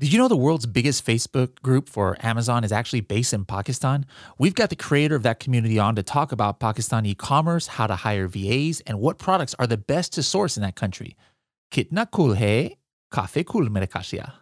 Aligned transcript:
Did 0.00 0.14
you 0.14 0.18
know 0.18 0.28
the 0.28 0.36
world's 0.36 0.64
biggest 0.64 1.04
Facebook 1.04 1.60
group 1.60 1.86
for 1.86 2.16
Amazon 2.20 2.64
is 2.64 2.72
actually 2.72 3.02
based 3.02 3.34
in 3.34 3.44
Pakistan? 3.44 4.06
We've 4.38 4.54
got 4.54 4.70
the 4.70 4.76
creator 4.76 5.14
of 5.14 5.22
that 5.24 5.40
community 5.40 5.78
on 5.78 5.94
to 5.96 6.02
talk 6.02 6.32
about 6.32 6.58
Pakistan 6.58 7.04
e 7.04 7.14
commerce, 7.14 7.66
how 7.66 7.86
to 7.86 7.96
hire 7.96 8.26
VAs, 8.26 8.80
and 8.86 8.98
what 8.98 9.18
products 9.18 9.54
are 9.58 9.66
the 9.66 9.76
best 9.76 10.14
to 10.14 10.22
source 10.22 10.56
in 10.56 10.62
that 10.62 10.74
country. 10.74 11.18
Kitna 11.70 12.10
cool 12.10 12.34
hai? 12.34 12.76
Kafe 13.12 13.44
cool 13.44 13.68
mere 13.68 13.86
kashiya. 13.86 14.32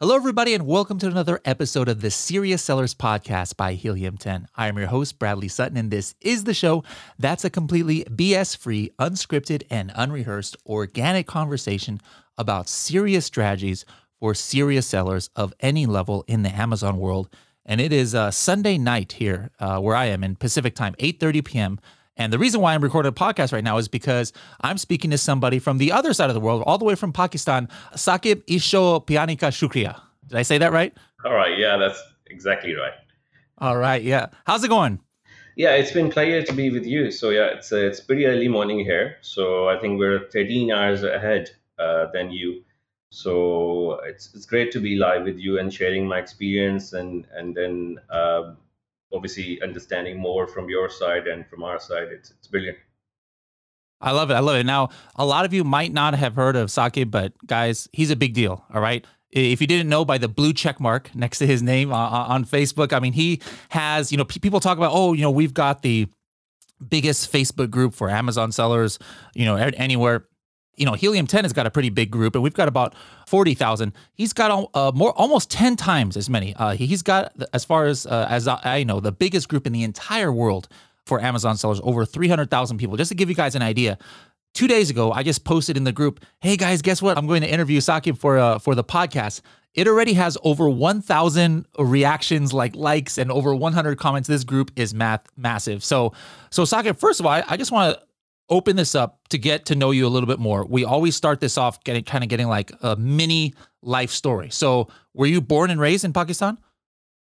Hello, 0.00 0.14
everybody, 0.14 0.54
and 0.54 0.64
welcome 0.64 0.96
to 1.00 1.08
another 1.08 1.40
episode 1.44 1.88
of 1.88 2.02
the 2.02 2.10
Serious 2.12 2.62
Sellers 2.62 2.94
Podcast 2.94 3.56
by 3.56 3.72
Helium 3.72 4.16
10. 4.16 4.46
I 4.54 4.68
am 4.68 4.78
your 4.78 4.86
host, 4.86 5.18
Bradley 5.18 5.48
Sutton, 5.48 5.76
and 5.76 5.90
this 5.90 6.14
is 6.20 6.44
the 6.44 6.54
show 6.54 6.84
that's 7.18 7.44
a 7.44 7.50
completely 7.50 8.04
BS 8.04 8.56
free, 8.56 8.92
unscripted, 9.00 9.64
and 9.70 9.90
unrehearsed 9.96 10.56
organic 10.66 11.26
conversation 11.26 12.00
about 12.36 12.68
serious 12.68 13.26
strategies 13.26 13.84
for 14.20 14.34
serious 14.34 14.86
sellers 14.86 15.30
of 15.34 15.52
any 15.58 15.84
level 15.84 16.24
in 16.28 16.42
the 16.42 16.54
Amazon 16.56 16.98
world. 16.98 17.28
And 17.66 17.80
it 17.80 17.92
is 17.92 18.14
uh, 18.14 18.30
Sunday 18.30 18.78
night 18.78 19.14
here 19.14 19.50
uh, 19.58 19.80
where 19.80 19.96
I 19.96 20.04
am 20.04 20.22
in 20.22 20.36
Pacific 20.36 20.76
time, 20.76 20.94
8:30 21.00 21.44
p.m. 21.44 21.80
And 22.18 22.32
the 22.32 22.38
reason 22.38 22.60
why 22.60 22.74
I'm 22.74 22.82
recording 22.82 23.08
a 23.08 23.12
podcast 23.12 23.52
right 23.52 23.64
now 23.64 23.78
is 23.78 23.88
because 23.88 24.32
I'm 24.60 24.76
speaking 24.76 25.10
to 25.12 25.18
somebody 25.18 25.60
from 25.60 25.78
the 25.78 25.92
other 25.92 26.12
side 26.12 26.28
of 26.28 26.34
the 26.34 26.40
world, 26.40 26.64
all 26.66 26.76
the 26.76 26.84
way 26.84 26.96
from 26.96 27.12
Pakistan, 27.12 27.68
Saqib 27.94 28.42
Isho 28.46 29.06
Pianika 29.06 29.48
Shukriya. 29.50 30.00
Did 30.26 30.36
I 30.36 30.42
say 30.42 30.58
that 30.58 30.72
right? 30.72 30.92
All 31.24 31.34
right. 31.34 31.56
Yeah, 31.56 31.76
that's 31.76 32.02
exactly 32.26 32.74
right. 32.74 32.92
All 33.58 33.76
right. 33.76 34.02
Yeah. 34.02 34.26
How's 34.46 34.64
it 34.64 34.68
going? 34.68 35.00
Yeah, 35.56 35.70
it's 35.70 35.92
been 35.92 36.10
pleasure 36.10 36.42
to 36.42 36.52
be 36.52 36.70
with 36.70 36.86
you. 36.86 37.10
So 37.10 37.30
yeah, 37.30 37.46
it's 37.46 37.72
uh, 37.72 37.76
it's 37.76 38.00
pretty 38.00 38.26
early 38.26 38.48
morning 38.48 38.80
here. 38.80 39.16
So 39.22 39.68
I 39.68 39.78
think 39.78 39.98
we're 39.98 40.28
13 40.30 40.70
hours 40.70 41.02
ahead 41.02 41.50
uh, 41.78 42.06
than 42.12 42.30
you. 42.30 42.62
So 43.10 44.00
it's 44.04 44.34
it's 44.34 44.46
great 44.46 44.70
to 44.72 44.80
be 44.80 44.96
live 44.96 45.24
with 45.24 45.38
you 45.38 45.58
and 45.58 45.72
sharing 45.72 46.06
my 46.06 46.18
experience 46.18 46.92
and 46.92 47.26
and 47.34 47.54
then 47.54 47.98
uh, 48.10 48.54
obviously 49.12 49.60
understanding 49.62 50.18
more 50.18 50.46
from 50.46 50.68
your 50.68 50.88
side 50.88 51.26
and 51.26 51.46
from 51.48 51.62
our 51.62 51.80
side. 51.80 52.08
It's 52.10 52.30
it's 52.30 52.46
brilliant. 52.46 52.78
I 54.00 54.12
love 54.12 54.30
it. 54.30 54.34
I 54.34 54.40
love 54.40 54.56
it. 54.56 54.66
Now, 54.66 54.90
a 55.16 55.26
lot 55.26 55.44
of 55.44 55.52
you 55.52 55.64
might 55.64 55.92
not 55.92 56.14
have 56.14 56.36
heard 56.36 56.54
of 56.54 56.68
Saqib, 56.68 57.10
but 57.10 57.32
guys, 57.46 57.88
he's 57.92 58.10
a 58.10 58.16
big 58.16 58.32
deal. 58.32 58.64
All 58.72 58.80
right. 58.80 59.04
If 59.30 59.60
you 59.60 59.66
didn't 59.66 59.88
know 59.88 60.04
by 60.04 60.18
the 60.18 60.28
blue 60.28 60.52
check 60.52 60.80
mark 60.80 61.14
next 61.14 61.38
to 61.38 61.46
his 61.46 61.62
name 61.62 61.92
uh, 61.92 61.96
uh, 61.96 62.26
on 62.28 62.44
Facebook, 62.44 62.92
I 62.92 63.00
mean, 63.00 63.12
he 63.12 63.42
has, 63.70 64.10
you 64.10 64.16
know, 64.16 64.24
people 64.24 64.60
talk 64.60 64.78
about, 64.78 64.92
oh, 64.94 65.12
you 65.12 65.22
know, 65.22 65.30
we've 65.30 65.52
got 65.52 65.82
the 65.82 66.06
biggest 66.88 67.30
Facebook 67.30 67.70
group 67.70 67.92
for 67.92 68.08
Amazon 68.08 68.52
sellers, 68.52 68.98
you 69.34 69.44
know, 69.44 69.56
anywhere 69.56 70.28
you 70.78 70.86
know, 70.86 70.92
Helium 70.92 71.26
10 71.26 71.44
has 71.44 71.52
got 71.52 71.66
a 71.66 71.70
pretty 71.70 71.90
big 71.90 72.10
group, 72.10 72.34
and 72.34 72.42
we've 72.42 72.54
got 72.54 72.68
about 72.68 72.94
40,000. 73.26 73.92
He's 74.14 74.32
got 74.32 74.70
uh, 74.74 74.92
more, 74.94 75.12
almost 75.12 75.50
10 75.50 75.76
times 75.76 76.16
as 76.16 76.30
many. 76.30 76.54
Uh, 76.56 76.70
he's 76.70 77.02
got, 77.02 77.32
as 77.52 77.64
far 77.64 77.86
as 77.86 78.06
uh, 78.06 78.26
as 78.28 78.48
I 78.48 78.84
know, 78.84 79.00
the 79.00 79.12
biggest 79.12 79.48
group 79.48 79.66
in 79.66 79.72
the 79.72 79.82
entire 79.82 80.32
world 80.32 80.68
for 81.04 81.20
Amazon 81.20 81.56
sellers, 81.56 81.80
over 81.82 82.04
300,000 82.04 82.78
people. 82.78 82.96
Just 82.96 83.08
to 83.10 83.14
give 83.14 83.28
you 83.28 83.34
guys 83.34 83.54
an 83.54 83.62
idea, 83.62 83.98
two 84.54 84.68
days 84.68 84.90
ago, 84.90 85.12
I 85.12 85.22
just 85.22 85.44
posted 85.44 85.76
in 85.76 85.84
the 85.84 85.92
group, 85.92 86.24
"Hey 86.40 86.56
guys, 86.56 86.82
guess 86.82 87.00
what? 87.02 87.16
I'm 87.18 87.26
going 87.26 87.42
to 87.42 87.48
interview 87.48 87.80
Saqib 87.80 88.18
for 88.18 88.38
uh, 88.38 88.58
for 88.58 88.74
the 88.74 88.84
podcast." 88.84 89.40
It 89.74 89.86
already 89.86 90.14
has 90.14 90.36
over 90.42 90.68
1,000 90.68 91.66
reactions, 91.78 92.52
like 92.52 92.74
likes, 92.74 93.16
and 93.16 93.30
over 93.30 93.54
100 93.54 93.96
comments. 93.96 94.26
This 94.26 94.42
group 94.42 94.72
is 94.74 94.92
math 94.92 95.26
massive. 95.36 95.84
So, 95.84 96.14
so 96.50 96.64
Saqib, 96.64 96.98
first 96.98 97.20
of 97.20 97.26
all, 97.26 97.32
I, 97.32 97.44
I 97.46 97.56
just 97.56 97.70
want 97.70 97.94
to 97.94 98.02
open 98.50 98.76
this 98.76 98.94
up 98.94 99.28
to 99.28 99.38
get 99.38 99.66
to 99.66 99.74
know 99.74 99.90
you 99.90 100.06
a 100.06 100.08
little 100.08 100.26
bit 100.26 100.38
more. 100.38 100.64
We 100.64 100.84
always 100.84 101.16
start 101.16 101.40
this 101.40 101.58
off 101.58 101.82
getting 101.84 102.04
kind 102.04 102.24
of 102.24 102.30
getting 102.30 102.48
like 102.48 102.72
a 102.82 102.96
mini 102.96 103.54
life 103.82 104.10
story. 104.10 104.50
So, 104.50 104.88
were 105.14 105.26
you 105.26 105.40
born 105.40 105.70
and 105.70 105.80
raised 105.80 106.04
in 106.04 106.12
Pakistan? 106.12 106.58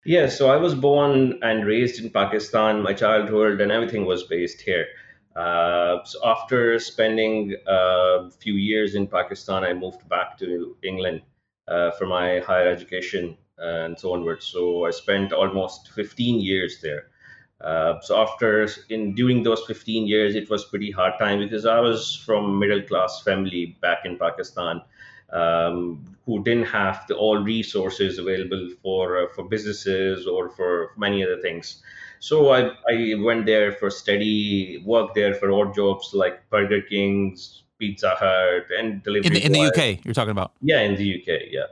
Yeah, 0.05 0.29
so 0.29 0.51
I 0.51 0.57
was 0.57 0.75
born 0.75 1.39
and 1.43 1.67
raised 1.67 2.03
in 2.03 2.11
Pakistan. 2.11 2.81
My 2.81 2.93
childhood 2.93 3.61
and 3.61 3.73
everything 3.73 4.05
was 4.05 4.23
based 4.23 4.61
here. 4.61 4.87
Uh, 5.35 6.03
so 6.05 6.19
after 6.25 6.79
spending 6.79 7.57
a 7.67 8.31
few 8.31 8.55
years 8.55 8.95
in 8.95 9.07
Pakistan, 9.07 9.65
I 9.65 9.75
moved 9.75 10.09
back 10.09 10.39
to 10.39 10.77
England 10.83 11.23
uh, 11.69 11.91
for 11.93 12.07
my 12.07 12.39
higher 12.39 12.69
education 12.69 13.37
and 13.59 13.99
so 13.99 14.13
onwards. 14.13 14.47
So 14.47 14.87
I 14.87 14.91
spent 14.91 15.33
almost 15.33 15.89
15 15.91 16.41
years 16.41 16.81
there. 16.81 17.09
Uh, 17.61 18.01
so 18.01 18.19
after 18.19 18.69
in 18.91 19.15
during 19.15 19.43
those 19.43 19.65
15 19.67 20.07
years, 20.07 20.35
it 20.35 20.51
was 20.51 20.65
pretty 20.65 20.91
hard 20.91 21.15
time 21.19 21.39
because 21.39 21.65
I 21.65 21.81
was 21.81 22.15
from 22.15 22.59
middle 22.59 22.83
class 22.83 23.23
family 23.23 23.77
back 23.81 24.05
in 24.05 24.19
Pakistan, 24.19 24.83
um, 25.33 26.05
who 26.27 26.43
didn't 26.43 26.67
have 26.67 27.07
the, 27.09 27.15
all 27.17 27.39
resources 27.39 28.19
available 28.19 28.69
for 28.83 29.23
uh, 29.23 29.27
for 29.35 29.45
businesses 29.45 30.27
or 30.27 30.51
for 30.51 30.93
many 30.99 31.25
other 31.25 31.41
things. 31.41 31.83
So 32.19 32.51
I, 32.51 32.73
I 32.89 33.15
went 33.19 33.47
there 33.47 33.73
for 33.73 33.91
study, 33.91 34.83
worked 34.85 35.15
there 35.15 35.35
for 35.35 35.51
odd 35.53 35.75
jobs 35.75 36.13
like 36.13 36.49
Burger 36.51 36.81
King's, 36.83 37.63
Pizza 37.79 38.11
Hut, 38.19 38.67
and 38.77 39.03
delivery. 39.03 39.27
In 39.29 39.33
the, 39.35 39.45
in 39.47 39.53
the 39.53 39.61
UK, 39.61 40.05
you're 40.05 40.15
talking 40.15 40.31
about? 40.31 40.53
Yeah, 40.63 40.81
in 40.81 40.97
the 40.97 41.21
UK, 41.21 41.43
yeah. 41.51 41.67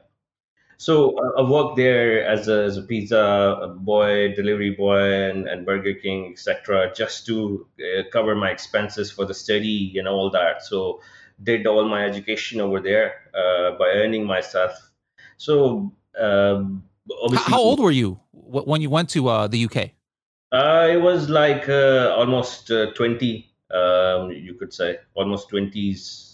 So 0.76 1.16
uh, 1.18 1.40
I 1.40 1.48
worked 1.48 1.76
there 1.76 2.26
as 2.26 2.48
a, 2.48 2.64
as 2.64 2.76
a 2.76 2.82
pizza 2.82 3.74
boy, 3.78 4.34
delivery 4.34 4.70
boy, 4.70 5.30
and, 5.30 5.46
and 5.46 5.64
Burger 5.64 5.94
King, 5.94 6.32
etc., 6.32 6.92
just 6.94 7.26
to 7.26 7.66
uh, 7.80 8.02
cover 8.12 8.34
my 8.34 8.50
expenses 8.50 9.10
for 9.10 9.24
the 9.24 9.34
study 9.34 9.94
and 9.98 10.08
all 10.08 10.30
that. 10.30 10.62
So 10.62 11.00
did 11.42 11.66
all 11.66 11.88
my 11.88 12.04
education 12.04 12.60
over 12.60 12.80
there 12.80 13.14
uh, 13.34 13.76
by 13.78 13.86
earning 13.94 14.26
myself. 14.26 14.72
So 15.36 15.92
um, 16.18 16.84
how 17.36 17.60
old 17.60 17.80
were 17.80 17.90
you 17.90 18.20
when 18.32 18.80
you 18.80 18.90
went 18.90 19.10
to 19.10 19.28
uh, 19.28 19.46
the 19.46 19.64
UK? 19.64 19.90
Uh, 20.52 20.88
it 20.90 21.00
was 21.00 21.28
like 21.28 21.68
uh, 21.68 22.14
almost 22.16 22.70
twenty, 22.94 23.52
um, 23.72 24.30
you 24.30 24.54
could 24.54 24.72
say, 24.72 24.98
almost 25.14 25.48
twenties, 25.48 26.33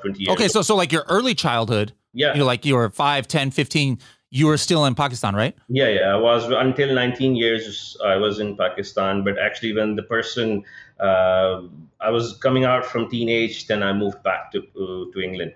twenty 0.00 0.24
years. 0.24 0.32
Okay, 0.34 0.48
so 0.48 0.62
so 0.62 0.76
like 0.76 0.92
your 0.92 1.04
early 1.08 1.34
childhood 1.34 1.92
yeah. 2.14 2.32
You 2.32 2.40
know, 2.40 2.46
like 2.46 2.64
you 2.64 2.76
were 2.76 2.88
5, 2.88 3.28
10, 3.28 3.50
15, 3.50 3.98
you 4.30 4.46
were 4.46 4.56
still 4.56 4.84
in 4.86 4.94
Pakistan, 4.94 5.34
right? 5.34 5.54
Yeah, 5.68 5.88
yeah. 5.88 6.14
I 6.14 6.16
was 6.16 6.44
until 6.44 6.94
19 6.94 7.36
years. 7.36 7.96
I 8.04 8.16
was 8.16 8.40
in 8.40 8.56
Pakistan, 8.56 9.22
but 9.24 9.38
actually, 9.38 9.74
when 9.74 9.96
the 9.96 10.02
person 10.02 10.64
uh, 11.00 11.62
I 12.00 12.10
was 12.10 12.36
coming 12.38 12.64
out 12.64 12.86
from 12.86 13.08
teenage, 13.10 13.66
then 13.66 13.82
I 13.82 13.92
moved 13.92 14.22
back 14.22 14.52
to 14.52 14.60
uh, 14.60 15.12
to 15.12 15.20
England. 15.20 15.54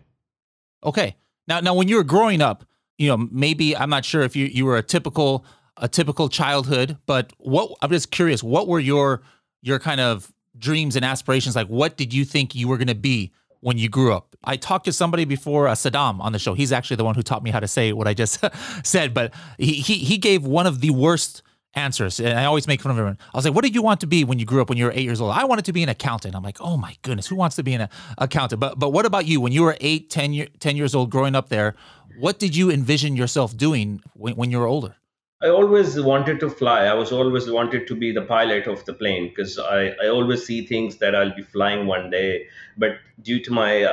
Okay. 0.85 1.17
Now, 1.47 1.61
now, 1.61 1.75
when 1.75 1.89
you 1.89 1.97
were 1.97 2.05
growing 2.05 2.41
up, 2.41 2.65
you 2.99 3.09
know, 3.09 3.29
maybe 3.33 3.77
I'm 3.77 3.91
not 3.91 4.05
sure 4.05 4.23
if 4.23 4.37
you 4.37 4.47
you 4.47 4.65
were 4.65 4.77
a 4.77 4.83
typical 4.83 5.45
a 5.77 5.89
typical 5.89 6.29
childhood, 6.29 6.99
but 7.07 7.33
what 7.39 7.73
I'm 7.83 7.91
just 7.91 8.11
curious, 8.11 8.45
what 8.45 8.69
were 8.69 8.81
your 8.81 9.23
your 9.61 9.81
kind 9.81 10.01
of 10.01 10.33
dreams 10.57 10.95
and 10.95 11.05
aspirations? 11.05 11.57
Like, 11.57 11.69
what 11.69 11.97
did 11.97 12.15
you 12.15 12.25
think 12.25 12.55
you 12.55 12.69
were 12.69 12.77
going 12.77 12.89
to 12.89 12.95
be 12.95 13.33
when 13.61 13.79
you 13.79 13.89
grew 13.89 14.13
up. 14.13 14.37
I 14.45 14.57
talked 14.57 14.85
to 14.85 14.93
somebody 14.93 15.25
before, 15.25 15.69
uh, 15.69 15.75
Saddam, 15.75 16.21
on 16.21 16.33
the 16.33 16.39
show. 16.39 16.55
He's 16.55 16.73
actually 16.73 16.97
the 16.97 17.05
one 17.05 17.15
who 17.15 17.23
taught 17.23 17.43
me 17.43 17.51
how 17.51 17.61
to 17.61 17.69
say 17.69 17.93
what 17.93 18.07
I 18.07 18.15
just 18.15 18.45
said, 18.85 19.15
but 19.15 19.35
he, 19.59 19.75
he 19.75 19.95
he 19.95 20.19
gave 20.19 20.45
one 20.45 20.67
of 20.67 20.81
the 20.81 20.91
worst 20.91 21.43
answers. 21.75 22.19
And 22.21 22.39
I 22.39 22.45
always 22.45 22.67
make 22.67 22.81
fun 22.81 22.91
of 22.93 22.99
everyone. 22.99 23.19
I 23.33 23.37
was 23.37 23.45
like, 23.45 23.55
what 23.55 23.65
did 23.65 23.75
you 23.75 23.83
want 23.83 24.01
to 24.01 24.07
be 24.07 24.25
when 24.25 24.39
you 24.39 24.45
grew 24.45 24.61
up 24.61 24.69
when 24.69 24.79
you 24.79 24.85
were 24.85 24.93
eight 24.93 25.05
years 25.05 25.21
old? 25.21 25.33
I 25.33 25.45
wanted 25.45 25.65
to 25.67 25.73
be 25.73 25.83
an 25.83 25.89
accountant. 25.89 26.35
I'm 26.35 26.43
like, 26.43 26.59
oh 26.61 26.77
my 26.77 26.97
goodness, 27.03 27.27
who 27.27 27.37
wants 27.37 27.57
to 27.57 27.63
be 27.63 27.75
an 27.75 27.89
accountant? 28.17 28.61
But 28.61 28.79
but 28.79 28.91
what 28.91 29.07
about 29.07 29.27
you? 29.27 29.41
When 29.41 29.53
you 29.53 29.63
were 29.63 29.77
eight, 29.81 30.11
10, 30.11 30.33
year, 30.33 30.49
10 30.61 30.77
years 30.77 30.95
old 30.95 31.11
growing 31.11 31.35
up 31.35 31.49
there, 31.49 31.75
what 32.19 32.39
did 32.39 32.57
you 32.57 32.71
envision 32.71 33.17
yourself 33.17 33.57
doing 33.57 34.01
when, 34.15 34.35
when 34.35 34.51
you 34.51 34.59
were 34.59 34.67
older? 34.67 34.97
I 35.41 35.51
always 35.51 36.01
wanted 36.01 36.41
to 36.41 36.51
fly. 36.51 36.87
I 36.87 36.95
was 36.95 37.13
always 37.13 37.49
wanted 37.49 37.87
to 37.87 37.95
be 37.95 38.11
the 38.11 38.23
pilot 38.23 38.67
of 38.67 38.85
the 38.87 38.93
plane 38.93 39.29
because 39.29 39.57
I, 39.57 39.91
I 40.03 40.09
always 40.09 40.45
see 40.45 40.67
things 40.67 40.97
that 40.97 41.15
I'll 41.15 41.35
be 41.35 41.43
flying 41.43 41.87
one 41.87 42.11
day. 42.11 42.49
But 42.77 42.99
due 43.23 43.39
to 43.45 43.53
my 43.53 43.87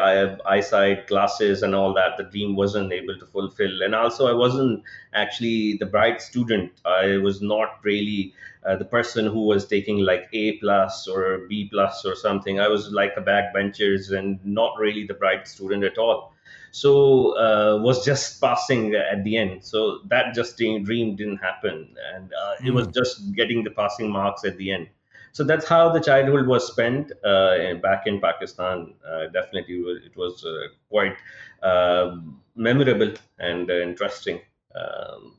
eyesight, 0.48 1.06
glasses, 1.06 1.62
and 1.62 1.76
all 1.76 1.94
that, 1.94 2.18
the 2.18 2.24
dream 2.24 2.56
wasn't 2.56 2.92
able 2.92 3.20
to 3.20 3.28
fulfill. 3.28 3.84
And 3.84 3.94
also, 3.94 4.28
I 4.28 4.34
wasn't 4.34 4.84
actually 5.14 5.78
the 5.78 5.86
bright 5.86 6.20
student. 6.20 6.72
I 6.84 7.18
was 7.18 7.44
not 7.44 7.80
really 7.84 8.34
uh, 8.66 8.78
the 8.78 8.86
person 8.86 9.28
who 9.28 9.46
was 9.46 9.68
taking 9.68 10.00
like 10.00 10.28
A 10.34 10.54
plus 10.54 11.08
or 11.08 11.46
B 11.48 11.70
plus 11.72 12.06
or 12.06 12.16
something. 12.16 12.60
I 12.60 12.70
was 12.70 12.90
like 12.90 13.14
a 13.18 13.22
backbenchers 13.22 14.12
and 14.12 14.44
not 14.44 14.80
really 14.80 15.06
the 15.06 15.14
bright 15.14 15.48
student 15.48 15.84
at 15.84 16.00
all 16.00 16.35
so 16.76 16.92
uh, 17.38 17.78
was 17.82 18.04
just 18.04 18.42
passing 18.42 18.94
at 18.96 19.24
the 19.24 19.38
end 19.38 19.64
so 19.64 20.00
that 20.14 20.34
just 20.34 20.58
dream 20.58 21.16
didn't 21.16 21.38
happen 21.38 21.96
and 22.14 22.34
uh, 22.34 22.56
mm. 22.56 22.68
it 22.68 22.72
was 22.72 22.86
hmm. 22.88 22.92
just 22.92 23.34
getting 23.34 23.64
the 23.64 23.72
passing 23.72 24.12
marks 24.12 24.44
at 24.44 24.58
the 24.58 24.72
end 24.72 24.88
so 25.32 25.44
that's 25.44 25.68
how 25.68 25.90
the 25.90 26.00
childhood 26.00 26.48
was 26.48 26.68
spent 26.68 27.14
uh, 27.24 27.74
back 27.88 28.08
in 28.08 28.20
pakistan 28.20 28.94
uh, 29.10 29.28
definitely 29.38 29.78
it 30.10 30.16
was 30.18 30.44
uh, 30.44 30.68
quite 30.90 31.16
um, 31.64 32.42
memorable 32.56 33.14
and 33.40 33.70
interesting 33.70 34.42
um, 34.76 35.38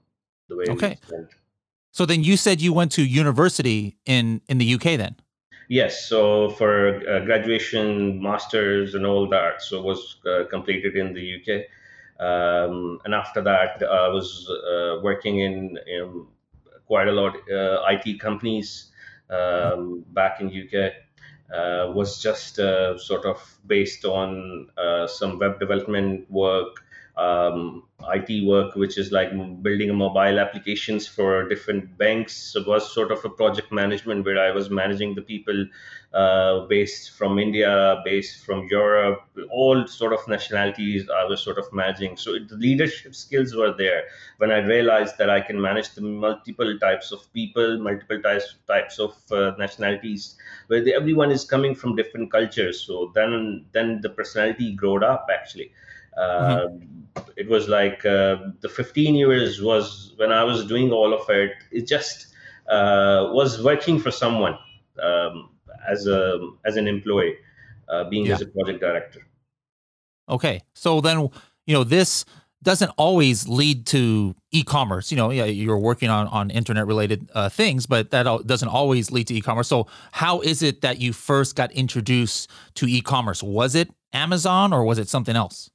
the 0.49 0.57
way 0.57 0.65
okay 0.71 0.97
So 1.97 2.05
then 2.05 2.23
you 2.23 2.37
said 2.37 2.61
you 2.61 2.75
went 2.75 2.93
to 2.93 3.03
university 3.03 3.97
in 4.05 4.43
in 4.51 4.59
the 4.59 4.75
UK 4.75 4.99
then. 5.03 5.17
Yes, 5.69 6.07
so 6.09 6.51
for 6.51 6.97
uh, 7.09 7.25
graduation, 7.25 8.23
masters, 8.23 8.95
and 8.95 9.05
all 9.05 9.29
that, 9.31 9.63
so 9.63 9.83
was 9.83 10.17
uh, 10.25 10.45
completed 10.49 10.97
in 10.97 11.13
the 11.13 11.41
UK, 11.41 11.65
um, 12.25 13.01
and 13.05 13.13
after 13.13 13.43
that, 13.43 13.83
I 13.83 14.09
was 14.09 14.49
uh, 14.49 15.01
working 15.03 15.41
in, 15.41 15.77
in, 15.87 16.27
quite 16.87 17.09
a 17.09 17.13
lot 17.13 17.35
uh, 17.51 17.83
IT 17.91 18.21
companies 18.21 18.93
um, 19.29 20.05
back 20.13 20.41
in 20.41 20.49
UK. 20.49 20.93
Uh, 21.53 21.93
was 21.93 22.21
just 22.21 22.59
uh, 22.59 22.99
sort 22.99 23.25
of 23.25 23.41
based 23.67 24.05
on 24.05 24.69
some 25.07 25.39
web 25.39 25.61
development 25.61 26.29
work 26.31 26.85
um, 27.17 27.85
IT 28.13 28.47
work, 28.47 28.75
which 28.77 28.99
is 28.99 29.11
like 29.11 29.31
building 29.63 29.95
mobile 29.95 30.39
applications 30.39 31.07
for 31.07 31.49
different 31.49 31.97
banks. 31.99 32.55
It 32.55 32.67
was 32.67 32.93
sort 32.93 33.11
of 33.11 33.25
a 33.25 33.31
project 33.31 33.73
management 33.73 34.25
where 34.25 34.39
I 34.39 34.51
was 34.51 34.71
managing 34.71 35.15
the 35.15 35.23
people 35.23 35.67
uh, 36.13 36.67
based 36.67 37.13
from 37.13 37.39
India, 37.39 38.01
based 38.05 38.45
from 38.45 38.69
Europe, 38.71 39.23
all 39.51 39.87
sort 39.87 40.13
of 40.13 40.21
nationalities 40.29 41.09
I 41.11 41.25
was 41.25 41.41
sort 41.41 41.59
of 41.59 41.73
managing. 41.73 42.17
So 42.17 42.35
it, 42.35 42.49
the 42.49 42.57
leadership 42.57 43.15
skills 43.15 43.55
were 43.55 43.75
there 43.77 44.05
when 44.39 44.51
I 44.51 44.59
realized 44.59 45.19
that 45.19 45.31
I 45.31 45.41
can 45.41 45.61
manage 45.61 45.95
the 45.95 46.03
multiple 46.03 46.79
types 46.79 47.13
of 47.13 47.33
people, 47.33 47.79
multiple 47.79 48.21
types 48.21 48.57
types 48.67 48.99
of 48.99 49.15
uh, 49.33 49.53
nationalities, 49.59 50.37
where 50.69 50.83
the, 50.83 50.95
everyone 50.95 51.31
is 51.31 51.45
coming 51.45 51.75
from 51.75 51.97
different 51.97 52.31
cultures. 52.31 52.81
So 52.81 53.11
then 53.15 53.67
then 53.73 54.01
the 54.01 54.11
personality 54.11 54.75
growed 54.75 55.03
up 55.03 55.29
actually. 55.33 55.73
Mm-hmm. 56.19 56.77
Uh, 56.77 57.23
it 57.37 57.49
was 57.49 57.69
like 57.69 58.05
uh, 58.05 58.37
the 58.61 58.69
15 58.69 59.15
years 59.15 59.61
was 59.63 60.13
when 60.17 60.33
I 60.33 60.45
was 60.45 60.67
doing 60.67 60.91
all 60.93 61.15
of 61.15 61.29
it. 61.29 61.53
It 61.71 61.87
just 61.87 62.29
uh, 62.69 63.31
was 63.33 63.63
working 63.63 63.99
for 63.99 64.11
someone 64.11 64.59
um, 65.03 65.51
as 65.89 66.07
a 66.07 66.39
as 66.65 66.77
an 66.77 66.89
employee, 66.89 67.37
uh, 67.89 68.09
being 68.09 68.27
yeah. 68.27 68.35
as 68.35 68.41
a 68.43 68.47
project 68.47 68.81
director. 68.81 69.21
Okay, 70.29 70.61
so 70.75 71.01
then 71.01 71.29
you 71.67 71.75
know 71.75 71.85
this 71.85 72.25
doesn't 72.63 72.91
always 72.97 73.47
lead 73.47 73.87
to 73.87 74.35
e-commerce. 74.51 75.13
You 75.13 75.17
know, 75.17 75.31
yeah, 75.31 75.45
you're 75.45 75.79
working 75.79 76.11
on 76.11 76.27
on 76.29 76.51
internet 76.51 76.87
related 76.87 77.31
uh, 77.35 77.49
things, 77.49 77.87
but 77.87 78.11
that 78.11 78.25
doesn't 78.47 78.69
always 78.69 79.13
lead 79.13 79.29
to 79.29 79.35
e-commerce. 79.35 79.69
So, 79.69 79.87
how 80.13 80.41
is 80.41 80.63
it 80.63 80.81
that 80.81 81.01
you 81.01 81.13
first 81.13 81.55
got 81.55 81.71
introduced 81.73 82.51
to 82.75 82.87
e-commerce? 82.87 83.43
Was 83.43 83.75
it 83.75 83.91
Amazon 84.13 84.73
or 84.73 84.85
was 84.85 84.99
it 84.99 85.09
something 85.09 85.37
else? 85.37 85.71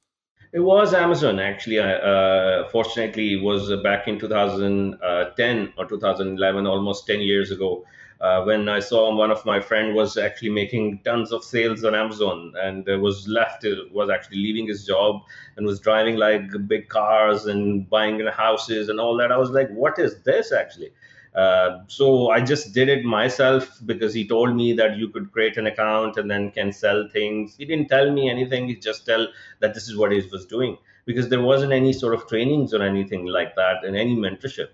It 0.52 0.60
was 0.60 0.92
Amazon 0.92 1.40
actually. 1.40 1.78
Uh, 1.78 2.68
fortunately, 2.68 3.34
it 3.34 3.42
was 3.42 3.72
back 3.82 4.06
in 4.06 4.18
2010 4.18 5.72
or 5.78 5.86
2011, 5.86 6.66
almost 6.66 7.06
10 7.06 7.20
years 7.20 7.50
ago, 7.50 7.86
uh, 8.22 8.42
when 8.44 8.68
I 8.68 8.78
saw 8.78 9.12
one 9.14 9.32
of 9.32 9.44
my 9.44 9.60
friend 9.60 9.94
was 9.96 10.16
actually 10.16 10.50
making 10.50 11.00
tons 11.04 11.32
of 11.32 11.42
sales 11.42 11.84
on 11.84 11.94
Amazon 11.94 12.52
and 12.56 12.86
was 13.00 13.26
left, 13.26 13.66
was 13.92 14.10
actually 14.10 14.36
leaving 14.36 14.68
his 14.68 14.86
job 14.86 15.22
and 15.56 15.66
was 15.66 15.80
driving 15.80 16.16
like 16.16 16.42
big 16.68 16.88
cars 16.88 17.46
and 17.46 17.88
buying 17.90 18.24
houses 18.26 18.88
and 18.88 19.00
all 19.00 19.16
that. 19.16 19.32
I 19.32 19.38
was 19.38 19.50
like, 19.50 19.70
what 19.70 19.98
is 19.98 20.22
this 20.22 20.52
actually? 20.52 20.92
Uh, 21.34 21.80
so 21.86 22.30
I 22.30 22.40
just 22.40 22.74
did 22.74 22.88
it 22.88 23.04
myself 23.04 23.80
because 23.86 24.12
he 24.12 24.26
told 24.28 24.54
me 24.54 24.74
that 24.74 24.96
you 24.98 25.08
could 25.08 25.32
create 25.32 25.56
an 25.56 25.66
account 25.66 26.18
and 26.18 26.30
then 26.30 26.50
can 26.50 26.72
sell 26.72 27.08
things. 27.08 27.56
He 27.56 27.64
didn't 27.64 27.88
tell 27.88 28.10
me 28.12 28.28
anything. 28.28 28.68
He 28.68 28.76
just 28.76 29.06
tell 29.06 29.26
that 29.60 29.74
this 29.74 29.88
is 29.88 29.96
what 29.96 30.12
he 30.12 30.22
was 30.30 30.44
doing 30.46 30.76
because 31.06 31.28
there 31.28 31.40
wasn't 31.40 31.72
any 31.72 31.92
sort 31.92 32.14
of 32.14 32.28
trainings 32.28 32.74
or 32.74 32.82
anything 32.82 33.26
like 33.26 33.56
that 33.56 33.84
and 33.84 33.96
any 33.96 34.14
mentorship. 34.14 34.68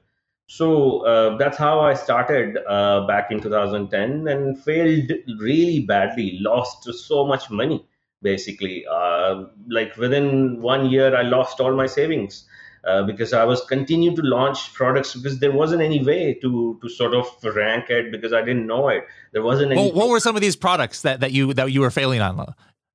So 0.48 1.00
uh, 1.06 1.36
that's 1.36 1.58
how 1.58 1.80
I 1.80 1.94
started 1.94 2.58
uh, 2.66 3.06
back 3.06 3.30
in 3.30 3.40
2010 3.40 4.26
and 4.28 4.58
failed 4.62 5.12
really 5.38 5.80
badly, 5.80 6.38
lost 6.40 6.84
so 6.84 7.26
much 7.26 7.50
money 7.50 7.86
basically. 8.22 8.84
Uh, 8.90 9.44
like 9.68 9.96
within 9.96 10.60
one 10.60 10.90
year, 10.90 11.14
I 11.14 11.22
lost 11.22 11.60
all 11.60 11.74
my 11.74 11.86
savings 11.86 12.46
uh, 12.88 13.02
because 13.02 13.32
I 13.32 13.44
was 13.44 13.60
continuing 13.66 14.16
to 14.16 14.22
launch 14.22 14.72
products 14.72 15.14
because 15.14 15.38
there 15.40 15.52
wasn't 15.52 15.82
any 15.82 16.02
way 16.02 16.34
to 16.40 16.78
to 16.80 16.88
sort 16.88 17.14
of 17.14 17.26
rank 17.54 17.90
it 17.90 18.10
because 18.10 18.32
I 18.32 18.40
didn't 18.40 18.66
know 18.66 18.88
it. 18.88 19.04
There 19.32 19.42
wasn't 19.42 19.72
any. 19.72 19.82
Well, 19.82 19.92
what 19.92 20.08
were 20.08 20.20
some 20.20 20.36
of 20.36 20.42
these 20.42 20.56
products 20.56 21.02
that, 21.02 21.20
that 21.20 21.32
you 21.32 21.52
that 21.54 21.70
you 21.70 21.82
were 21.82 21.90
failing 21.90 22.22
on? 22.22 22.36
Do 22.36 22.44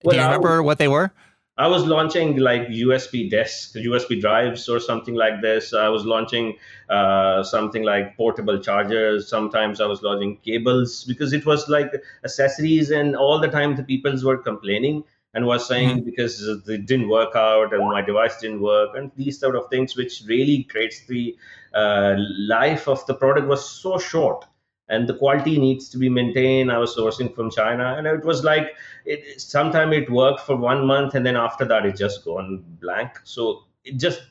well, 0.04 0.16
you 0.16 0.22
remember 0.22 0.58
I, 0.58 0.66
what 0.66 0.80
they 0.80 0.88
were? 0.88 1.12
I 1.56 1.68
was 1.68 1.86
launching 1.86 2.38
like 2.38 2.64
USB 2.70 3.30
disks, 3.30 3.78
USB 3.78 4.20
drives, 4.20 4.68
or 4.68 4.80
something 4.80 5.14
like 5.14 5.42
this. 5.44 5.72
I 5.72 5.90
was 5.90 6.04
launching 6.04 6.58
uh, 6.90 7.44
something 7.44 7.84
like 7.84 8.18
portable 8.18 8.58
chargers. 8.58 9.30
Sometimes 9.30 9.80
I 9.80 9.86
was 9.86 10.02
launching 10.02 10.38
cables 10.38 11.04
because 11.04 11.34
it 11.34 11.46
was 11.46 11.70
like 11.70 11.92
accessories, 12.24 12.90
and 12.90 13.16
all 13.16 13.40
the 13.40 13.50
time 13.50 13.76
the 13.76 13.84
people 13.84 14.16
were 14.24 14.38
complaining 14.38 15.04
and 15.34 15.46
was 15.46 15.68
saying 15.68 15.90
mm-hmm. 15.90 16.06
because 16.06 16.42
it 16.68 16.86
didn't 16.86 17.10
work 17.10 17.36
out 17.36 17.74
and 17.74 17.84
my 17.88 18.02
device 18.02 18.40
didn't 18.40 18.62
work 18.62 18.92
and 18.96 19.12
these 19.16 19.40
sort 19.40 19.56
of 19.56 19.68
things 19.70 19.96
which 19.96 20.24
really 20.28 20.64
creates 20.64 21.06
the 21.08 21.36
uh, 21.74 22.16
life 22.48 22.88
of 22.88 23.06
the 23.08 23.14
product 23.14 23.48
was 23.48 23.68
so 23.68 23.98
short 23.98 24.46
and 24.90 25.08
the 25.08 25.14
quality 25.16 25.58
needs 25.58 25.90
to 25.90 25.98
be 25.98 26.10
maintained. 26.10 26.72
I 26.72 26.78
was 26.78 26.96
sourcing 26.96 27.34
from 27.34 27.50
china 27.50 27.96
and 27.98 28.06
it 28.06 28.24
was 28.24 28.44
like 28.44 28.76
it 29.06 29.42
sometime 29.42 29.94
it 29.94 30.10
worked 30.10 30.42
for 30.42 30.56
one 30.56 30.86
month 30.86 31.16
and 31.16 31.26
then 31.26 31.36
after 31.36 31.66
that 31.66 31.86
it 31.86 31.96
just 31.96 32.24
gone 32.26 32.64
blank. 32.82 33.12
So 33.24 33.64
it 33.84 33.98
just 33.98 34.22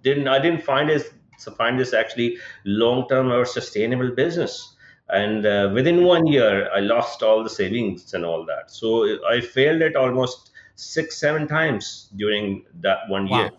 didn't 0.00 0.26
i 0.28 0.38
didn't 0.38 0.62
find 0.62 0.88
this 0.88 1.10
find 1.56 1.78
this 1.78 1.92
actually 1.92 2.38
long 2.64 3.08
term 3.08 3.32
or 3.32 3.44
sustainable 3.44 4.10
business. 4.10 4.76
And 5.08 5.44
uh, 5.44 5.70
within 5.74 6.04
one 6.04 6.26
year 6.26 6.70
i 6.72 6.80
lost 6.80 7.22
all 7.22 7.42
the 7.42 7.50
savings 7.50 8.14
and 8.14 8.24
all 8.24 8.46
that. 8.46 8.70
So 8.70 9.18
i 9.28 9.40
failed 9.40 9.82
at 9.82 9.96
almost 9.96 10.51
six, 10.74 11.18
seven 11.18 11.46
times 11.46 12.08
during 12.16 12.64
that 12.80 13.08
one 13.08 13.28
wow. 13.28 13.40
year. 13.40 13.50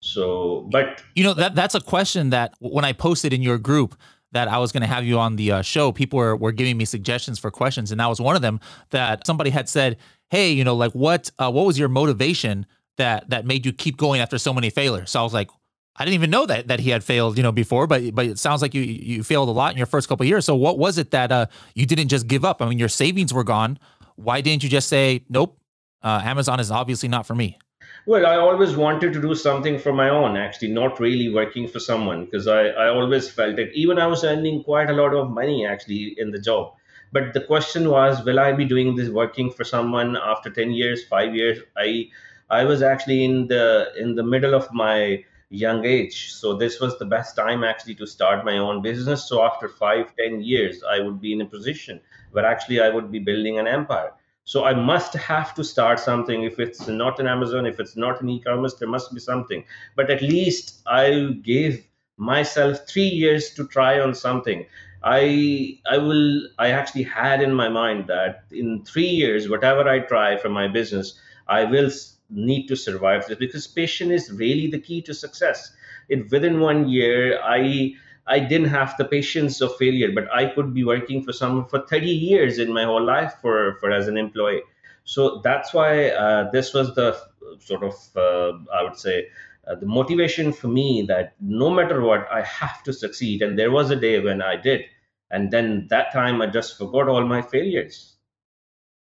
So, 0.00 0.68
but 0.70 1.02
you 1.14 1.24
know 1.24 1.34
that 1.34 1.54
that's 1.54 1.74
a 1.74 1.80
question 1.80 2.30
that 2.30 2.54
when 2.60 2.84
I 2.84 2.92
posted 2.92 3.32
in 3.32 3.42
your 3.42 3.58
group 3.58 3.96
that 4.32 4.48
I 4.48 4.58
was 4.58 4.72
going 4.72 4.82
to 4.82 4.86
have 4.86 5.04
you 5.04 5.18
on 5.18 5.36
the 5.36 5.52
uh, 5.52 5.62
show, 5.62 5.92
people 5.92 6.18
were 6.18 6.36
were 6.36 6.52
giving 6.52 6.76
me 6.76 6.84
suggestions 6.84 7.38
for 7.38 7.50
questions, 7.50 7.90
and 7.90 8.00
that 8.00 8.06
was 8.06 8.20
one 8.20 8.36
of 8.36 8.42
them 8.42 8.60
that 8.90 9.26
somebody 9.26 9.50
had 9.50 9.68
said, 9.68 9.96
"Hey, 10.30 10.52
you 10.52 10.64
know, 10.64 10.74
like 10.74 10.92
what 10.92 11.30
uh, 11.38 11.50
what 11.50 11.66
was 11.66 11.78
your 11.78 11.88
motivation 11.88 12.66
that 12.98 13.28
that 13.30 13.46
made 13.46 13.66
you 13.66 13.72
keep 13.72 13.96
going 13.96 14.20
after 14.20 14.38
so 14.38 14.52
many 14.52 14.70
failures?" 14.70 15.10
So 15.10 15.20
I 15.20 15.22
was 15.22 15.34
like. 15.34 15.50
I 15.98 16.04
didn't 16.04 16.16
even 16.16 16.28
know 16.28 16.44
that 16.44 16.68
that 16.68 16.78
he 16.78 16.90
had 16.90 17.02
failed, 17.02 17.38
you 17.38 17.42
know, 17.42 17.52
before. 17.52 17.86
But 17.86 18.14
but 18.14 18.26
it 18.26 18.38
sounds 18.38 18.60
like 18.60 18.74
you 18.74 18.82
you 18.82 19.22
failed 19.22 19.48
a 19.48 19.52
lot 19.52 19.72
in 19.72 19.78
your 19.78 19.86
first 19.86 20.10
couple 20.10 20.26
years. 20.26 20.44
So 20.44 20.54
what 20.54 20.78
was 20.78 20.98
it 20.98 21.10
that 21.12 21.32
uh, 21.32 21.46
you 21.74 21.86
didn't 21.86 22.08
just 22.08 22.26
give 22.26 22.44
up? 22.44 22.60
I 22.60 22.68
mean, 22.68 22.78
your 22.78 22.90
savings 22.90 23.32
were 23.32 23.44
gone. 23.44 23.78
Why 24.16 24.42
didn't 24.42 24.62
you 24.62 24.68
just 24.68 24.90
say, 24.90 25.24
"Nope, 25.30 25.58
uh, 26.02 26.20
Amazon 26.24 26.60
is 26.60 26.70
obviously 26.70 27.08
not 27.08 27.26
for 27.26 27.34
me. 27.34 27.58
Well, 28.06 28.26
I 28.26 28.36
always 28.36 28.76
wanted 28.76 29.12
to 29.14 29.20
do 29.20 29.34
something 29.34 29.78
for 29.78 29.92
my 29.92 30.08
own, 30.08 30.36
actually, 30.36 30.68
not 30.68 31.00
really 31.00 31.28
working 31.28 31.66
for 31.66 31.80
someone, 31.80 32.24
because 32.24 32.46
I, 32.46 32.68
I 32.68 32.88
always 32.88 33.28
felt 33.28 33.58
it. 33.58 33.72
Even 33.74 33.98
I 33.98 34.06
was 34.06 34.24
earning 34.24 34.62
quite 34.62 34.90
a 34.90 34.92
lot 34.92 35.14
of 35.14 35.30
money, 35.30 35.66
actually, 35.66 36.14
in 36.18 36.30
the 36.30 36.38
job. 36.40 36.74
But 37.12 37.32
the 37.32 37.40
question 37.40 37.88
was, 37.88 38.24
will 38.24 38.38
I 38.40 38.52
be 38.52 38.64
doing 38.64 38.94
this 38.94 39.08
working 39.08 39.50
for 39.50 39.64
someone 39.64 40.16
after 40.16 40.50
10 40.50 40.72
years, 40.72 41.04
five 41.04 41.34
years? 41.34 41.58
I 41.76 42.10
I 42.48 42.64
was 42.64 42.80
actually 42.80 43.24
in 43.24 43.48
the 43.48 43.92
in 43.98 44.14
the 44.14 44.22
middle 44.22 44.54
of 44.54 44.72
my 44.72 45.24
young 45.48 45.84
age. 45.84 46.32
So 46.32 46.56
this 46.56 46.80
was 46.80 46.98
the 46.98 47.04
best 47.04 47.36
time 47.36 47.64
actually 47.64 47.94
to 47.96 48.06
start 48.06 48.44
my 48.44 48.58
own 48.58 48.82
business. 48.82 49.28
So 49.28 49.42
after 49.44 49.68
five, 49.68 50.14
ten 50.16 50.42
years, 50.42 50.82
I 50.88 51.00
would 51.00 51.20
be 51.20 51.32
in 51.32 51.40
a 51.40 51.46
position 51.46 52.00
where 52.32 52.44
actually 52.44 52.80
I 52.80 52.88
would 52.88 53.10
be 53.10 53.18
building 53.18 53.58
an 53.58 53.66
empire. 53.66 54.12
So 54.46 54.64
I 54.64 54.74
must 54.74 55.12
have 55.14 55.54
to 55.54 55.64
start 55.64 55.98
something. 55.98 56.44
If 56.44 56.60
it's 56.60 56.86
not 56.86 57.18
an 57.18 57.26
Amazon, 57.26 57.66
if 57.66 57.80
it's 57.80 57.96
not 57.96 58.20
an 58.20 58.28
e-commerce, 58.28 58.74
there 58.74 58.88
must 58.88 59.12
be 59.12 59.18
something. 59.18 59.64
But 59.96 60.08
at 60.08 60.22
least 60.22 60.82
I 60.86 61.36
gave 61.42 61.84
myself 62.16 62.86
three 62.88 63.08
years 63.08 63.50
to 63.54 63.66
try 63.66 63.98
on 63.98 64.14
something. 64.14 64.64
I 65.02 65.78
I 65.90 65.98
will 65.98 66.46
I 66.58 66.68
actually 66.70 67.02
had 67.02 67.42
in 67.42 67.52
my 67.54 67.68
mind 67.68 68.06
that 68.06 68.44
in 68.52 68.84
three 68.84 69.10
years, 69.22 69.48
whatever 69.48 69.88
I 69.88 69.98
try 69.98 70.36
for 70.36 70.48
my 70.48 70.68
business, 70.68 71.20
I 71.48 71.64
will 71.64 71.90
need 72.30 72.68
to 72.68 72.76
survive 72.76 73.26
this 73.26 73.38
because 73.38 73.66
patience 73.66 74.12
is 74.12 74.32
really 74.32 74.68
the 74.68 74.78
key 74.78 75.02
to 75.02 75.14
success. 75.14 75.72
It 76.08 76.30
within 76.30 76.60
one 76.60 76.88
year, 76.88 77.40
I 77.42 77.94
I 78.26 78.40
didn't 78.40 78.68
have 78.68 78.96
the 78.96 79.04
patience 79.04 79.60
of 79.60 79.76
failure, 79.76 80.10
but 80.12 80.32
I 80.32 80.46
could 80.46 80.74
be 80.74 80.84
working 80.84 81.22
for 81.22 81.32
someone 81.32 81.66
for 81.66 81.86
30 81.86 82.06
years 82.06 82.58
in 82.58 82.72
my 82.72 82.84
whole 82.84 83.04
life 83.04 83.34
for, 83.40 83.76
for 83.78 83.90
as 83.92 84.08
an 84.08 84.16
employee. 84.16 84.62
So 85.04 85.40
that's 85.44 85.72
why 85.72 86.10
uh, 86.10 86.50
this 86.50 86.74
was 86.74 86.94
the 86.94 87.16
sort 87.60 87.84
of, 87.84 87.94
uh, 88.16 88.58
I 88.74 88.82
would 88.82 88.98
say, 88.98 89.28
uh, 89.68 89.76
the 89.76 89.86
motivation 89.86 90.52
for 90.52 90.68
me 90.68 91.04
that 91.08 91.34
no 91.40 91.70
matter 91.70 92.00
what, 92.00 92.26
I 92.30 92.42
have 92.42 92.82
to 92.84 92.92
succeed. 92.92 93.42
And 93.42 93.58
there 93.58 93.70
was 93.70 93.90
a 93.90 93.96
day 93.96 94.18
when 94.20 94.42
I 94.42 94.56
did. 94.56 94.82
And 95.30 95.50
then 95.52 95.86
that 95.90 96.12
time 96.12 96.42
I 96.42 96.46
just 96.46 96.76
forgot 96.76 97.08
all 97.08 97.24
my 97.24 97.42
failures. 97.42 98.16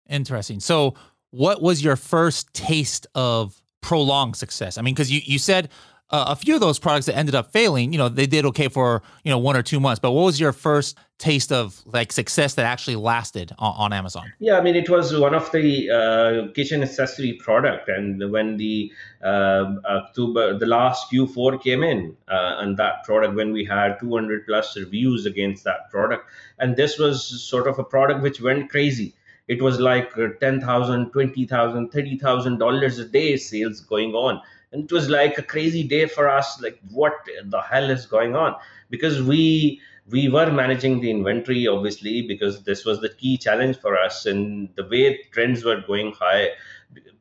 Interesting. 0.09 0.61
So, 0.61 0.95
what 1.31 1.63
was 1.63 1.83
your 1.83 1.97
first 1.97 2.53
taste 2.53 3.07
of 3.15 3.63
prolonged 3.81 4.37
success? 4.37 4.77
I 4.77 4.83
mean, 4.83 4.95
because 4.95 5.11
you, 5.11 5.21
you 5.25 5.39
said 5.39 5.71
uh, 6.13 6.27
a 6.29 6.37
few 6.37 6.55
of 6.55 6.61
those 6.61 6.79
products 6.79 7.07
that 7.07 7.17
ended 7.17 7.35
up 7.35 7.51
failing, 7.53 7.91
you 7.93 7.99
know, 7.99 8.09
they 8.09 8.27
did 8.27 8.45
okay 8.45 8.69
for 8.69 9.03
you 9.25 9.31
know 9.31 9.39
one 9.39 9.57
or 9.57 9.63
two 9.63 9.81
months. 9.81 9.99
But 9.99 10.13
what 10.13 10.25
was 10.25 10.39
your 10.39 10.53
first 10.53 10.99
taste 11.19 11.51
of 11.51 11.83
like 11.87 12.13
success 12.13 12.55
that 12.55 12.67
actually 12.67 12.97
lasted 12.97 13.53
on, 13.59 13.75
on 13.79 13.93
Amazon? 13.95 14.31
Yeah, 14.39 14.59
I 14.59 14.61
mean, 14.61 14.77
it 14.77 14.91
was 14.91 15.17
one 15.17 15.35
of 15.35 15.51
the 15.53 15.91
uh, 15.91 16.53
kitchen 16.53 16.83
accessory 16.83 17.33
product, 17.35 17.89
and 17.89 18.31
when 18.31 18.59
the 18.59 18.93
uh, 19.25 19.75
October, 19.87 20.59
the 20.59 20.67
last 20.67 21.11
Q4 21.11 21.63
came 21.63 21.83
in, 21.83 22.15
uh, 22.29 22.57
and 22.59 22.77
that 22.77 23.05
product, 23.05 23.35
when 23.35 23.53
we 23.53 23.65
had 23.65 23.99
200 23.99 24.47
plus 24.47 24.77
reviews 24.77 25.25
against 25.25 25.65
that 25.65 25.91
product, 25.91 26.27
and 26.59 26.77
this 26.77 26.99
was 26.99 27.25
sort 27.43 27.67
of 27.67 27.79
a 27.79 27.85
product 27.85 28.23
which 28.23 28.41
went 28.41 28.69
crazy. 28.69 29.15
It 29.49 29.61
was 29.63 29.81
like 29.81 30.17
uh, 30.17 30.29
ten 30.41 30.61
thousand, 30.61 31.11
twenty 31.11 31.47
thousand, 31.47 31.91
thirty 31.91 32.17
thousand 32.19 32.59
dollars 32.59 32.99
a 32.99 33.05
day 33.05 33.37
sales 33.37 33.81
going 33.81 34.13
on 34.13 34.41
and 34.73 34.85
it 34.85 34.93
was 34.93 35.09
like 35.09 35.39
a 35.39 35.43
crazy 35.43 35.83
day 35.83 36.07
for 36.07 36.29
us 36.29 36.61
like 36.61 36.79
what 36.91 37.13
the 37.45 37.61
hell 37.61 37.91
is 37.91 38.07
going 38.07 38.35
on? 38.35 38.57
Because 38.91 39.23
we 39.23 39.81
we 40.09 40.29
were 40.29 40.51
managing 40.51 41.01
the 41.01 41.11
inventory 41.11 41.67
obviously 41.69 42.23
because 42.23 42.65
this 42.65 42.85
was 42.85 43.01
the 43.01 43.11
key 43.11 43.37
challenge 43.37 43.79
for 43.79 43.97
us 43.99 44.27
and 44.27 44.69
the 44.77 44.87
way 44.89 45.21
trends 45.31 45.65
were 45.65 45.81
going 45.87 46.13
high. 46.13 46.49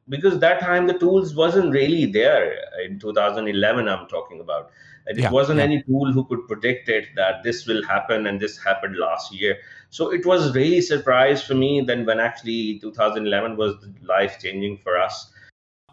Because 0.10 0.40
that 0.40 0.60
time 0.60 0.88
the 0.88 0.98
tools 0.98 1.36
wasn't 1.36 1.72
really 1.72 2.06
there 2.06 2.58
in 2.86 3.00
2011 3.00 3.88
i'm 3.88 4.08
talking 4.08 4.40
about. 4.40 4.72
And 5.08 5.18
it 5.18 5.24
yeah, 5.24 5.32
wasn't 5.32 5.58
yeah. 5.58 5.66
any 5.66 5.84
tool 5.84 6.12
who 6.12 6.24
could 6.26 6.48
predict 6.48 6.88
it 6.88 7.08
that 7.16 7.44
this 7.44 7.66
will 7.66 7.84
happen 7.84 8.28
and 8.28 8.40
this 8.40 8.58
happened 8.58 8.98
last 8.98 9.34
year. 9.34 9.58
So 9.90 10.12
it 10.12 10.26
was 10.26 10.56
really 10.56 10.80
surprise 10.80 11.44
for 11.44 11.56
me 11.56 11.82
then 11.82 12.06
when 12.06 12.20
actually 12.20 12.80
2011 12.80 13.58
was 13.58 13.76
life 14.04 14.40
changing 14.40 14.78
for 14.78 14.98
us 14.98 15.32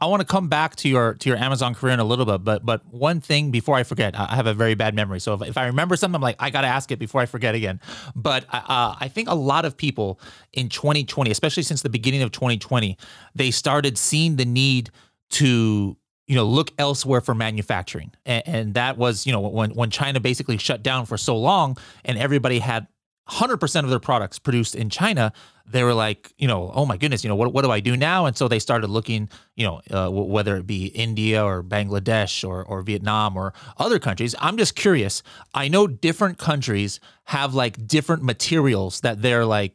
I 0.00 0.06
want 0.06 0.20
to 0.20 0.26
come 0.26 0.48
back 0.48 0.76
to 0.76 0.88
your 0.88 1.14
to 1.14 1.28
your 1.28 1.38
Amazon 1.38 1.74
career 1.74 1.94
in 1.94 2.00
a 2.00 2.04
little 2.04 2.24
bit, 2.24 2.44
but 2.44 2.64
but 2.64 2.86
one 2.92 3.20
thing 3.20 3.50
before 3.50 3.76
I 3.76 3.82
forget, 3.82 4.18
I 4.18 4.36
have 4.36 4.46
a 4.46 4.54
very 4.54 4.74
bad 4.74 4.94
memory. 4.94 5.20
So 5.20 5.34
if, 5.34 5.42
if 5.42 5.56
I 5.56 5.66
remember 5.66 5.96
something, 5.96 6.16
I'm 6.16 6.22
like 6.22 6.36
I 6.38 6.50
got 6.50 6.62
to 6.62 6.68
ask 6.68 6.90
it 6.90 6.98
before 6.98 7.20
I 7.20 7.26
forget 7.26 7.54
again. 7.54 7.80
But 8.14 8.44
uh, 8.52 8.94
I 8.98 9.08
think 9.08 9.28
a 9.28 9.34
lot 9.34 9.64
of 9.64 9.76
people 9.76 10.20
in 10.52 10.68
2020, 10.68 11.30
especially 11.30 11.62
since 11.62 11.82
the 11.82 11.88
beginning 11.88 12.22
of 12.22 12.32
2020, 12.32 12.96
they 13.34 13.50
started 13.50 13.98
seeing 13.98 14.36
the 14.36 14.44
need 14.44 14.90
to 15.30 15.96
you 16.26 16.34
know 16.34 16.44
look 16.44 16.72
elsewhere 16.78 17.20
for 17.20 17.34
manufacturing, 17.34 18.12
and, 18.24 18.42
and 18.46 18.74
that 18.74 18.98
was 18.98 19.26
you 19.26 19.32
know 19.32 19.40
when 19.40 19.70
when 19.70 19.90
China 19.90 20.20
basically 20.20 20.58
shut 20.58 20.82
down 20.82 21.06
for 21.06 21.16
so 21.16 21.36
long, 21.36 21.76
and 22.04 22.18
everybody 22.18 22.58
had 22.60 22.86
100% 23.28 23.84
of 23.84 23.90
their 23.90 23.98
products 23.98 24.38
produced 24.38 24.74
in 24.74 24.88
China, 24.90 25.32
they 25.66 25.84
were 25.84 25.92
like, 25.92 26.32
you 26.38 26.48
know, 26.48 26.70
oh 26.74 26.86
my 26.86 26.96
goodness, 26.96 27.22
you 27.22 27.28
know, 27.28 27.36
what, 27.36 27.52
what 27.52 27.62
do 27.62 27.70
I 27.70 27.80
do 27.80 27.96
now? 27.96 28.26
And 28.26 28.36
so 28.36 28.48
they 28.48 28.58
started 28.58 28.88
looking, 28.88 29.28
you 29.54 29.66
know, 29.66 29.80
uh, 29.90 30.10
whether 30.10 30.56
it 30.56 30.66
be 30.66 30.86
India 30.86 31.44
or 31.44 31.62
Bangladesh 31.62 32.46
or, 32.46 32.64
or 32.64 32.80
Vietnam 32.82 33.36
or 33.36 33.52
other 33.76 33.98
countries. 33.98 34.34
I'm 34.38 34.56
just 34.56 34.74
curious. 34.74 35.22
I 35.54 35.68
know 35.68 35.86
different 35.86 36.38
countries 36.38 37.00
have 37.24 37.54
like 37.54 37.86
different 37.86 38.22
materials 38.22 39.02
that 39.02 39.20
they're 39.20 39.44
like 39.44 39.74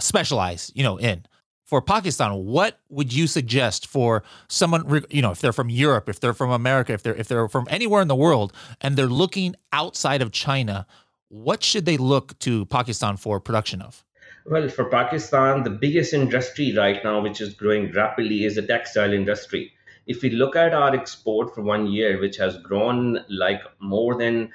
specialized, 0.00 0.72
you 0.74 0.82
know, 0.82 0.98
in. 0.98 1.26
For 1.64 1.82
Pakistan, 1.82 2.46
what 2.46 2.80
would 2.88 3.12
you 3.12 3.26
suggest 3.26 3.86
for 3.86 4.22
someone, 4.48 5.04
you 5.10 5.20
know, 5.20 5.32
if 5.32 5.42
they're 5.42 5.52
from 5.52 5.68
Europe, 5.68 6.08
if 6.08 6.18
they're 6.18 6.32
from 6.32 6.50
America, 6.50 6.94
if 6.94 7.02
they're 7.02 7.14
if 7.14 7.28
they're 7.28 7.46
from 7.46 7.66
anywhere 7.68 8.00
in 8.00 8.08
the 8.08 8.16
world, 8.16 8.54
and 8.80 8.96
they're 8.96 9.06
looking 9.06 9.54
outside 9.70 10.22
of 10.22 10.32
China? 10.32 10.86
What 11.28 11.62
should 11.62 11.84
they 11.84 11.96
look 11.96 12.38
to 12.40 12.64
Pakistan 12.66 13.16
for 13.16 13.40
production 13.40 13.82
of? 13.82 14.04
Well, 14.46 14.68
for 14.68 14.86
Pakistan, 14.86 15.62
the 15.62 15.70
biggest 15.70 16.14
industry 16.14 16.74
right 16.74 17.02
now, 17.04 17.20
which 17.20 17.40
is 17.40 17.54
growing 17.54 17.92
rapidly, 17.92 18.44
is 18.44 18.54
the 18.54 18.62
textile 18.62 19.12
industry. 19.12 19.72
If 20.06 20.22
we 20.22 20.30
look 20.30 20.56
at 20.56 20.72
our 20.72 20.94
export 20.94 21.54
for 21.54 21.60
one 21.60 21.86
year, 21.86 22.18
which 22.18 22.36
has 22.38 22.56
grown 22.58 23.24
like 23.28 23.60
more 23.78 24.16
than 24.16 24.50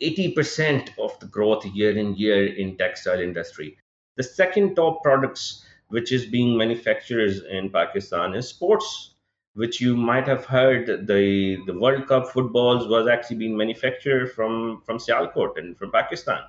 80% 0.00 0.90
of 0.98 1.18
the 1.20 1.26
growth 1.26 1.64
year 1.66 1.96
in 1.96 2.14
year 2.14 2.46
in 2.46 2.76
textile 2.76 3.20
industry. 3.20 3.78
The 4.16 4.22
second 4.22 4.74
top 4.74 5.02
products 5.02 5.64
which 5.88 6.10
is 6.10 6.26
being 6.26 6.56
manufactured 6.56 7.42
in 7.50 7.70
Pakistan 7.70 8.34
is 8.34 8.48
sports 8.48 9.11
which 9.54 9.80
you 9.80 9.96
might 9.96 10.26
have 10.26 10.44
heard 10.44 11.06
the 11.06 11.58
the 11.66 11.78
World 11.78 12.06
Cup 12.06 12.28
footballs 12.28 12.88
was 12.88 13.06
actually 13.06 13.36
being 13.36 13.56
manufactured 13.56 14.32
from 14.32 14.80
from 14.86 14.98
Sialkot 14.98 15.58
and 15.58 15.76
from 15.76 15.92
Pakistan, 15.92 16.40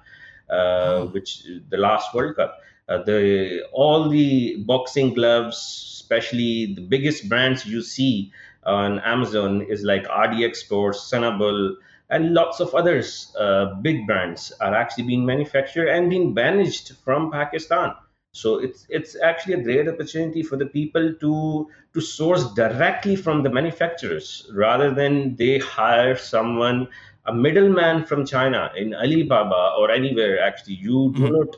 uh, 0.50 0.54
oh. 0.54 1.10
which 1.12 1.44
the 1.70 1.78
last 1.78 2.14
World 2.14 2.36
Cup. 2.36 2.60
Uh, 2.90 3.02
the 3.04 3.64
all 3.72 4.10
the 4.10 4.58
boxing 4.66 5.14
gloves, 5.14 5.58
especially 6.02 6.74
the 6.76 6.82
biggest 6.82 7.30
brands 7.30 7.66
you 7.66 7.82
see 7.82 8.32
on 8.66 9.00
Amazon 9.00 9.62
is 9.62 9.84
like 9.84 10.06
RDX 10.08 10.58
Sports, 10.58 11.10
Sanabul, 11.10 11.76
and 12.10 12.34
lots 12.34 12.60
of 12.60 12.74
others. 12.76 13.34
Uh, 13.40 13.74
big 13.76 14.06
brands 14.06 14.52
are 14.60 14.76
actually 14.76 15.06
being 15.06 15.26
manufactured 15.26 15.88
and 15.88 16.10
being 16.10 16.34
banished 16.34 16.94
from 17.04 17.32
Pakistan 17.32 17.94
so 18.34 18.58
it's 18.58 18.88
it's 18.90 19.16
actually 19.16 19.54
a 19.54 19.64
great 19.64 19.88
opportunity 19.88 20.42
for 20.42 20.58
the 20.58 20.66
people 20.66 21.14
to 21.22 21.70
to 21.94 22.02
source 22.02 22.52
directly 22.54 23.16
from 23.16 23.44
the 23.44 23.50
manufacturers 23.50 24.50
rather 24.54 24.92
than 24.92 25.36
they 25.36 25.60
hire 25.60 26.16
someone 26.16 26.88
a 27.26 27.34
middleman 27.34 28.04
from 28.04 28.26
china 28.26 28.72
in 28.76 28.94
alibaba 28.96 29.76
or 29.78 29.92
anywhere 29.92 30.42
actually. 30.42 30.74
You 30.74 31.14
do 31.16 31.22
mm-hmm. 31.22 31.34
not 31.34 31.56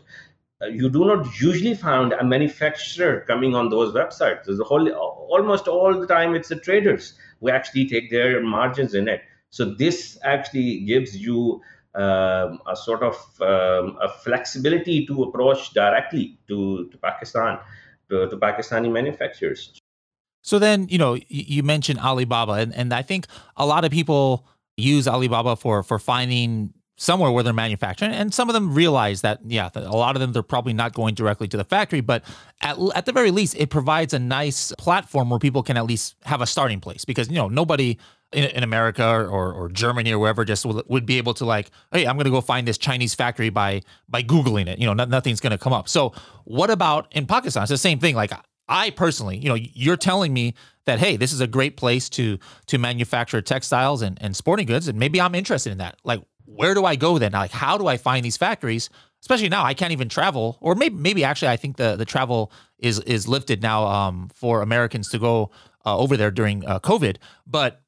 uh, 0.61 0.67
you 0.67 0.89
do 0.89 1.05
not 1.05 1.39
usually 1.39 1.75
find 1.75 2.11
a 2.13 2.23
manufacturer 2.23 3.23
coming 3.27 3.55
on 3.55 3.69
those 3.69 3.93
websites. 3.93 4.45
There's 4.45 4.59
a 4.59 4.63
whole 4.63 4.89
almost 4.89 5.67
all 5.67 5.97
the 5.99 6.07
time 6.07 6.35
it's 6.35 6.49
the 6.49 6.55
traders 6.57 7.13
who 7.39 7.49
actually 7.49 7.87
take 7.87 8.09
their 8.11 8.41
margins 8.41 8.93
in 8.93 9.07
it. 9.07 9.21
So 9.49 9.63
this 9.63 10.17
actually 10.23 10.81
gives 10.81 11.17
you 11.17 11.61
um, 11.95 12.59
a 12.67 12.75
sort 12.75 13.03
of 13.03 13.15
um, 13.41 13.97
a 14.01 14.09
flexibility 14.09 15.05
to 15.05 15.23
approach 15.23 15.73
directly 15.73 16.37
to, 16.47 16.89
to 16.89 16.97
Pakistan, 16.97 17.57
to, 18.09 18.29
to 18.29 18.37
Pakistani 18.37 18.91
manufacturers. 18.91 19.79
So 20.41 20.59
then, 20.59 20.87
you 20.89 20.97
know, 20.99 21.17
you 21.27 21.63
mentioned 21.63 21.99
Alibaba, 21.99 22.53
and, 22.53 22.75
and 22.75 22.93
I 22.93 23.01
think 23.01 23.25
a 23.57 23.65
lot 23.65 23.83
of 23.83 23.91
people 23.91 24.45
use 24.77 25.07
Alibaba 25.07 25.55
for 25.55 25.81
for 25.83 25.97
finding 25.97 26.73
somewhere 26.97 27.31
where 27.31 27.43
they're 27.43 27.53
manufacturing 27.53 28.11
and 28.11 28.33
some 28.33 28.49
of 28.49 28.53
them 28.53 28.73
realize 28.73 29.19
that 29.19 29.39
yeah 29.45 29.69
a 29.75 29.95
lot 29.95 30.15
of 30.15 30.21
them 30.21 30.31
they're 30.31 30.41
probably 30.41 30.71
not 30.71 30.93
going 30.93 31.13
directly 31.13 31.45
to 31.45 31.57
the 31.57 31.63
factory 31.65 31.99
but 31.99 32.23
at, 32.61 32.77
at 32.95 33.05
the 33.05 33.11
very 33.11 33.31
least 33.31 33.53
it 33.57 33.69
provides 33.69 34.13
a 34.13 34.19
nice 34.19 34.71
platform 34.77 35.29
where 35.29 35.39
people 35.39 35.61
can 35.61 35.75
at 35.75 35.85
least 35.85 36.15
have 36.23 36.39
a 36.39 36.45
starting 36.45 36.79
place 36.79 37.03
because 37.03 37.27
you 37.27 37.35
know 37.35 37.49
nobody 37.49 37.97
in, 38.31 38.45
in 38.45 38.63
America 38.63 39.05
or, 39.05 39.53
or 39.53 39.69
Germany 39.69 40.11
or 40.11 40.19
wherever 40.19 40.45
just 40.45 40.65
would, 40.65 40.83
would 40.87 41.05
be 41.05 41.17
able 41.17 41.33
to 41.35 41.45
like, 41.45 41.71
hey, 41.91 42.05
I'm 42.05 42.15
going 42.15 42.25
to 42.25 42.31
go 42.31 42.41
find 42.41 42.67
this 42.67 42.77
Chinese 42.77 43.15
factory 43.15 43.49
by 43.49 43.81
by 44.09 44.23
googling 44.23 44.67
it. 44.67 44.79
You 44.79 44.87
know, 44.87 44.93
no, 44.93 45.05
nothing's 45.05 45.39
going 45.39 45.51
to 45.51 45.57
come 45.57 45.73
up. 45.73 45.87
So 45.87 46.13
what 46.43 46.69
about 46.69 47.07
in 47.11 47.25
Pakistan? 47.25 47.63
It's 47.63 47.69
the 47.69 47.77
same 47.77 47.99
thing. 47.99 48.15
Like 48.15 48.31
I 48.67 48.89
personally, 48.89 49.37
you 49.37 49.49
know, 49.49 49.55
you're 49.55 49.97
telling 49.97 50.33
me 50.33 50.55
that 50.85 50.99
hey, 50.99 51.17
this 51.17 51.33
is 51.33 51.41
a 51.41 51.47
great 51.47 51.77
place 51.77 52.09
to 52.09 52.37
to 52.67 52.77
manufacture 52.77 53.41
textiles 53.41 54.01
and, 54.01 54.17
and 54.21 54.35
sporting 54.35 54.65
goods, 54.67 54.87
and 54.87 54.99
maybe 54.99 55.19
I'm 55.21 55.35
interested 55.35 55.71
in 55.71 55.79
that. 55.79 55.97
Like, 56.03 56.21
where 56.45 56.73
do 56.73 56.85
I 56.85 56.95
go 56.95 57.17
then? 57.17 57.31
Like, 57.31 57.51
how 57.51 57.77
do 57.77 57.87
I 57.87 57.97
find 57.97 58.23
these 58.23 58.37
factories? 58.37 58.89
Especially 59.21 59.49
now, 59.49 59.63
I 59.63 59.73
can't 59.73 59.91
even 59.91 60.09
travel, 60.09 60.57
or 60.61 60.75
maybe 60.75 60.95
maybe 60.95 61.23
actually, 61.23 61.49
I 61.49 61.57
think 61.57 61.77
the 61.77 61.95
the 61.95 62.05
travel 62.05 62.51
is 62.77 62.99
is 63.01 63.27
lifted 63.27 63.61
now 63.61 63.85
um, 63.85 64.29
for 64.33 64.61
Americans 64.61 65.09
to 65.09 65.19
go 65.19 65.51
uh, 65.85 65.97
over 65.97 66.17
there 66.17 66.31
during 66.31 66.65
uh, 66.65 66.79
COVID. 66.79 67.17
But 67.47 67.81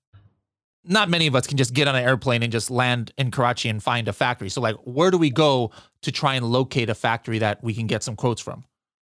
not 0.88 1.10
many 1.10 1.28
of 1.28 1.36
us 1.36 1.46
can 1.46 1.58
just 1.58 1.74
get 1.74 1.88
on 1.88 1.96
an 1.96 2.04
airplane 2.04 2.44
and 2.44 2.52
just 2.52 2.72
land 2.72 3.12
in 3.18 3.32
Karachi 3.32 3.70
and 3.70 3.84
find 3.84 4.08
a 4.08 4.14
factory. 4.14 4.50
So, 4.50 4.62
like, 4.62 4.76
where 4.84 5.12
do 5.12 5.18
we 5.18 5.30
go 5.30 5.72
to 6.02 6.12
try 6.12 6.36
and 6.36 6.46
locate 6.46 6.90
a 6.90 6.96
factory 6.96 7.40
that 7.40 7.64
we 7.64 7.74
can 7.74 7.88
get 7.88 8.04
some 8.04 8.16
quotes 8.16 8.42
from? 8.42 8.64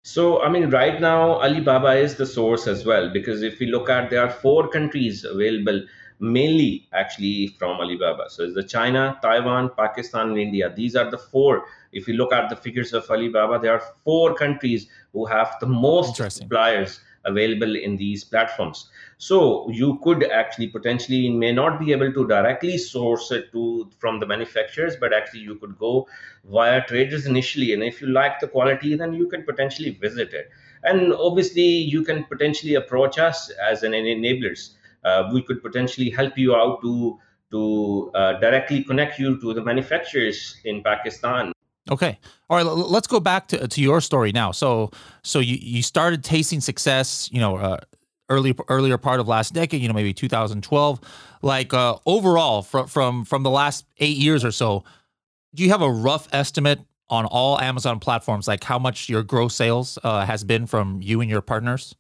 So, 0.03 0.43
I 0.43 0.49
mean, 0.49 0.71
right 0.71 1.01
now, 1.01 1.41
Alibaba 1.43 1.95
is 1.95 2.15
the 2.15 2.27
source 2.27 2.67
as 2.67 2.87
well, 2.87 3.11
because 3.13 3.43
if 3.43 3.59
we 3.59 3.67
look 3.67 3.91
at, 3.91 4.09
there 4.11 4.23
are 4.23 4.31
four 4.31 4.69
countries 4.69 5.25
available, 5.25 5.83
mainly 6.21 6.89
actually 6.93 7.49
from 7.59 7.81
Alibaba. 7.81 8.31
So, 8.31 8.45
it's 8.45 8.55
the 8.55 8.63
China, 8.63 9.19
Taiwan, 9.21 9.71
Pakistan, 9.77 10.31
and 10.31 10.39
India. 10.39 10.73
These 10.75 10.97
are 10.97 11.11
the 11.11 11.19
four. 11.19 11.67
If 11.93 12.09
you 12.09 12.15
look 12.15 12.33
at 12.33 12.49
the 12.49 12.57
figures 12.57 12.93
of 12.93 13.11
Alibaba, 13.11 13.59
there 13.59 13.73
are 13.73 13.83
four 14.05 14.35
countries 14.35 14.87
who 15.13 15.27
have 15.27 15.57
the 15.61 15.67
most 15.67 16.17
suppliers 16.33 17.01
available 17.27 17.77
in 17.77 17.97
these 17.97 18.25
platforms. 18.25 18.89
So 19.19 19.71
you 19.71 19.99
could 20.03 20.25
actually 20.25 20.69
potentially 20.69 21.29
may 21.31 21.53
not 21.53 21.81
be 21.81 21.93
able 21.93 22.13
to 22.13 22.27
directly 22.27 22.79
source 22.79 23.31
it 23.31 23.53
to 23.53 23.91
from 23.99 24.21
the 24.21 24.27
manufacturers 24.27 24.97
but 24.97 25.13
actually 25.13 25.41
you 25.41 25.57
could 25.57 25.79
go 25.79 26.07
via 26.45 26.85
traders 26.87 27.27
initially. 27.27 27.73
And 27.73 27.83
if 27.83 28.01
you 28.01 28.09
like 28.09 28.41
the 28.41 28.49
quality 28.49 28.95
then 28.95 29.13
you 29.13 29.29
can 29.29 29.43
potentially 29.43 29.91
visit 29.91 30.33
it. 30.33 30.51
And 30.85 31.13
obviously 31.13 31.63
you 31.63 32.03
can 32.03 32.25
potentially 32.25 32.75
approach 32.75 33.19
us 33.19 33.51
as 33.51 33.83
an 33.83 33.93
enablers. 33.93 34.75
Uh, 35.05 35.31
we 35.33 35.43
could 35.43 35.63
potentially 35.63 36.11
help 36.11 36.37
you 36.39 36.55
out 36.55 36.81
to 36.83 37.19
to 37.53 38.11
uh, 38.15 38.33
directly 38.41 38.83
connect 38.83 39.19
you 39.19 39.41
to 39.41 39.55
the 39.55 39.63
manufacturers 39.63 40.57
in 40.65 40.83
pakistan 40.83 41.53
Okay. 41.91 42.19
All 42.51 42.57
right. 42.57 42.67
Let's 42.67 43.07
go 43.07 43.21
back 43.21 43.49
to, 43.49 43.69
to 43.69 43.81
your 43.81 44.01
story 44.01 44.33
now. 44.33 44.51
So, 44.53 44.91
so 45.23 45.39
you, 45.39 45.57
you 45.61 45.83
started 45.83 46.25
tasting 46.25 46.61
success, 46.61 47.29
you 47.33 47.41
know, 47.41 47.57
uh, 47.57 47.79
early 48.29 48.55
earlier 48.69 48.99
part 48.99 49.21
of 49.21 49.29
last 49.29 49.55
decade, 49.55 49.81
you 49.81 49.89
know, 49.89 49.95
maybe 49.95 50.13
2012. 50.13 51.01
Like 51.43 51.73
uh, 51.73 51.97
overall, 52.07 52.63
from 52.63 52.87
from 52.87 53.25
from 53.25 53.43
the 53.43 53.51
last 53.51 53.85
eight 53.99 54.17
years 54.17 54.45
or 54.45 54.51
so, 54.51 54.85
do 55.55 55.63
you 55.63 55.71
have 55.71 55.83
a 55.83 55.91
rough 55.91 56.29
estimate 56.33 56.81
on 57.09 57.25
all 57.27 57.61
Amazon 57.61 58.01
platforms, 58.01 58.49
like 58.49 58.65
how 58.65 58.79
much 58.79 59.09
your 59.09 59.23
gross 59.23 59.55
sales 59.55 59.99
uh, 60.03 60.27
has 60.27 60.43
been 60.43 60.67
from 60.67 61.01
you 61.01 61.21
and 61.21 61.31
your 61.31 61.41
partners? 61.41 61.95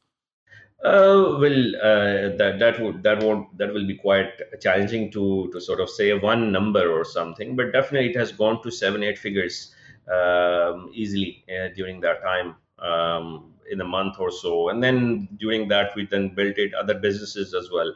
Uh, 0.84 1.38
well, 1.40 1.76
uh, 1.82 2.36
that 2.36 2.56
that 2.58 2.80
would 2.80 3.02
that 3.02 3.22
won't 3.22 3.56
that 3.56 3.72
will 3.72 3.86
be 3.86 3.96
quite 3.96 4.30
challenging 4.60 5.10
to 5.10 5.48
to 5.52 5.60
sort 5.60 5.80
of 5.80 5.88
say 5.88 6.12
one 6.12 6.52
number 6.52 6.90
or 6.90 7.04
something, 7.04 7.56
but 7.56 7.72
definitely 7.72 8.10
it 8.10 8.16
has 8.16 8.32
gone 8.32 8.62
to 8.62 8.70
seven 8.70 9.02
eight 9.02 9.18
figures 9.18 9.74
um, 10.12 10.90
easily 10.92 11.44
uh, 11.48 11.68
during 11.74 12.00
that 12.00 12.22
time 12.22 12.54
um, 12.78 13.52
in 13.70 13.80
a 13.80 13.84
month 13.84 14.16
or 14.18 14.30
so, 14.30 14.68
and 14.68 14.82
then 14.82 15.28
during 15.38 15.68
that 15.68 15.94
we 15.96 16.06
then 16.06 16.34
built 16.34 16.58
it 16.58 16.74
other 16.74 16.94
businesses 16.94 17.54
as 17.54 17.70
well, 17.70 17.94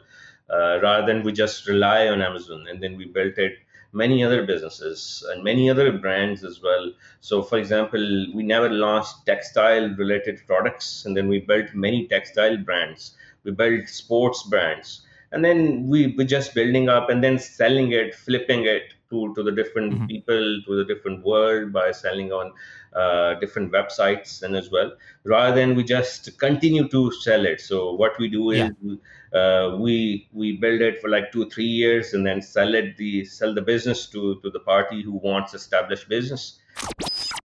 uh, 0.49 0.79
rather 0.81 1.05
than 1.05 1.23
we 1.23 1.31
just 1.31 1.67
rely 1.67 2.07
on 2.07 2.21
Amazon, 2.21 2.65
and 2.69 2.81
then 2.83 2.97
we 2.97 3.05
built 3.05 3.37
it 3.37 3.53
many 3.93 4.23
other 4.23 4.45
businesses 4.45 5.25
and 5.29 5.43
many 5.43 5.69
other 5.69 5.91
brands 5.91 6.43
as 6.43 6.61
well. 6.61 6.93
So, 7.19 7.41
for 7.41 7.57
example, 7.57 7.99
we 8.33 8.43
never 8.43 8.69
launched 8.69 9.25
textile 9.25 9.89
related 9.95 10.41
products, 10.47 11.05
and 11.05 11.15
then 11.15 11.27
we 11.27 11.39
built 11.39 11.73
many 11.73 12.07
textile 12.07 12.57
brands. 12.57 13.15
We 13.43 13.51
built 13.51 13.87
sports 13.87 14.43
brands, 14.43 15.05
and 15.31 15.43
then 15.43 15.87
we 15.87 16.15
were 16.17 16.23
just 16.23 16.53
building 16.53 16.89
up 16.89 17.09
and 17.09 17.23
then 17.23 17.39
selling 17.39 17.91
it, 17.91 18.15
flipping 18.15 18.65
it 18.65 18.93
to, 19.11 19.33
to 19.35 19.43
the 19.43 19.51
different 19.51 19.93
mm-hmm. 19.93 20.07
people, 20.07 20.61
to 20.65 20.75
the 20.75 20.85
different 20.91 21.23
world 21.23 21.71
by 21.71 21.91
selling 21.91 22.31
on 22.31 22.51
uh, 22.93 23.35
different 23.35 23.71
websites 23.71 24.41
and 24.41 24.55
as 24.55 24.71
well, 24.71 24.91
rather 25.23 25.55
than 25.55 25.75
we 25.75 25.83
just 25.83 26.37
continue 26.39 26.87
to 26.89 27.11
sell 27.11 27.45
it. 27.45 27.61
So, 27.61 27.93
what 27.93 28.17
we 28.17 28.27
do 28.27 28.49
is 28.51 28.71
yeah 28.81 28.95
uh, 29.33 29.77
we 29.79 30.27
we 30.33 30.57
build 30.57 30.81
it 30.81 31.01
for 31.01 31.09
like 31.09 31.31
two 31.31 31.49
three 31.49 31.65
years 31.65 32.13
and 32.13 32.25
then 32.25 32.41
sell 32.41 32.73
it 32.75 32.97
the 32.97 33.23
sell 33.25 33.53
the 33.53 33.61
business 33.61 34.07
to 34.07 34.39
to 34.41 34.49
the 34.49 34.59
party 34.59 35.01
who 35.01 35.13
wants 35.13 35.53
established 35.53 36.09
business 36.09 36.59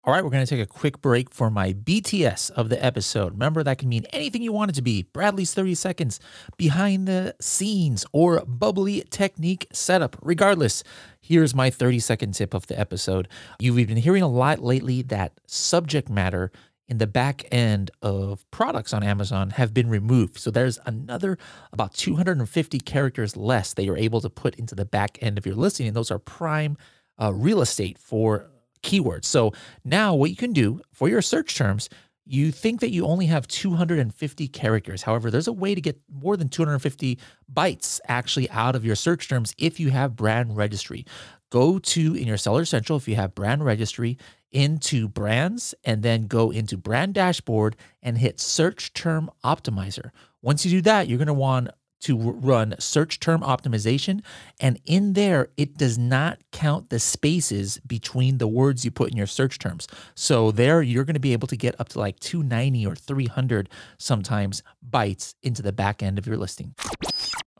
all 0.09 0.15
right, 0.15 0.23
we're 0.23 0.31
going 0.31 0.43
to 0.43 0.49
take 0.49 0.63
a 0.63 0.65
quick 0.65 1.01
break 1.01 1.29
for 1.29 1.51
my 1.51 1.71
BTS 1.71 2.49
of 2.49 2.69
the 2.69 2.83
episode. 2.83 3.33
Remember, 3.33 3.61
that 3.61 3.77
can 3.77 3.89
mean 3.89 4.07
anything 4.09 4.41
you 4.41 4.51
want 4.51 4.71
it 4.71 4.73
to 4.73 4.81
be 4.81 5.03
Bradley's 5.03 5.53
30 5.53 5.75
seconds, 5.75 6.19
behind 6.57 7.07
the 7.07 7.35
scenes, 7.39 8.07
or 8.11 8.43
bubbly 8.43 9.03
technique 9.11 9.67
setup. 9.71 10.17
Regardless, 10.23 10.83
here's 11.21 11.53
my 11.53 11.69
30 11.69 11.99
second 11.99 12.31
tip 12.31 12.55
of 12.55 12.65
the 12.65 12.79
episode. 12.79 13.27
You've 13.59 13.75
been 13.75 13.97
hearing 13.97 14.23
a 14.23 14.27
lot 14.27 14.63
lately 14.63 15.03
that 15.03 15.33
subject 15.45 16.09
matter 16.09 16.51
in 16.87 16.97
the 16.97 17.05
back 17.05 17.45
end 17.51 17.91
of 18.01 18.49
products 18.49 18.95
on 18.95 19.03
Amazon 19.03 19.51
have 19.51 19.75
been 19.75 19.91
removed. 19.91 20.39
So 20.39 20.49
there's 20.49 20.79
another 20.87 21.37
about 21.71 21.93
250 21.93 22.79
characters 22.79 23.37
less 23.37 23.75
that 23.75 23.83
you're 23.83 23.95
able 23.95 24.21
to 24.21 24.29
put 24.31 24.55
into 24.55 24.73
the 24.73 24.85
back 24.85 25.19
end 25.21 25.37
of 25.37 25.45
your 25.45 25.53
listing. 25.53 25.85
And 25.85 25.95
those 25.95 26.09
are 26.09 26.17
prime 26.17 26.77
uh, 27.21 27.31
real 27.31 27.61
estate 27.61 27.99
for 27.99 28.49
keywords. 28.83 29.25
So 29.25 29.53
now 29.83 30.13
what 30.15 30.29
you 30.29 30.35
can 30.35 30.53
do 30.53 30.81
for 30.93 31.09
your 31.09 31.21
search 31.21 31.55
terms, 31.55 31.89
you 32.25 32.51
think 32.51 32.79
that 32.81 32.91
you 32.91 33.05
only 33.05 33.25
have 33.25 33.47
250 33.47 34.47
characters. 34.49 35.01
However, 35.01 35.31
there's 35.31 35.47
a 35.47 35.53
way 35.53 35.73
to 35.73 35.81
get 35.81 35.99
more 36.11 36.37
than 36.37 36.47
250 36.47 37.17
bytes 37.51 37.99
actually 38.07 38.49
out 38.51 38.75
of 38.75 38.85
your 38.85 38.95
search 38.95 39.27
terms 39.27 39.55
if 39.57 39.79
you 39.79 39.89
have 39.89 40.15
brand 40.15 40.55
registry. 40.55 41.05
Go 41.49 41.79
to 41.79 42.13
in 42.13 42.27
your 42.27 42.37
Seller 42.37 42.65
Central 42.65 42.97
if 42.97 43.07
you 43.07 43.15
have 43.15 43.33
brand 43.33 43.65
registry 43.65 44.17
into 44.51 45.07
brands 45.07 45.73
and 45.83 46.03
then 46.03 46.27
go 46.27 46.51
into 46.51 46.77
brand 46.77 47.15
dashboard 47.15 47.75
and 48.03 48.17
hit 48.17 48.39
search 48.39 48.93
term 48.93 49.31
optimizer. 49.43 50.11
Once 50.41 50.63
you 50.65 50.71
do 50.71 50.81
that, 50.81 51.07
you're 51.07 51.17
going 51.17 51.27
to 51.27 51.33
want 51.33 51.69
to 52.01 52.17
run 52.17 52.75
search 52.79 53.19
term 53.19 53.41
optimization. 53.41 54.21
And 54.59 54.79
in 54.85 55.13
there, 55.13 55.49
it 55.57 55.77
does 55.77 55.97
not 55.97 56.39
count 56.51 56.89
the 56.89 56.99
spaces 56.99 57.79
between 57.85 58.37
the 58.37 58.47
words 58.47 58.85
you 58.85 58.91
put 58.91 59.11
in 59.11 59.17
your 59.17 59.27
search 59.27 59.59
terms. 59.59 59.87
So 60.15 60.51
there, 60.51 60.81
you're 60.81 61.05
going 61.05 61.15
to 61.15 61.19
be 61.19 61.33
able 61.33 61.47
to 61.47 61.57
get 61.57 61.79
up 61.79 61.89
to 61.89 61.99
like 61.99 62.19
290 62.19 62.85
or 62.85 62.95
300 62.95 63.69
sometimes 63.97 64.63
bytes 64.87 65.35
into 65.43 65.61
the 65.61 65.73
back 65.73 66.01
end 66.01 66.17
of 66.17 66.25
your 66.25 66.37
listing. 66.37 66.73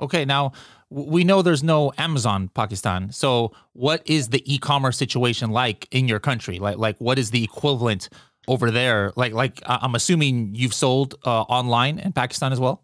Okay, 0.01 0.23
now 0.23 0.53
we 0.89 1.23
know 1.23 1.41
there's 1.41 1.63
no 1.63 1.91
Amazon 1.97 2.49
Pakistan. 2.53 3.11
So 3.11 3.51
what 3.73 4.01
is 4.05 4.29
the 4.29 4.41
e-commerce 4.51 4.97
situation 4.97 5.51
like 5.51 5.87
in 5.91 6.07
your 6.07 6.19
country? 6.19 6.59
Like 6.59 6.77
like 6.77 6.97
what 6.99 7.19
is 7.19 7.31
the 7.31 7.43
equivalent 7.43 8.09
over 8.47 8.71
there? 8.71 9.11
Like 9.15 9.33
like 9.33 9.61
I'm 9.65 9.95
assuming 9.95 10.55
you've 10.55 10.73
sold 10.73 11.15
uh, 11.25 11.41
online 11.41 11.99
in 11.99 12.13
Pakistan 12.13 12.53
as 12.53 12.59
well. 12.59 12.83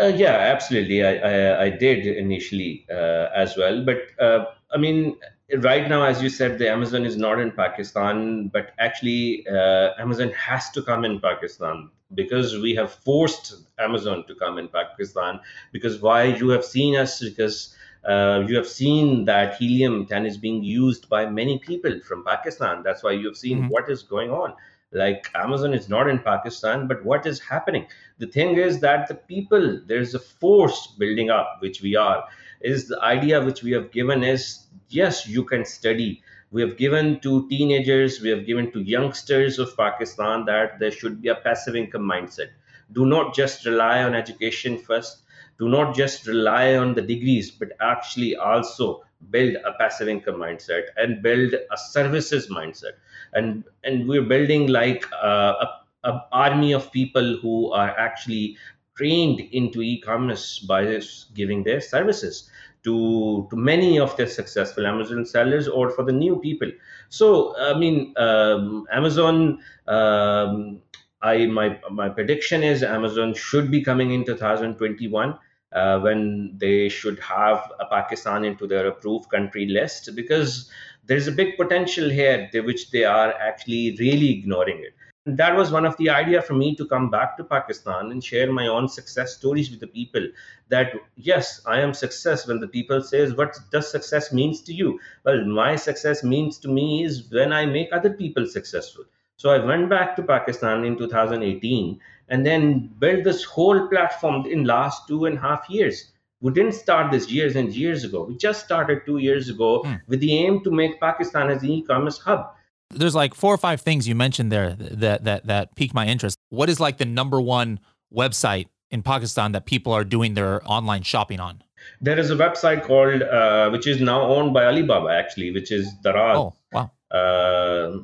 Uh, 0.00 0.06
yeah, 0.06 0.36
absolutely. 0.54 1.04
I, 1.04 1.14
I, 1.16 1.62
I 1.64 1.70
did 1.70 2.06
initially 2.06 2.86
uh, 2.90 3.28
as 3.34 3.56
well, 3.56 3.84
but 3.84 3.98
uh, 4.20 4.46
I 4.72 4.78
mean, 4.78 5.16
right 5.58 5.88
now, 5.88 6.02
as 6.02 6.22
you 6.22 6.28
said, 6.28 6.58
the 6.58 6.68
Amazon 6.70 7.04
is 7.04 7.16
not 7.16 7.40
in 7.40 7.52
Pakistan, 7.52 8.48
but 8.48 8.72
actually, 8.78 9.46
uh, 9.48 9.90
Amazon 9.98 10.30
has 10.32 10.70
to 10.70 10.82
come 10.82 11.04
in 11.04 11.20
Pakistan 11.20 11.90
because 12.14 12.58
we 12.58 12.74
have 12.74 12.92
forced 12.92 13.54
Amazon 13.78 14.24
to 14.26 14.34
come 14.34 14.58
in 14.58 14.68
Pakistan. 14.68 15.40
Because 15.72 16.00
why 16.00 16.24
you 16.24 16.48
have 16.50 16.64
seen 16.64 16.96
us 16.96 17.20
because. 17.20 17.74
Uh, 18.08 18.44
you 18.46 18.56
have 18.56 18.66
seen 18.66 19.24
that 19.24 19.56
helium 19.56 20.06
10 20.06 20.24
is 20.24 20.38
being 20.38 20.62
used 20.62 21.08
by 21.10 21.26
many 21.28 21.58
people 21.58 22.00
from 22.06 22.24
Pakistan. 22.24 22.82
That's 22.82 23.02
why 23.02 23.10
you 23.10 23.26
have 23.26 23.36
seen 23.36 23.58
mm-hmm. 23.58 23.68
what 23.68 23.90
is 23.90 24.04
going 24.04 24.30
on. 24.30 24.54
Like 24.92 25.30
Amazon 25.34 25.74
is 25.74 25.88
not 25.88 26.08
in 26.08 26.18
Pakistan, 26.18 26.88
but 26.88 27.04
what 27.04 27.26
is 27.26 27.40
happening? 27.40 27.86
The 28.18 28.26
thing 28.26 28.56
is 28.56 28.80
that 28.80 29.06
the 29.08 29.14
people, 29.14 29.80
there's 29.86 30.14
a 30.14 30.18
force 30.18 30.94
building 30.98 31.28
up, 31.28 31.58
which 31.60 31.82
we 31.82 31.94
are, 31.94 32.24
is 32.60 32.88
the 32.88 33.00
idea 33.02 33.44
which 33.44 33.62
we 33.62 33.72
have 33.72 33.90
given 33.90 34.24
is 34.24 34.66
yes, 34.88 35.26
you 35.28 35.44
can 35.44 35.64
study. 35.64 36.22
We 36.50 36.62
have 36.62 36.78
given 36.78 37.20
to 37.20 37.46
teenagers, 37.48 38.20
we 38.22 38.30
have 38.30 38.46
given 38.46 38.72
to 38.72 38.80
youngsters 38.80 39.58
of 39.58 39.76
Pakistan 39.76 40.46
that 40.46 40.78
there 40.78 40.90
should 40.90 41.20
be 41.20 41.28
a 41.28 41.34
passive 41.34 41.76
income 41.76 42.02
mindset. 42.02 42.48
Do 42.92 43.04
not 43.04 43.34
just 43.34 43.66
rely 43.66 44.02
on 44.02 44.14
education 44.14 44.78
first. 44.78 45.22
Do 45.58 45.68
not 45.68 45.94
just 45.94 46.26
rely 46.26 46.76
on 46.76 46.94
the 46.94 47.02
degrees, 47.02 47.50
but 47.50 47.72
actually 47.80 48.36
also 48.36 49.04
build 49.30 49.56
a 49.56 49.72
passive 49.78 50.08
income 50.08 50.36
mindset 50.36 50.84
and 50.96 51.22
build 51.22 51.52
a 51.52 51.76
services 51.76 52.48
mindset. 52.48 52.92
And 53.34 53.64
and 53.84 54.08
we're 54.08 54.22
building 54.22 54.68
like 54.68 55.04
a, 55.22 55.26
a, 55.26 55.80
a 56.04 56.24
army 56.32 56.72
of 56.72 56.90
people 56.92 57.38
who 57.42 57.72
are 57.72 57.90
actually 57.98 58.56
trained 58.96 59.40
into 59.40 59.80
e-commerce 59.80 60.58
by 60.58 61.00
giving 61.34 61.62
their 61.62 61.80
services 61.80 62.50
to, 62.84 63.46
to 63.50 63.56
many 63.56 63.98
of 63.98 64.16
the 64.16 64.26
successful 64.26 64.86
Amazon 64.86 65.24
sellers 65.24 65.68
or 65.68 65.90
for 65.90 66.04
the 66.04 66.12
new 66.12 66.36
people. 66.40 66.70
So, 67.08 67.56
I 67.58 67.78
mean, 67.78 68.14
um, 68.16 68.86
Amazon, 68.92 69.60
um, 69.86 70.80
I 71.20 71.46
my 71.46 71.80
my 71.90 72.08
prediction 72.08 72.62
is 72.62 72.82
Amazon 72.84 73.34
should 73.34 73.70
be 73.72 73.82
coming 73.82 74.12
in 74.12 74.24
2021 74.24 75.36
uh, 75.72 75.98
when 75.98 76.54
they 76.56 76.88
should 76.88 77.18
have 77.18 77.72
Pakistan 77.90 78.44
into 78.44 78.68
their 78.68 78.86
approved 78.86 79.28
country 79.28 79.66
list 79.66 80.10
because 80.14 80.70
there's 81.08 81.26
a 81.26 81.32
big 81.32 81.56
potential 81.56 82.08
here 82.08 82.48
which 82.64 82.90
they 82.90 83.04
are 83.04 83.32
actually 83.32 83.96
really 83.98 84.30
ignoring 84.30 84.78
it. 84.80 84.94
That 85.24 85.56
was 85.56 85.72
one 85.72 85.86
of 85.86 85.96
the 85.96 86.10
idea 86.10 86.40
for 86.42 86.54
me 86.54 86.74
to 86.76 86.86
come 86.86 87.10
back 87.10 87.36
to 87.36 87.44
pakistan 87.44 88.12
and 88.12 88.22
share 88.24 88.50
my 88.50 88.66
own 88.66 88.88
success 88.88 89.34
stories 89.34 89.70
with 89.70 89.80
the 89.80 89.86
people 89.86 90.26
that 90.68 90.92
yes 91.16 91.60
i 91.66 91.80
am 91.80 91.92
success 91.92 92.46
when 92.46 92.60
the 92.60 92.68
people 92.76 93.02
says 93.02 93.34
what 93.34 93.58
does 93.72 93.90
success 93.90 94.32
means 94.32 94.62
to 94.62 94.72
you? 94.72 94.98
Well 95.24 95.44
my 95.44 95.76
success 95.76 96.22
means 96.24 96.58
to 96.58 96.68
me 96.68 97.04
is 97.04 97.30
when 97.30 97.52
i 97.52 97.66
make 97.66 97.92
other 97.92 98.10
people 98.10 98.46
successful. 98.46 99.04
So 99.36 99.50
i 99.50 99.58
went 99.72 99.90
back 99.90 100.16
to 100.16 100.22
pakistan 100.22 100.84
in 100.84 100.96
2018 100.96 102.00
and 102.28 102.46
then 102.46 102.90
built 102.98 103.24
this 103.24 103.44
whole 103.44 103.86
platform 103.88 104.46
in 104.46 104.64
last 104.64 105.08
two 105.08 105.24
and 105.26 105.38
a 105.38 105.40
half 105.40 105.68
years 105.68 106.12
we 106.40 106.52
didn't 106.52 106.72
start 106.72 107.10
this 107.10 107.30
years 107.30 107.56
and 107.56 107.74
years 107.74 108.04
ago 108.04 108.24
we 108.24 108.36
just 108.36 108.64
started 108.64 109.00
two 109.06 109.18
years 109.18 109.48
ago 109.48 109.82
hmm. 109.84 109.94
with 110.06 110.20
the 110.20 110.36
aim 110.36 110.62
to 110.62 110.70
make 110.70 111.00
pakistan 111.00 111.50
as 111.50 111.62
an 111.62 111.70
e-commerce 111.70 112.18
hub 112.18 112.46
there's 112.90 113.14
like 113.14 113.34
four 113.34 113.52
or 113.52 113.58
five 113.58 113.80
things 113.80 114.08
you 114.08 114.14
mentioned 114.14 114.50
there 114.50 114.74
that 114.74 115.24
that 115.24 115.46
that 115.46 115.74
piqued 115.74 115.94
my 115.94 116.06
interest. 116.06 116.38
What 116.50 116.68
is 116.68 116.80
like 116.80 116.98
the 116.98 117.04
number 117.04 117.40
one 117.40 117.80
website 118.14 118.66
in 118.90 119.02
Pakistan 119.02 119.52
that 119.52 119.66
people 119.66 119.92
are 119.92 120.04
doing 120.04 120.34
their 120.34 120.62
online 120.70 121.02
shopping 121.02 121.40
on? 121.40 121.62
There 122.00 122.18
is 122.18 122.30
a 122.30 122.36
website 122.36 122.84
called, 122.84 123.22
uh, 123.22 123.70
which 123.70 123.86
is 123.86 124.00
now 124.00 124.22
owned 124.22 124.52
by 124.52 124.64
Alibaba, 124.64 125.08
actually, 125.10 125.52
which 125.52 125.70
is 125.70 125.92
Daraz. 126.04 126.36
Oh, 126.36 126.54
wow. 126.72 126.90
Uh, 127.10 127.98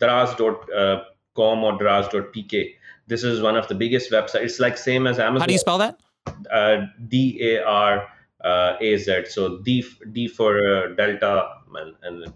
Daraz.com 0.00 1.64
or 1.64 1.78
Daraz.pk. 1.78 2.74
This 3.06 3.24
is 3.24 3.40
one 3.40 3.56
of 3.56 3.68
the 3.68 3.74
biggest 3.74 4.10
websites. 4.10 4.42
It's 4.42 4.60
like 4.60 4.76
same 4.76 5.06
as 5.06 5.18
Amazon. 5.18 5.40
How 5.40 5.46
do 5.46 5.52
you 5.52 5.58
spell 5.58 5.78
that? 5.78 5.98
Uh, 6.50 6.86
D 7.08 7.38
A 7.42 7.64
R 7.64 8.08
uh, 8.44 8.76
A 8.80 8.96
Z. 8.96 9.24
So 9.28 9.58
D 9.58 9.84
D 10.12 10.28
for 10.28 10.58
uh, 10.58 10.94
Delta 10.94 11.48
and, 11.74 11.94
and 12.02 12.32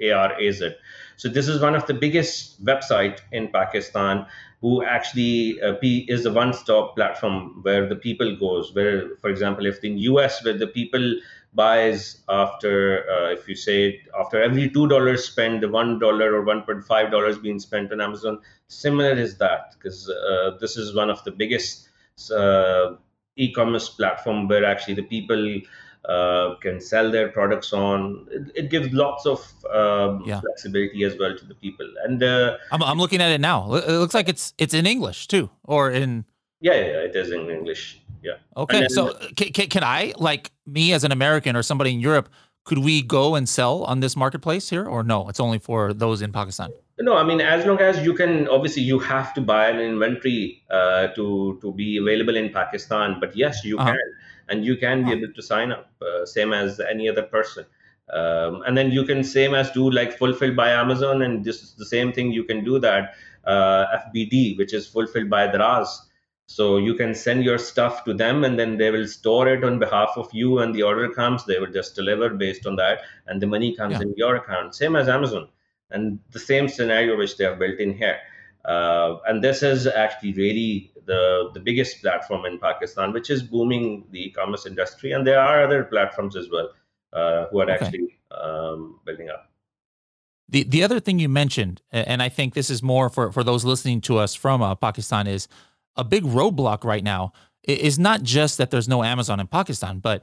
A 0.00 0.10
R 0.10 0.40
A 0.40 0.52
Z. 0.52 0.70
So 1.16 1.28
this 1.28 1.48
is 1.48 1.60
one 1.60 1.74
of 1.74 1.86
the 1.86 1.94
biggest 1.94 2.64
website 2.64 3.20
in 3.32 3.48
Pakistan 3.48 4.26
who 4.60 4.82
actually 4.82 5.60
uh, 5.60 5.74
is 5.82 6.24
a 6.24 6.32
one-stop 6.32 6.96
platform 6.96 7.60
where 7.62 7.86
the 7.86 7.96
people 7.96 8.34
goes. 8.36 8.74
Where, 8.74 9.16
for 9.20 9.28
example, 9.28 9.66
if 9.66 9.84
in 9.84 9.98
US 9.98 10.44
where 10.44 10.56
the 10.56 10.66
people 10.66 11.16
buys 11.54 12.22
after 12.28 13.04
uh, 13.10 13.30
if 13.30 13.48
you 13.48 13.54
say 13.54 14.00
after 14.18 14.42
every 14.42 14.68
two 14.70 14.88
dollars 14.88 15.24
spent 15.24 15.60
the 15.60 15.68
one 15.68 15.98
dollar 15.98 16.34
or 16.34 16.44
1.5 16.44 17.10
dollars 17.12 17.38
being 17.38 17.60
spent 17.60 17.92
on 17.92 18.00
amazon 18.00 18.40
similar 18.66 19.12
is 19.12 19.38
that 19.38 19.72
because 19.74 20.10
uh, 20.10 20.56
this 20.60 20.76
is 20.76 20.94
one 20.96 21.10
of 21.10 21.22
the 21.22 21.30
biggest 21.30 21.88
uh, 22.32 22.96
e-commerce 23.36 23.88
platform 23.88 24.48
where 24.48 24.64
actually 24.64 24.94
the 24.94 25.02
people 25.02 25.60
uh, 26.08 26.54
can 26.60 26.80
sell 26.80 27.10
their 27.10 27.28
products 27.28 27.72
on. 27.72 28.26
It, 28.30 28.52
it 28.54 28.70
gives 28.70 28.92
lots 28.92 29.26
of 29.26 29.40
um, 29.72 30.22
yeah. 30.26 30.40
flexibility 30.40 31.04
as 31.04 31.16
well 31.18 31.36
to 31.36 31.44
the 31.44 31.54
people. 31.54 31.86
And 32.04 32.22
uh, 32.22 32.56
I'm, 32.70 32.82
I'm 32.82 32.98
looking 32.98 33.20
at 33.20 33.30
it 33.30 33.40
now. 33.40 33.74
It 33.74 33.88
looks 33.88 34.14
like 34.14 34.28
it's 34.28 34.54
it's 34.58 34.74
in 34.74 34.86
English 34.86 35.28
too, 35.28 35.50
or 35.64 35.90
in. 35.90 36.24
Yeah, 36.60 36.74
yeah, 36.74 37.08
it 37.08 37.16
is 37.16 37.30
in 37.30 37.50
English. 37.50 38.00
Yeah. 38.22 38.36
Okay, 38.56 38.80
then, 38.80 38.90
so 38.90 39.14
can, 39.36 39.68
can 39.68 39.84
I 39.84 40.14
like 40.16 40.50
me 40.66 40.92
as 40.94 41.04
an 41.04 41.12
American 41.12 41.56
or 41.56 41.62
somebody 41.62 41.92
in 41.92 42.00
Europe? 42.00 42.28
Could 42.64 42.78
we 42.78 43.02
go 43.02 43.34
and 43.34 43.46
sell 43.46 43.84
on 43.84 44.00
this 44.00 44.16
marketplace 44.16 44.70
here, 44.70 44.86
or 44.86 45.02
no? 45.02 45.28
It's 45.28 45.40
only 45.40 45.58
for 45.58 45.92
those 45.92 46.22
in 46.22 46.32
Pakistan. 46.32 46.70
No, 46.98 47.16
I 47.16 47.24
mean 47.24 47.40
as 47.40 47.66
long 47.66 47.80
as 47.80 48.04
you 48.04 48.14
can. 48.14 48.46
Obviously, 48.48 48.82
you 48.82 48.98
have 49.00 49.34
to 49.34 49.40
buy 49.40 49.68
an 49.68 49.80
inventory 49.80 50.62
uh, 50.70 51.08
to 51.08 51.58
to 51.60 51.72
be 51.72 51.96
available 51.96 52.36
in 52.36 52.52
Pakistan. 52.52 53.18
But 53.20 53.36
yes, 53.36 53.64
you 53.64 53.78
uh-huh. 53.78 53.90
can 53.90 53.98
and 54.48 54.64
you 54.64 54.76
can 54.76 55.04
be 55.04 55.12
able 55.12 55.32
to 55.32 55.42
sign 55.42 55.72
up 55.72 55.90
uh, 56.02 56.24
same 56.24 56.52
as 56.52 56.80
any 56.80 57.08
other 57.08 57.22
person 57.22 57.64
um, 58.12 58.62
and 58.66 58.76
then 58.76 58.90
you 58.90 59.04
can 59.04 59.24
same 59.24 59.54
as 59.54 59.70
do 59.70 59.90
like 59.90 60.16
fulfilled 60.18 60.56
by 60.56 60.70
amazon 60.70 61.22
and 61.22 61.44
this 61.44 61.62
is 61.62 61.74
the 61.74 61.86
same 61.86 62.12
thing 62.12 62.32
you 62.32 62.44
can 62.44 62.64
do 62.64 62.78
that 62.78 63.14
uh, 63.44 63.84
fbd 64.06 64.56
which 64.58 64.74
is 64.74 64.86
fulfilled 64.86 65.30
by 65.30 65.46
Daraz 65.46 65.88
so 66.46 66.76
you 66.76 66.94
can 66.94 67.14
send 67.14 67.42
your 67.42 67.56
stuff 67.56 68.04
to 68.04 68.12
them 68.12 68.44
and 68.44 68.58
then 68.58 68.76
they 68.76 68.90
will 68.90 69.06
store 69.06 69.48
it 69.48 69.64
on 69.64 69.78
behalf 69.78 70.10
of 70.16 70.28
you 70.32 70.58
and 70.58 70.74
the 70.74 70.82
order 70.82 71.08
comes 71.10 71.44
they 71.46 71.58
will 71.58 71.72
just 71.72 71.94
deliver 71.94 72.28
based 72.30 72.66
on 72.66 72.76
that 72.76 73.00
and 73.26 73.40
the 73.40 73.46
money 73.46 73.74
comes 73.74 73.94
yeah. 73.94 74.02
in 74.02 74.14
your 74.16 74.36
account 74.36 74.74
same 74.74 74.94
as 74.94 75.08
amazon 75.08 75.48
and 75.90 76.18
the 76.30 76.40
same 76.40 76.68
scenario 76.68 77.16
which 77.16 77.36
they 77.36 77.44
have 77.44 77.58
built 77.58 77.78
in 77.78 77.92
here 77.94 78.18
uh, 78.64 79.18
and 79.26 79.44
this 79.44 79.62
is 79.62 79.86
actually 79.86 80.32
really 80.32 80.90
the, 81.06 81.50
the 81.52 81.60
biggest 81.60 82.00
platform 82.00 82.46
in 82.46 82.58
Pakistan, 82.58 83.12
which 83.12 83.28
is 83.28 83.42
booming 83.42 84.06
the 84.10 84.26
e-commerce 84.26 84.64
industry. 84.64 85.12
And 85.12 85.26
there 85.26 85.38
are 85.38 85.62
other 85.62 85.84
platforms 85.84 86.34
as 86.34 86.48
well 86.50 86.70
uh, 87.12 87.46
who 87.50 87.60
are 87.60 87.70
okay. 87.70 87.84
actually 87.84 88.18
um, 88.30 89.00
building 89.04 89.28
up. 89.28 89.50
The 90.48 90.64
the 90.64 90.82
other 90.82 91.00
thing 91.00 91.18
you 91.18 91.28
mentioned, 91.28 91.80
and 91.90 92.22
I 92.22 92.28
think 92.28 92.52
this 92.52 92.68
is 92.68 92.82
more 92.82 93.08
for, 93.08 93.32
for 93.32 93.42
those 93.42 93.64
listening 93.64 94.02
to 94.02 94.18
us 94.18 94.34
from 94.34 94.60
uh, 94.60 94.74
Pakistan, 94.74 95.26
is 95.26 95.48
a 95.96 96.04
big 96.04 96.22
roadblock 96.22 96.84
right 96.84 97.02
now 97.02 97.32
is 97.62 97.98
not 97.98 98.22
just 98.22 98.58
that 98.58 98.70
there's 98.70 98.86
no 98.86 99.02
Amazon 99.02 99.40
in 99.40 99.46
Pakistan, 99.46 100.00
but 100.00 100.22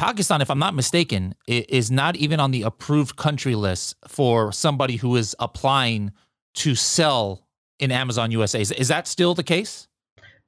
Pakistan, 0.00 0.40
if 0.40 0.50
I'm 0.50 0.58
not 0.58 0.74
mistaken, 0.74 1.34
is 1.46 1.90
not 1.90 2.16
even 2.16 2.40
on 2.40 2.52
the 2.52 2.62
approved 2.62 3.16
country 3.16 3.54
list 3.54 3.96
for 4.08 4.50
somebody 4.50 4.96
who 4.96 5.14
is 5.16 5.36
applying 5.38 6.10
to 6.54 6.74
sell 6.74 7.46
in 7.78 7.92
Amazon 7.92 8.30
USA. 8.30 8.62
Is, 8.62 8.72
is 8.72 8.88
that 8.88 9.06
still 9.06 9.34
the 9.34 9.42
case? 9.42 9.88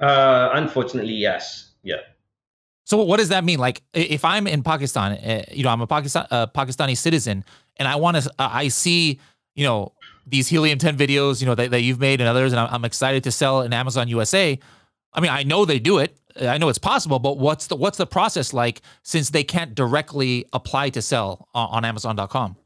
Uh, 0.00 0.48
unfortunately, 0.54 1.12
yes. 1.12 1.72
Yeah. 1.82 1.96
So 2.84 2.96
what 3.02 3.18
does 3.18 3.28
that 3.28 3.44
mean? 3.44 3.58
Like, 3.58 3.82
if 3.92 4.24
I'm 4.24 4.46
in 4.46 4.62
Pakistan, 4.62 5.12
uh, 5.12 5.44
you 5.52 5.64
know, 5.64 5.68
I'm 5.68 5.82
a 5.82 5.86
Pakistan 5.86 6.26
uh, 6.30 6.46
Pakistani 6.46 6.96
citizen, 6.96 7.44
and 7.76 7.86
I 7.86 7.96
want 7.96 8.16
to, 8.16 8.30
uh, 8.38 8.48
I 8.50 8.68
see, 8.68 9.20
you 9.54 9.66
know, 9.66 9.92
these 10.26 10.48
helium 10.48 10.78
10 10.78 10.96
videos, 10.96 11.42
you 11.42 11.46
know, 11.46 11.54
that, 11.54 11.72
that 11.72 11.82
you've 11.82 12.00
made 12.00 12.22
and 12.22 12.28
others, 12.28 12.54
and 12.54 12.60
I'm, 12.60 12.68
I'm 12.72 12.84
excited 12.86 13.22
to 13.24 13.30
sell 13.30 13.60
in 13.60 13.74
Amazon 13.74 14.08
USA. 14.08 14.58
I 15.12 15.20
mean, 15.20 15.30
I 15.30 15.42
know 15.42 15.66
they 15.66 15.78
do 15.78 15.98
it. 15.98 16.16
I 16.40 16.58
know 16.58 16.68
it's 16.68 16.78
possible, 16.78 17.18
but 17.18 17.38
what's 17.38 17.66
the 17.66 17.76
what's 17.76 17.98
the 17.98 18.06
process 18.06 18.52
like 18.52 18.82
since 19.02 19.30
they 19.30 19.44
can't 19.44 19.74
directly 19.74 20.46
apply 20.52 20.90
to 20.90 21.02
sell 21.02 21.48
on, 21.54 21.68
on 21.70 21.84
Amazon.com? 21.84 22.56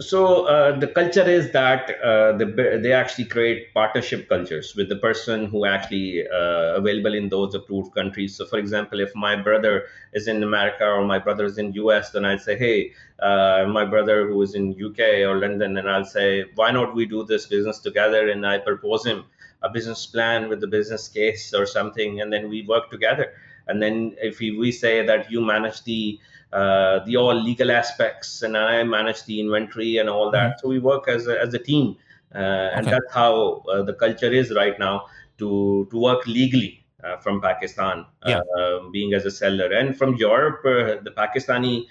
so 0.00 0.46
uh, 0.46 0.78
the 0.78 0.86
culture 0.86 1.28
is 1.28 1.52
that 1.52 1.90
uh, 2.02 2.36
the, 2.36 2.80
they 2.82 2.92
actually 2.92 3.24
create 3.24 3.72
partnership 3.74 4.28
cultures 4.28 4.74
with 4.76 4.88
the 4.88 4.96
person 4.96 5.46
who 5.46 5.64
actually 5.64 6.26
uh, 6.28 6.74
available 6.76 7.14
in 7.14 7.28
those 7.28 7.54
approved 7.54 7.94
countries 7.94 8.36
so 8.36 8.44
for 8.46 8.58
example 8.58 9.00
if 9.00 9.14
my 9.14 9.36
brother 9.36 9.84
is 10.12 10.28
in 10.28 10.42
america 10.42 10.84
or 10.84 11.04
my 11.04 11.18
brother 11.18 11.44
is 11.44 11.58
in 11.58 11.72
us 11.72 12.10
then 12.10 12.24
i'd 12.24 12.40
say 12.40 12.56
hey 12.56 12.92
uh, 13.20 13.66
my 13.68 13.84
brother 13.84 14.26
who 14.26 14.40
is 14.42 14.54
in 14.54 14.74
uk 14.84 14.98
or 14.98 15.38
london 15.38 15.76
and 15.76 15.88
i'll 15.88 16.04
say 16.04 16.44
why 16.54 16.70
not 16.70 16.94
we 16.94 17.06
do 17.06 17.24
this 17.24 17.46
business 17.46 17.78
together 17.78 18.28
and 18.28 18.46
i 18.46 18.58
propose 18.58 19.04
him 19.04 19.24
a 19.66 19.70
business 19.76 20.06
plan 20.06 20.48
with 20.48 20.60
the 20.60 20.70
business 20.78 21.08
case 21.08 21.52
or 21.54 21.66
something 21.66 22.20
and 22.20 22.32
then 22.32 22.48
we 22.48 22.62
work 22.74 22.90
together 22.90 23.26
and 23.68 23.82
then 23.82 24.16
if 24.20 24.38
we, 24.38 24.56
we 24.56 24.70
say 24.72 25.04
that 25.04 25.30
you 25.30 25.40
manage 25.40 25.82
the 25.84 26.18
uh, 26.52 27.04
the 27.04 27.16
all 27.16 27.34
legal 27.34 27.70
aspects, 27.70 28.42
and 28.42 28.56
I 28.56 28.82
manage 28.84 29.24
the 29.24 29.40
inventory 29.40 29.98
and 29.98 30.08
all 30.08 30.30
that. 30.30 30.50
Mm-hmm. 30.50 30.58
So 30.60 30.68
we 30.68 30.78
work 30.78 31.08
as 31.08 31.26
a, 31.26 31.40
as 31.40 31.52
a 31.54 31.58
team, 31.58 31.96
uh, 32.34 32.38
and 32.38 32.86
that's 32.86 33.12
how 33.12 33.64
uh, 33.70 33.82
the 33.82 33.94
culture 33.94 34.32
is 34.32 34.54
right 34.54 34.78
now 34.78 35.06
to 35.38 35.86
to 35.90 35.98
work 35.98 36.26
legally. 36.26 36.82
Uh, 37.04 37.16
from 37.18 37.40
Pakistan, 37.40 38.04
yeah. 38.26 38.40
Uh, 38.58 38.88
being 38.90 39.12
as 39.14 39.24
a 39.26 39.30
seller, 39.30 39.70
and 39.70 39.96
from 39.96 40.16
Europe, 40.16 40.60
uh, 40.64 41.00
the 41.04 41.12
Pakistani 41.16 41.86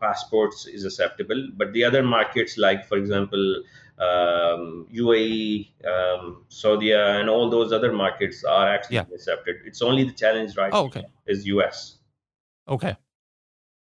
passports 0.00 0.66
is 0.66 0.84
acceptable, 0.84 1.48
but 1.56 1.72
the 1.72 1.84
other 1.84 2.02
markets, 2.02 2.58
like 2.58 2.84
for 2.84 2.98
example, 2.98 3.62
um, 4.00 4.86
UAE, 4.92 5.68
um, 5.86 6.44
Saudi, 6.48 6.92
and 6.92 7.28
all 7.28 7.50
those 7.50 7.72
other 7.72 7.92
markets 7.92 8.44
are 8.44 8.68
actually 8.68 8.96
yeah. 8.96 9.04
accepted. 9.12 9.56
It's 9.64 9.82
only 9.82 10.04
the 10.04 10.12
challenge 10.12 10.56
right 10.56 10.70
oh, 10.72 10.86
okay. 10.86 11.04
is 11.26 11.46
US. 11.46 11.98
Okay. 12.68 12.96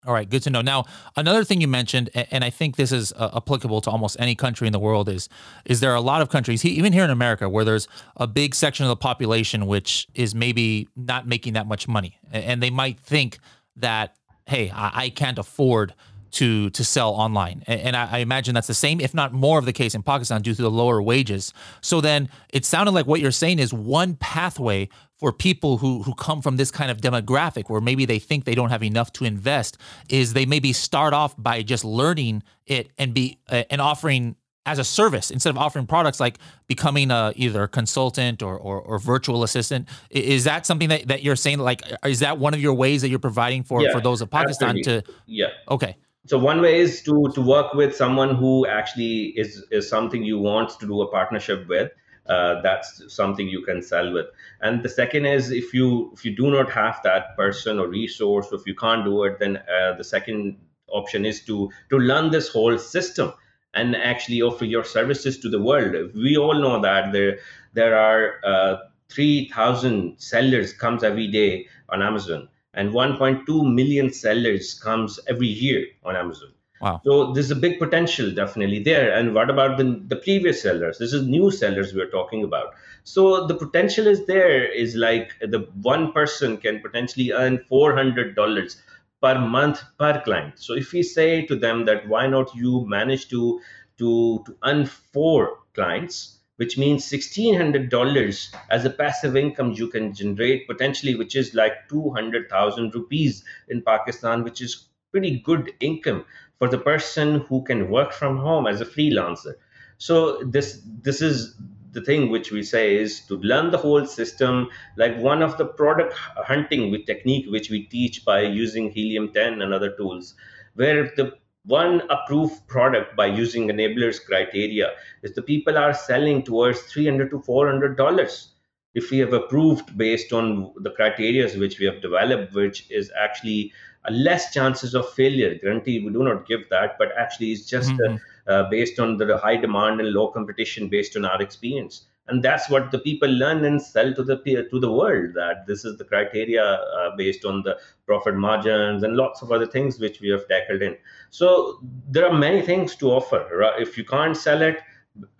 All 0.05 0.13
right, 0.13 0.29
good 0.29 0.43
to 0.43 0.51
know. 0.51 0.61
Now, 0.61 0.85
another 1.15 1.43
thing 1.43 1.61
you 1.61 1.67
mentioned, 1.67 2.11
and 2.13 2.43
I 2.43 2.51
think 2.51 2.75
this 2.75 2.91
is 2.91 3.11
uh, 3.13 3.31
applicable 3.35 3.81
to 3.81 3.89
almost 3.89 4.15
any 4.19 4.35
country 4.35 4.67
in 4.67 4.73
the 4.73 4.79
world, 4.79 5.09
is 5.09 5.29
is 5.65 5.79
there 5.79 5.91
are 5.91 5.95
a 5.95 6.01
lot 6.01 6.21
of 6.21 6.29
countries, 6.29 6.63
even 6.63 6.93
here 6.93 7.03
in 7.03 7.09
America, 7.09 7.49
where 7.49 7.65
there's 7.65 7.87
a 8.15 8.27
big 8.27 8.53
section 8.53 8.85
of 8.85 8.89
the 8.89 8.95
population 8.95 9.65
which 9.65 10.07
is 10.13 10.35
maybe 10.35 10.87
not 10.95 11.27
making 11.27 11.53
that 11.53 11.67
much 11.67 11.87
money, 11.87 12.19
and 12.31 12.61
they 12.61 12.69
might 12.69 12.99
think 12.99 13.39
that, 13.77 14.15
hey, 14.45 14.69
I, 14.69 15.05
I 15.05 15.09
can't 15.09 15.39
afford 15.39 15.95
to 16.35 16.69
to 16.69 16.83
sell 16.83 17.11
online. 17.11 17.63
And 17.65 17.95
I, 17.95 18.09
I, 18.11 18.17
imagine 18.19 18.53
that's 18.53 18.67
the 18.67 18.73
same, 18.73 18.99
if 18.99 19.13
not 19.13 19.33
more, 19.33 19.57
of 19.57 19.65
the 19.65 19.73
case 19.73 19.95
in 19.95 20.03
Pakistan 20.03 20.41
due 20.41 20.53
to 20.53 20.61
the 20.61 20.71
lower 20.71 21.01
wages. 21.01 21.53
So 21.81 22.01
then 22.01 22.29
it 22.49 22.65
sounded 22.65 22.91
like 22.91 23.07
what 23.07 23.21
you're 23.21 23.31
saying 23.31 23.59
is 23.59 23.73
one 23.73 24.15
pathway 24.15 24.89
for 25.17 25.31
people 25.31 25.77
who 25.77 26.03
who 26.03 26.13
come 26.13 26.41
from 26.41 26.57
this 26.57 26.71
kind 26.71 26.91
of 26.91 26.99
demographic 26.99 27.69
where 27.69 27.81
maybe 27.81 28.05
they 28.05 28.19
think 28.19 28.43
they 28.43 28.55
don't 28.55 28.69
have 28.69 28.83
enough 28.83 29.13
to 29.13 29.25
invest 29.25 29.77
is 30.09 30.33
they 30.33 30.45
maybe 30.45 30.73
start 30.73 31.13
off 31.13 31.33
by 31.37 31.61
just 31.61 31.85
learning 31.85 32.43
it 32.67 32.91
and 32.97 33.13
be 33.13 33.39
uh, 33.49 33.63
and 33.69 33.79
offering 33.79 34.35
as 34.65 34.79
a 34.79 34.83
service 34.83 35.31
instead 35.31 35.51
of 35.51 35.57
offering 35.57 35.85
products 35.85 36.19
like 36.19 36.39
becoming 36.67 37.11
a 37.11 37.31
either 37.35 37.63
a 37.63 37.67
consultant 37.67 38.41
or, 38.41 38.57
or, 38.57 38.81
or 38.81 38.99
virtual 38.99 39.43
assistant 39.43 39.87
is 40.09 40.43
that 40.43 40.65
something 40.65 40.89
that, 40.89 41.07
that 41.07 41.23
you're 41.23 41.35
saying 41.35 41.59
like 41.59 41.81
is 42.03 42.19
that 42.19 42.37
one 42.39 42.53
of 42.53 42.59
your 42.59 42.73
ways 42.73 43.01
that 43.01 43.09
you're 43.09 43.19
providing 43.19 43.63
for 43.63 43.81
yeah, 43.81 43.91
for 43.91 44.01
those 44.01 44.21
of 44.21 44.29
pakistan 44.29 44.77
absolutely. 44.77 45.01
to 45.01 45.13
yeah 45.27 45.47
okay 45.69 45.95
so 46.25 46.37
one 46.39 46.61
way 46.61 46.79
is 46.79 47.01
to 47.03 47.29
to 47.35 47.41
work 47.41 47.73
with 47.73 47.95
someone 47.95 48.35
who 48.35 48.65
actually 48.65 49.33
is 49.43 49.63
is 49.71 49.87
something 49.87 50.23
you 50.23 50.39
want 50.39 50.69
to 50.79 50.87
do 50.87 51.01
a 51.01 51.07
partnership 51.11 51.67
with. 51.67 51.91
Uh, 52.27 52.59
that's 52.61 53.03
something 53.13 53.47
you 53.47 53.61
can 53.61 53.83
sell 53.83 54.11
with. 54.11 54.25
And 54.61 54.81
the 54.81 54.89
second 54.89 55.25
is 55.27 55.51
if 55.51 55.73
you 55.73 56.11
if 56.13 56.25
you 56.25 56.35
do 56.35 56.49
not 56.49 56.71
have 56.71 56.99
that 57.03 57.37
person 57.37 57.79
or 57.79 57.87
resource 57.87 58.47
or 58.51 58.55
if 58.55 58.65
you 58.65 58.73
can't 58.75 59.05
do 59.05 59.23
it 59.25 59.37
then 59.39 59.57
uh, 59.57 59.93
the 59.97 60.03
second 60.03 60.57
option 60.87 61.25
is 61.25 61.43
to 61.45 61.69
to 61.91 61.97
learn 61.97 62.31
this 62.31 62.49
whole 62.49 62.77
system 62.79 63.31
and 63.75 63.95
actually 63.95 64.41
offer 64.41 64.65
your 64.65 64.83
services 64.83 65.37
to 65.39 65.49
the 65.49 65.61
world. 65.61 66.11
We 66.15 66.37
all 66.37 66.55
know 66.55 66.81
that 66.81 67.11
there 67.13 67.37
there 67.73 67.95
are 67.95 68.39
uh, 68.43 68.77
3000 69.09 70.17
sellers 70.17 70.73
comes 70.73 71.03
every 71.03 71.27
day 71.27 71.67
on 71.89 72.01
amazon 72.01 72.49
and 72.75 72.91
1.2 72.91 73.73
million 73.73 74.13
sellers 74.13 74.73
comes 74.73 75.19
every 75.27 75.47
year 75.47 75.87
on 76.03 76.15
Amazon. 76.15 76.49
Wow. 76.81 77.01
So 77.05 77.31
there's 77.31 77.51
a 77.51 77.55
big 77.55 77.79
potential 77.79 78.31
definitely 78.31 78.83
there. 78.83 79.13
And 79.13 79.33
what 79.33 79.49
about 79.49 79.77
the, 79.77 80.03
the 80.07 80.17
previous 80.17 80.61
sellers? 80.61 80.97
This 80.97 81.13
is 81.13 81.25
new 81.25 81.49
sellers 81.49 81.93
we're 81.93 82.09
talking 82.09 82.43
about. 82.43 82.75
So 83.05 83.47
the 83.47 83.55
potential 83.55 84.07
is 84.07 84.25
there 84.25 84.63
is 84.71 84.95
like 84.95 85.31
the 85.39 85.69
one 85.81 86.11
person 86.11 86.57
can 86.57 86.81
potentially 86.81 87.31
earn 87.31 87.59
$400 87.71 88.75
per 89.21 89.39
month 89.39 89.81
per 89.97 90.21
client. 90.21 90.59
So 90.59 90.73
if 90.73 90.91
we 90.91 91.01
say 91.01 91.45
to 91.45 91.55
them 91.55 91.85
that 91.85 92.07
why 92.07 92.27
not 92.27 92.53
you 92.53 92.85
manage 92.87 93.29
to 93.29 93.61
to, 93.97 94.43
to 94.45 94.57
earn 94.65 94.85
four 94.85 95.59
clients 95.73 96.34
which 96.57 96.77
means 96.77 97.05
$1,600 97.05 98.55
as 98.69 98.85
a 98.85 98.89
passive 98.89 99.35
income 99.35 99.71
you 99.71 99.87
can 99.87 100.13
generate 100.13 100.67
potentially, 100.67 101.15
which 101.15 101.35
is 101.35 101.53
like 101.53 101.89
200,000 101.89 102.95
rupees 102.95 103.43
in 103.67 103.81
Pakistan, 103.81 104.43
which 104.43 104.61
is 104.61 104.87
pretty 105.11 105.39
good 105.39 105.73
income. 105.79 106.25
for 106.57 106.69
the 106.69 106.77
person 106.77 107.41
who 107.41 107.63
can 107.63 107.89
work 107.89 108.13
from 108.13 108.37
home 108.37 108.67
as 108.67 108.81
a 108.81 108.85
freelancer. 108.85 109.55
So 109.97 110.43
this 110.43 110.81
this 111.01 111.21
is 111.21 111.55
the 111.91 112.01
thing 112.01 112.29
which 112.29 112.51
we 112.51 112.61
say 112.63 112.95
is 112.97 113.21
to 113.27 113.37
learn 113.37 113.71
the 113.71 113.77
whole 113.77 114.05
system 114.05 114.69
like 114.97 115.17
one 115.17 115.41
of 115.41 115.57
the 115.57 115.65
product 115.65 116.13
hunting 116.51 116.91
with 116.91 117.05
technique 117.05 117.45
which 117.49 117.69
we 117.69 117.83
teach 117.83 118.25
by 118.25 118.41
using 118.41 118.91
helium 118.91 119.31
10 119.33 119.61
and 119.61 119.73
other 119.73 119.95
tools 119.95 120.33
where 120.73 121.03
the 121.15 121.37
one 121.65 122.01
approved 122.09 122.67
product 122.67 123.15
by 123.15 123.25
using 123.25 123.69
enablers 123.69 124.23
criteria 124.23 124.91
is 125.23 125.33
the 125.33 125.41
people 125.41 125.77
are 125.77 125.93
selling 125.93 126.43
towards 126.43 126.81
300 126.81 127.29
to 127.31 127.41
400 127.41 127.97
dollars. 127.97 128.51
If 128.93 129.11
we 129.11 129.17
have 129.19 129.33
approved 129.33 129.97
based 129.97 130.31
on 130.31 130.73
the 130.77 130.91
criteria 130.91 131.49
which 131.57 131.79
we 131.79 131.85
have 131.85 132.01
developed 132.01 132.53
which 132.53 132.89
is 132.89 133.11
actually 133.19 133.73
a 134.05 134.11
less 134.11 134.53
chances 134.53 134.93
of 134.93 135.09
failure. 135.13 135.55
Guarantee 135.55 136.05
we 136.05 136.13
do 136.13 136.23
not 136.23 136.47
give 136.47 136.69
that 136.69 136.97
but 136.97 137.09
actually 137.17 137.51
it's 137.51 137.65
just 137.65 137.91
mm-hmm. 137.91 138.15
uh, 138.47 138.51
uh, 138.51 138.69
based 138.69 138.99
on 138.99 139.17
the 139.17 139.37
high 139.37 139.57
demand 139.57 139.99
and 139.99 140.11
low 140.11 140.27
competition 140.27 140.87
based 140.87 141.17
on 141.17 141.25
our 141.25 141.41
experience 141.41 142.05
and 142.27 142.43
that's 142.43 142.69
what 142.69 142.91
the 142.91 142.99
people 142.99 143.29
learn 143.29 143.63
and 143.65 143.81
sell 143.81 144.13
to 144.13 144.23
the 144.23 144.37
to 144.71 144.79
the 144.79 144.91
world 144.91 145.33
that 145.35 145.67
this 145.67 145.85
is 145.85 145.97
the 145.97 146.03
criteria 146.03 146.63
uh, 146.63 147.15
based 147.15 147.45
on 147.45 147.61
the 147.63 147.77
profit 148.05 148.35
margins 148.35 149.03
and 149.03 149.15
lots 149.15 149.41
of 149.41 149.51
other 149.51 149.67
things 149.67 149.99
which 149.99 150.21
we 150.21 150.29
have 150.29 150.47
tackled 150.47 150.81
in. 150.81 150.97
So 151.29 151.79
there 152.09 152.25
are 152.27 152.33
many 152.33 152.61
things 152.61 152.95
to 152.97 153.11
offer 153.11 153.47
right? 153.53 153.81
if 153.81 153.97
you 153.97 154.05
can't 154.05 154.35
sell 154.35 154.61
it 154.61 154.79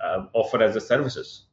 uh, 0.04 0.26
offer 0.34 0.62
as 0.62 0.76
a 0.76 0.82
services. 0.82 1.44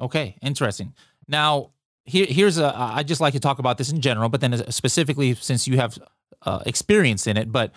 Okay 0.00 0.36
interesting. 0.42 0.94
Now 1.28 1.70
here, 2.04 2.26
here's 2.28 2.58
a 2.58 2.74
i 2.76 3.02
just 3.02 3.20
like 3.20 3.32
to 3.32 3.40
talk 3.40 3.58
about 3.58 3.78
this 3.78 3.90
in 3.90 4.00
general 4.00 4.28
but 4.28 4.40
then 4.40 4.70
specifically 4.70 5.34
since 5.34 5.68
you 5.68 5.76
have 5.76 5.98
uh, 6.42 6.60
experience 6.66 7.26
in 7.26 7.36
it 7.36 7.52
but 7.52 7.72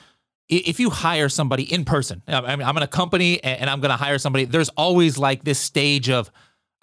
if 0.47 0.80
you 0.80 0.89
hire 0.89 1.28
somebody 1.30 1.71
in 1.71 1.86
person 1.86 2.21
I 2.28 2.56
mean, 2.56 2.67
i'm 2.67 2.78
in 2.78 2.84
a 2.84 2.88
company 2.88 3.43
and 3.43 3.69
i'm 3.69 3.82
going 3.82 3.91
to 3.91 3.97
hire 3.97 4.17
somebody 4.17 4.45
there's 4.45 4.69
always 4.69 5.17
like 5.17 5.43
this 5.43 5.60
stage 5.60 6.10
of 6.10 6.32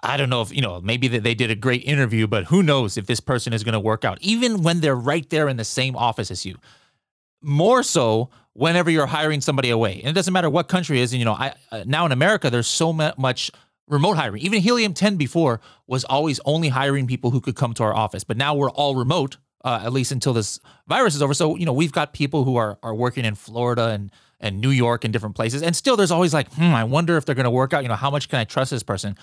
I 0.03 0.17
don't 0.17 0.31
know 0.31 0.43
if, 0.43 0.53
you 0.53 0.63
know, 0.63 0.81
maybe 0.81 1.09
that 1.09 1.23
they 1.23 1.35
did 1.35 1.51
a 1.51 1.55
great 1.55 1.85
interview, 1.85 2.27
but 2.27 2.47
who 2.47 2.63
knows 2.63 2.97
if 2.97 3.07
this 3.07 3.21
person 3.21 3.53
is 3.53 3.63
going 3.63 3.75
to 3.75 3.81
work 3.81 4.05
out, 4.05 4.19
even 4.21 4.63
when 4.63 4.81
they're 4.81 4.97
right 4.97 5.29
there 5.31 5.49
in 5.49 5.57
the 5.57 5.65
same 5.65 5.95
office 5.95 6.31
as 6.31 6.45
you. 6.45 6.59
More 7.41 7.83
so 7.83 8.31
whenever 8.53 8.91
you're 8.91 9.07
hiring 9.07 9.41
somebody 9.41 9.71
away. 9.71 10.01
And 10.01 10.09
it 10.09 10.13
doesn't 10.13 10.33
matter 10.33 10.51
what 10.51 10.69
country 10.69 11.01
is. 11.01 11.13
And, 11.13 11.19
you 11.19 11.25
know, 11.25 11.35
I 11.35 11.55
uh, 11.71 11.85
now 11.87 12.05
in 12.07 12.13
America, 12.13 12.51
there's 12.51 12.67
so 12.67 12.93
much 12.93 13.51
remote 13.89 14.17
hiring. 14.17 14.43
Even 14.43 14.61
Helium 14.61 14.95
10 14.95 15.17
before 15.17 15.61
was 15.87 16.05
always 16.05 16.41
only 16.45 16.69
hiring 16.69 17.07
people 17.07 17.31
who 17.31 17.41
could 17.41 17.57
come 17.57 17.75
to 17.75 17.83
our 17.83 17.95
office. 17.95 18.25
But 18.25 18.37
now 18.37 18.55
we're 18.55 18.71
all 18.71 18.95
remote, 18.95 19.39
uh, 19.65 19.83
at 19.85 19.93
least 19.93 20.13
until 20.13 20.33
this 20.33 20.61
virus 20.87 21.15
is 21.15 21.23
over. 21.23 21.35
So, 21.35 21.57
you 21.57 21.67
know, 21.67 21.73
we've 21.73 21.93
got 21.93 22.13
people 22.13 22.45
who 22.45 22.57
are, 22.57 22.79
are 22.83 22.95
working 22.95 23.25
in 23.25 23.35
Florida 23.35 23.89
and, 23.89 24.11
and 24.41 24.61
New 24.61 24.71
York 24.71 25.05
and 25.05 25.13
different 25.13 25.37
places. 25.37 25.63
And 25.63 25.75
still, 25.77 25.97
there's 25.97 26.11
always 26.11 26.35
like, 26.35 26.53
hmm, 26.55 26.75
I 26.75 26.85
wonder 26.85 27.17
if 27.17 27.25
they're 27.25 27.35
going 27.35 27.45
to 27.45 27.51
work 27.51 27.73
out. 27.73 27.83
You 27.83 27.89
know, 27.89 27.95
how 27.95 28.11
much 28.11 28.29
can 28.29 28.39
I 28.39 28.45
trust 28.45 28.71
this 28.71 28.83
person? 28.83 29.17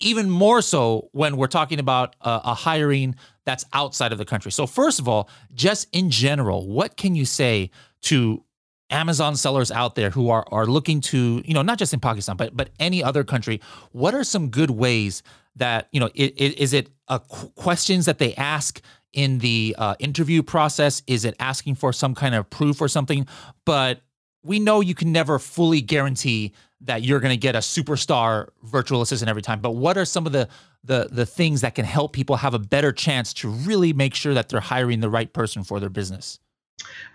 Even 0.00 0.28
more 0.28 0.60
so 0.62 1.08
when 1.12 1.36
we're 1.36 1.46
talking 1.46 1.78
about 1.78 2.16
a, 2.20 2.40
a 2.44 2.54
hiring 2.54 3.14
that's 3.44 3.64
outside 3.72 4.12
of 4.12 4.18
the 4.18 4.24
country. 4.24 4.52
So, 4.52 4.66
first 4.66 4.98
of 4.98 5.08
all, 5.08 5.28
just 5.54 5.88
in 5.92 6.10
general, 6.10 6.68
what 6.68 6.96
can 6.96 7.14
you 7.14 7.24
say 7.24 7.70
to 8.02 8.42
Amazon 8.90 9.36
sellers 9.36 9.70
out 9.70 9.94
there 9.94 10.10
who 10.10 10.30
are 10.30 10.44
are 10.50 10.66
looking 10.66 11.00
to, 11.02 11.42
you 11.44 11.54
know, 11.54 11.62
not 11.62 11.78
just 11.78 11.94
in 11.94 12.00
Pakistan, 12.00 12.36
but 12.36 12.56
but 12.56 12.70
any 12.78 13.02
other 13.02 13.24
country? 13.24 13.60
What 13.92 14.14
are 14.14 14.24
some 14.24 14.48
good 14.48 14.70
ways 14.70 15.22
that 15.56 15.88
you 15.92 16.00
know? 16.00 16.10
It, 16.14 16.34
it, 16.36 16.58
is 16.58 16.72
it 16.72 16.90
uh, 17.08 17.18
questions 17.20 18.06
that 18.06 18.18
they 18.18 18.34
ask 18.34 18.80
in 19.12 19.38
the 19.38 19.74
uh, 19.78 19.94
interview 19.98 20.42
process? 20.42 21.02
Is 21.06 21.24
it 21.24 21.34
asking 21.40 21.76
for 21.76 21.92
some 21.92 22.14
kind 22.14 22.34
of 22.34 22.50
proof 22.50 22.80
or 22.80 22.88
something? 22.88 23.26
But 23.64 24.02
we 24.42 24.58
know 24.60 24.80
you 24.80 24.94
can 24.94 25.12
never 25.12 25.38
fully 25.38 25.80
guarantee 25.80 26.52
that 26.82 27.02
you're 27.02 27.20
going 27.20 27.32
to 27.32 27.36
get 27.36 27.54
a 27.54 27.60
superstar 27.60 28.48
virtual 28.62 29.02
assistant 29.02 29.28
every 29.28 29.42
time. 29.42 29.60
But 29.60 29.72
what 29.72 29.96
are 29.96 30.04
some 30.04 30.26
of 30.26 30.32
the 30.32 30.48
the 30.84 31.08
the 31.10 31.26
things 31.26 31.60
that 31.62 31.74
can 31.74 31.84
help 31.84 32.12
people 32.12 32.36
have 32.36 32.54
a 32.54 32.58
better 32.58 32.92
chance 32.92 33.32
to 33.34 33.48
really 33.48 33.92
make 33.92 34.14
sure 34.14 34.34
that 34.34 34.48
they're 34.48 34.60
hiring 34.60 35.00
the 35.00 35.10
right 35.10 35.32
person 35.32 35.64
for 35.64 35.80
their 35.80 35.90
business? 35.90 36.38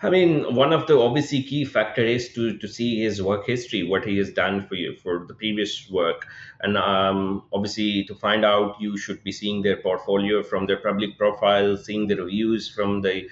I 0.01 0.09
mean, 0.09 0.55
one 0.55 0.73
of 0.73 0.87
the 0.87 0.97
obviously 0.97 1.43
key 1.43 1.65
factor 1.65 2.03
is 2.03 2.33
to 2.33 2.57
to 2.57 2.67
see 2.67 3.01
his 3.03 3.21
work 3.21 3.45
history, 3.45 3.83
what 3.83 4.03
he 4.03 4.17
has 4.17 4.31
done 4.31 4.65
for 4.67 4.75
you 4.75 4.95
for 4.95 5.25
the 5.27 5.35
previous 5.35 5.87
work, 5.89 6.25
and 6.61 6.77
um, 6.77 7.43
obviously 7.53 8.03
to 8.05 8.15
find 8.15 8.43
out, 8.43 8.81
you 8.81 8.97
should 8.97 9.23
be 9.23 9.31
seeing 9.31 9.61
their 9.61 9.77
portfolio 9.77 10.41
from 10.41 10.65
their 10.65 10.77
public 10.77 11.17
profile, 11.17 11.77
seeing 11.77 12.07
the 12.07 12.15
reviews 12.15 12.67
from 12.67 13.01
the 13.01 13.29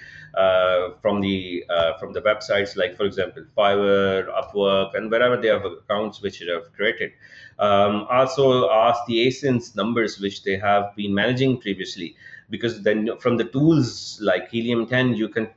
from 1.00 1.20
the 1.20 1.64
uh, 1.68 1.98
from 1.98 2.12
the 2.12 2.20
websites 2.20 2.76
like, 2.76 2.96
for 2.96 3.04
example, 3.04 3.44
Fiverr, 3.56 4.28
Upwork, 4.28 4.94
and 4.94 5.10
wherever 5.10 5.36
they 5.36 5.48
have 5.48 5.64
accounts 5.64 6.22
which 6.22 6.40
they 6.40 6.52
have 6.52 6.72
created. 6.72 7.12
Um, 7.58 8.06
also, 8.10 8.70
ask 8.70 9.00
the 9.06 9.26
ASINs 9.26 9.76
numbers 9.76 10.18
which 10.18 10.42
they 10.44 10.56
have 10.56 10.94
been 10.96 11.14
managing 11.14 11.60
previously, 11.60 12.16
because 12.48 12.82
then 12.82 13.18
from 13.18 13.36
the 13.36 13.44
tools 13.44 14.18
like 14.22 14.50
Helium 14.50 14.86
10, 14.86 15.14
you 15.14 15.28
can 15.28 15.48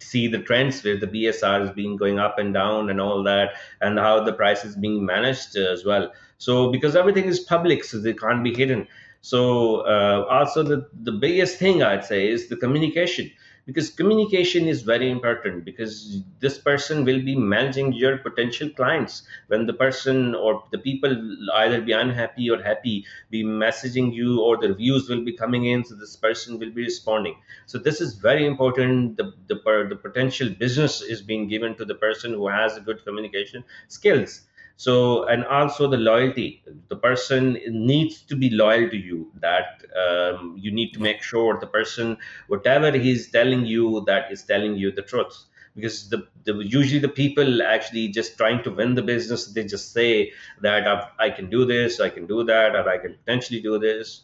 see 0.00 0.26
the 0.26 0.38
trends 0.38 0.82
where 0.82 0.98
the 0.98 1.06
BSR 1.06 1.64
is 1.64 1.70
being 1.70 1.96
going 1.96 2.18
up 2.18 2.38
and 2.38 2.52
down 2.52 2.90
and 2.90 3.00
all 3.00 3.22
that, 3.22 3.50
and 3.80 3.98
how 3.98 4.22
the 4.22 4.32
price 4.32 4.64
is 4.64 4.76
being 4.76 5.04
managed 5.04 5.56
as 5.56 5.84
well. 5.84 6.12
So 6.38 6.70
because 6.70 6.96
everything 6.96 7.24
is 7.26 7.38
public, 7.40 7.84
so 7.84 8.00
they 8.00 8.14
can't 8.14 8.42
be 8.42 8.54
hidden. 8.54 8.88
So 9.22 9.80
uh, 9.80 10.26
also 10.30 10.62
the 10.62 10.88
the 11.02 11.12
biggest 11.12 11.58
thing 11.58 11.82
I'd 11.82 12.04
say 12.04 12.28
is 12.28 12.48
the 12.48 12.56
communication 12.56 13.30
because 13.70 13.90
communication 13.90 14.66
is 14.66 14.82
very 14.82 15.10
important 15.10 15.64
because 15.64 16.22
this 16.40 16.58
person 16.58 17.04
will 17.04 17.20
be 17.22 17.34
managing 17.36 17.92
your 17.92 18.18
potential 18.18 18.68
clients. 18.70 19.22
When 19.46 19.66
the 19.66 19.72
person 19.72 20.34
or 20.34 20.64
the 20.72 20.78
people 20.78 21.12
either 21.54 21.80
be 21.80 21.92
unhappy 21.92 22.50
or 22.50 22.60
happy 22.62 23.04
be 23.30 23.44
messaging 23.44 24.12
you 24.12 24.40
or 24.42 24.56
the 24.56 24.68
reviews 24.68 25.08
will 25.08 25.24
be 25.24 25.32
coming 25.32 25.66
in 25.66 25.84
so 25.84 25.94
this 25.94 26.16
person 26.16 26.58
will 26.58 26.70
be 26.70 26.82
responding. 26.82 27.36
So 27.66 27.78
this 27.78 28.00
is 28.00 28.14
very 28.14 28.46
important. 28.46 29.16
The 29.16 29.32
the, 29.46 29.56
the 29.88 29.96
potential 29.96 30.50
business 30.50 31.00
is 31.02 31.22
being 31.22 31.48
given 31.48 31.76
to 31.76 31.84
the 31.84 31.94
person 31.94 32.32
who 32.32 32.48
has 32.48 32.78
good 32.80 33.04
communication 33.04 33.64
skills 33.88 34.42
so 34.80 35.24
and 35.24 35.44
also 35.44 35.86
the 35.90 35.98
loyalty. 35.98 36.62
The 36.88 36.96
person 36.96 37.58
needs 37.68 38.22
to 38.22 38.34
be 38.34 38.48
loyal 38.48 38.88
to 38.88 38.96
you 38.96 39.30
that 39.40 39.84
um, 40.02 40.56
you 40.58 40.72
need 40.72 40.92
to 40.94 41.00
make 41.00 41.22
sure 41.22 41.58
the 41.60 41.66
person 41.66 42.16
whatever 42.48 42.90
he's 42.90 43.30
telling 43.30 43.66
you 43.66 44.02
that 44.06 44.32
is 44.32 44.42
telling 44.42 44.76
you 44.76 44.90
the 44.90 45.02
truth. 45.02 45.36
Because 45.74 46.08
the, 46.08 46.26
the 46.44 46.54
usually 46.64 46.98
the 46.98 47.10
people 47.10 47.62
actually 47.62 48.08
just 48.08 48.38
trying 48.38 48.62
to 48.62 48.70
win 48.70 48.94
the 48.94 49.02
business 49.02 49.52
they 49.52 49.64
just 49.64 49.92
say 49.92 50.32
that 50.62 50.88
I've, 50.88 51.04
i 51.18 51.28
can 51.30 51.48
do 51.50 51.64
this 51.64 52.00
i 52.00 52.08
can 52.08 52.26
do 52.26 52.42
that 52.44 52.74
or 52.74 52.88
i 52.88 52.96
can 52.96 53.14
potentially 53.14 53.60
do 53.60 53.78
this. 53.78 54.22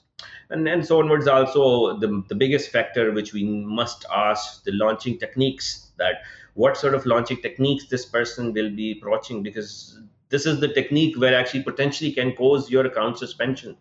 And 0.49 0.66
and 0.66 0.87
so 0.87 1.01
onwards 1.01 1.29
also 1.29 1.99
the, 1.99 2.25
the 2.31 2.35
biggest 2.35 2.71
factor 2.71 3.12
which 3.12 3.35
we 3.35 3.45
must 3.45 4.07
ask 4.11 4.64
the 4.64 4.73
launching 4.73 5.19
techniques 5.19 5.90
that 5.99 6.23
what 6.55 6.79
sort 6.79 6.95
of 6.95 7.05
launching 7.05 7.42
techniques 7.42 7.88
this 7.88 8.07
person 8.07 8.55
will 8.55 8.71
be 8.71 8.92
approaching 8.99 9.42
because 9.42 9.99
this 10.29 10.47
is 10.47 10.61
the 10.61 10.69
technique 10.69 11.19
where 11.19 11.35
actually 11.35 11.62
potentially 11.62 12.12
can 12.12 12.33
cause 12.33 12.71
your 12.71 12.87
account 12.87 13.19
suspension 13.19 13.77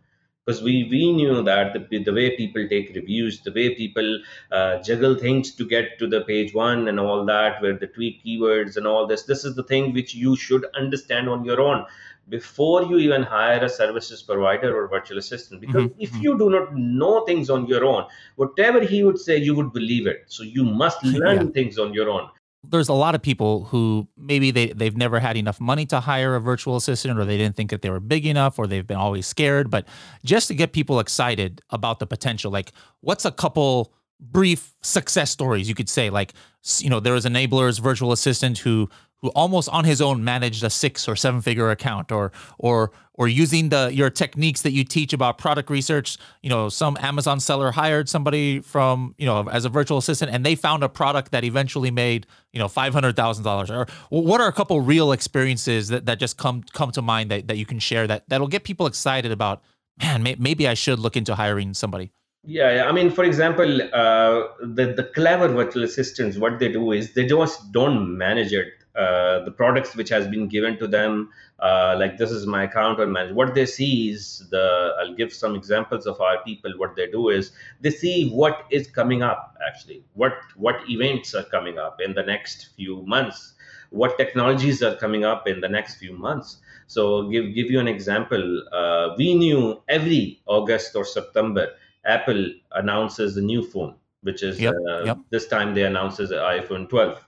because 0.46 0.62
we 0.62 0.88
we 0.92 1.12
knew 1.12 1.42
that 1.44 1.74
the, 1.74 2.04
the 2.04 2.14
way 2.14 2.36
people 2.38 2.68
take 2.70 2.94
reviews 2.96 3.42
the 3.42 3.52
way 3.52 3.74
people 3.76 4.20
uh, 4.52 4.82
juggle 4.82 5.16
things 5.16 5.54
to 5.56 5.66
get 5.66 5.98
to 6.00 6.08
the 6.08 6.22
page 6.22 6.54
one 6.54 6.88
and 6.88 7.00
all 7.00 7.26
that 7.26 7.62
where 7.62 7.78
the 7.78 7.88
tweak 7.88 8.24
keywords 8.24 8.78
and 8.78 8.86
all 8.86 9.08
this 9.08 9.24
this 9.24 9.44
is 9.44 9.56
the 9.56 9.64
thing 9.64 9.94
which 9.94 10.14
you 10.14 10.36
should 10.36 10.66
understand 10.76 11.28
on 11.28 11.44
your 11.44 11.60
own 11.62 11.86
before 12.30 12.84
you 12.84 12.98
even 12.98 13.22
hire 13.22 13.64
a 13.64 13.70
services 13.70 14.22
provider 14.24 14.76
or 14.76 14.88
virtual 14.88 15.18
assistant 15.18 15.62
because 15.62 15.84
mm-hmm. 15.84 16.02
if 16.02 16.12
mm-hmm. 16.12 16.24
you 16.24 16.38
do 16.38 16.50
not 16.50 16.76
know 16.76 17.24
things 17.26 17.50
on 17.50 17.68
your 17.68 17.86
own 17.86 18.06
whatever 18.36 18.82
he 18.82 19.04
would 19.04 19.20
say 19.20 19.38
you 19.38 19.56
would 19.56 19.72
believe 19.74 20.08
it 20.08 20.24
so 20.28 20.44
you 20.44 20.64
must 20.64 21.04
learn 21.24 21.48
yeah. 21.48 21.54
things 21.54 21.78
on 21.78 21.94
your 21.94 22.10
own 22.10 22.30
there's 22.70 22.90
a 22.90 22.94
lot 22.94 23.16
of 23.16 23.22
people 23.22 23.66
who 23.66 24.08
maybe 24.18 24.52
they, 24.52 24.68
they've 24.68 24.96
never 24.96 25.20
had 25.20 25.38
enough 25.38 25.60
money 25.60 25.86
to 25.88 26.00
hire 26.00 26.36
a 26.36 26.40
virtual 26.42 26.76
assistant 26.76 27.18
or 27.18 27.26
they 27.26 27.38
didn't 27.38 27.56
think 27.56 27.70
that 27.70 27.82
they 27.82 27.90
were 27.90 28.00
big 28.00 28.26
enough 28.26 28.60
or 28.60 28.68
they've 28.68 28.88
been 28.88 28.98
always 28.98 29.26
scared. 29.26 29.70
But 29.70 29.88
just 30.24 30.48
to 30.50 30.56
get 30.56 30.74
people 30.74 31.00
excited 31.00 31.62
about 31.70 32.00
the 32.00 32.08
potential 32.08 32.52
like 32.52 32.72
what's 33.02 33.26
a 33.26 33.32
couple 33.32 33.94
brief 34.20 34.74
success 34.82 35.32
stories 35.32 35.68
you 35.68 35.76
could 35.76 35.90
say? 35.90 36.10
Like 36.10 36.34
you 36.80 36.90
know 36.90 37.00
there 37.00 37.14
was 37.14 37.26
enablers 37.26 37.80
virtual 37.80 38.12
assistant 38.12 38.60
who 38.60 38.90
almost 39.30 39.70
on 39.70 39.86
his 39.86 40.02
own 40.02 40.24
managed 40.24 40.64
a 40.64 40.70
six 40.70 41.08
or 41.08 41.16
seven 41.16 41.42
figure 41.42 41.70
account 41.72 42.12
or 42.12 42.32
or 42.58 42.92
or 43.14 43.28
using 43.28 43.70
the 43.70 43.90
your 43.94 44.10
techniques 44.10 44.62
that 44.62 44.72
you 44.72 44.84
teach 44.84 45.14
about 45.14 45.38
product 45.38 45.70
research. 45.70 46.18
You 46.42 46.50
know 46.50 46.70
some 46.70 46.98
amazon 47.00 47.40
seller 47.40 47.72
hired 47.72 48.10
somebody 48.10 48.60
from 48.60 49.16
you 49.18 49.26
know 49.26 49.48
as 49.50 49.66
a 49.66 49.70
virtual 49.70 49.98
assistant 49.98 50.32
and 50.32 50.46
they 50.46 50.56
found 50.56 50.84
a 50.84 50.90
product 50.90 51.32
that 51.32 51.44
eventually 51.44 51.92
made 51.92 52.28
you 52.52 52.60
know 52.60 52.68
$500000 52.68 53.70
or 53.70 53.88
what 54.10 54.42
are 54.42 54.48
a 54.48 54.54
couple 54.54 54.80
real 54.82 55.12
experiences 55.12 55.90
that, 55.90 56.06
that 56.06 56.20
just 56.20 56.38
come 56.38 56.64
come 56.74 56.92
to 56.92 57.02
mind 57.02 57.32
that, 57.32 57.48
that 57.48 57.58
you 57.58 57.66
can 57.66 57.80
share 57.80 58.08
that 58.08 58.24
that'll 58.28 58.48
get 58.48 58.64
people 58.64 58.88
excited 58.88 59.32
about 59.32 59.62
man 60.02 60.24
may, 60.24 60.36
maybe 60.40 60.68
i 60.68 60.74
should 60.74 61.00
look 61.00 61.18
into 61.18 61.36
hiring 61.36 61.74
somebody 61.74 62.12
yeah, 62.48 62.76
yeah. 62.76 62.86
I 62.86 62.92
mean, 62.92 63.10
for 63.10 63.24
example, 63.24 63.82
uh, 63.82 64.48
the 64.62 64.94
the 64.96 65.10
clever 65.16 65.48
virtual 65.48 65.84
assistants, 65.84 66.38
what 66.38 66.60
they 66.60 66.72
do 66.72 66.92
is 66.92 67.14
they 67.14 67.26
just 67.26 67.72
don't 67.72 68.18
manage 68.18 68.54
it 68.54 68.85
uh, 68.98 69.44
the 69.44 69.52
products 69.52 69.96
which 69.96 70.10
has 70.10 70.28
been 70.28 70.48
given 70.48 70.78
to 70.78 70.88
them 70.88 71.30
uh, 71.60 71.96
like 72.00 72.18
this 72.18 72.32
is 72.32 72.46
my 72.46 72.64
account 72.64 73.00
or 73.00 73.08
manage 73.08 73.34
what 73.34 73.54
they 73.56 73.66
see 73.66 74.10
is 74.10 74.48
the 74.52 74.94
i'll 75.00 75.14
give 75.16 75.34
some 75.34 75.56
examples 75.56 76.06
of 76.06 76.20
our 76.22 76.44
people 76.44 76.72
what 76.78 76.96
they 76.96 77.08
do 77.08 77.30
is 77.30 77.52
they 77.82 77.90
see 77.90 78.30
what 78.30 78.66
is 78.72 78.88
coming 78.88 79.22
up 79.22 79.56
actually. 79.68 80.04
What 80.14 80.34
what 80.56 80.78
events 80.90 81.34
are 81.36 81.44
coming 81.44 81.78
up 81.78 82.00
in 82.02 82.14
the 82.14 82.24
next 82.24 82.70
few 82.76 83.04
months. 83.04 83.54
What 83.90 84.18
technologies 84.18 84.82
are 84.84 84.96
coming 84.96 85.24
up 85.24 85.48
in 85.48 85.62
the 85.62 85.70
next 85.70 85.96
few 85.96 86.14
months. 86.18 86.58
So 86.88 87.30
give 87.30 87.54
give 87.56 87.72
you 87.72 87.80
an 87.80 87.88
example. 87.88 88.64
Uh, 88.72 89.16
we 89.18 89.34
knew 89.36 89.82
every 89.88 90.42
august 90.46 90.96
or 90.96 91.06
september 91.06 91.68
apple 92.06 92.44
announces 92.74 93.38
a 93.38 93.42
new 93.42 93.64
phone 93.64 93.96
which 94.22 94.44
is 94.44 94.60
Yep, 94.60 94.74
uh, 94.90 95.04
yep. 95.06 95.18
this 95.32 95.48
time 95.48 95.74
they 95.74 95.84
announces 95.84 96.30
the 96.30 96.36
iphone 96.36 96.88
12 96.90 97.26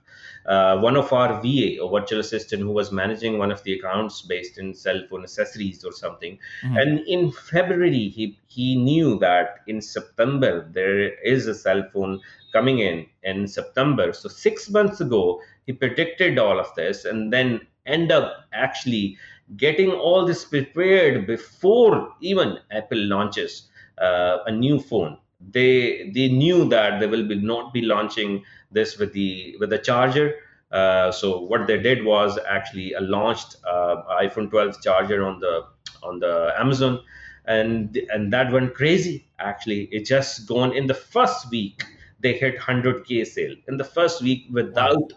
uh, 0.47 0.77
one 0.79 0.95
of 0.95 1.11
our 1.11 1.41
VA 1.41 1.77
or 1.79 1.99
virtual 1.99 2.19
assistant 2.19 2.61
who 2.61 2.71
was 2.71 2.91
managing 2.91 3.37
one 3.37 3.51
of 3.51 3.61
the 3.63 3.73
accounts 3.73 4.21
based 4.21 4.57
in 4.57 4.73
cell 4.73 5.01
phone 5.09 5.23
accessories 5.23 5.83
or 5.83 5.91
something. 5.91 6.39
Mhm. 6.63 6.81
And 6.81 6.99
in 7.07 7.31
February, 7.31 8.07
he, 8.09 8.39
he 8.47 8.75
knew 8.77 9.19
that 9.19 9.59
in 9.67 9.81
September 9.81 10.69
there 10.71 11.13
is 11.23 11.47
a 11.47 11.55
cell 11.55 11.83
phone 11.93 12.21
coming 12.53 12.79
in 12.79 13.05
in 13.23 13.47
September. 13.47 14.13
So 14.13 14.29
six 14.29 14.69
months 14.69 15.01
ago, 15.01 15.41
he 15.65 15.73
predicted 15.73 16.39
all 16.39 16.59
of 16.59 16.73
this 16.75 17.05
and 17.05 17.31
then 17.31 17.67
end 17.85 18.11
up 18.11 18.45
actually 18.53 19.17
getting 19.57 19.91
all 19.91 20.25
this 20.25 20.43
prepared 20.45 21.27
before 21.27 22.13
even 22.21 22.57
Apple 22.71 22.97
launches 22.97 23.69
uh, 24.01 24.37
a 24.45 24.51
new 24.51 24.79
phone. 24.79 25.17
They 25.39 26.09
they 26.13 26.29
knew 26.29 26.67
that 26.69 26.99
they 26.99 27.07
will 27.07 27.27
be 27.27 27.35
not 27.35 27.73
be 27.73 27.81
launching 27.81 28.43
this 28.71 28.97
with 28.97 29.13
the 29.13 29.55
with 29.59 29.69
the 29.69 29.77
charger. 29.77 30.35
Uh, 30.71 31.11
so 31.11 31.39
what 31.41 31.67
they 31.67 31.77
did 31.77 32.03
was 32.03 32.37
actually 32.49 32.93
uh, 32.95 33.01
launched 33.01 33.55
uh, 33.65 34.03
iPhone 34.21 34.49
12 34.49 34.81
charger 34.81 35.25
on 35.25 35.39
the 35.39 35.63
on 36.03 36.19
the 36.19 36.53
Amazon, 36.57 37.01
and 37.45 37.95
and 38.11 38.33
that 38.33 38.51
went 38.51 38.73
crazy. 38.73 39.27
Actually, 39.39 39.83
it 39.91 40.05
just 40.05 40.47
gone 40.47 40.75
in 40.75 40.87
the 40.87 40.93
first 40.95 41.49
week 41.51 41.83
they 42.19 42.33
hit 42.33 42.57
100k 42.57 43.23
sale 43.23 43.55
in 43.67 43.77
the 43.77 43.83
first 43.83 44.21
week 44.23 44.47
without 44.51 45.13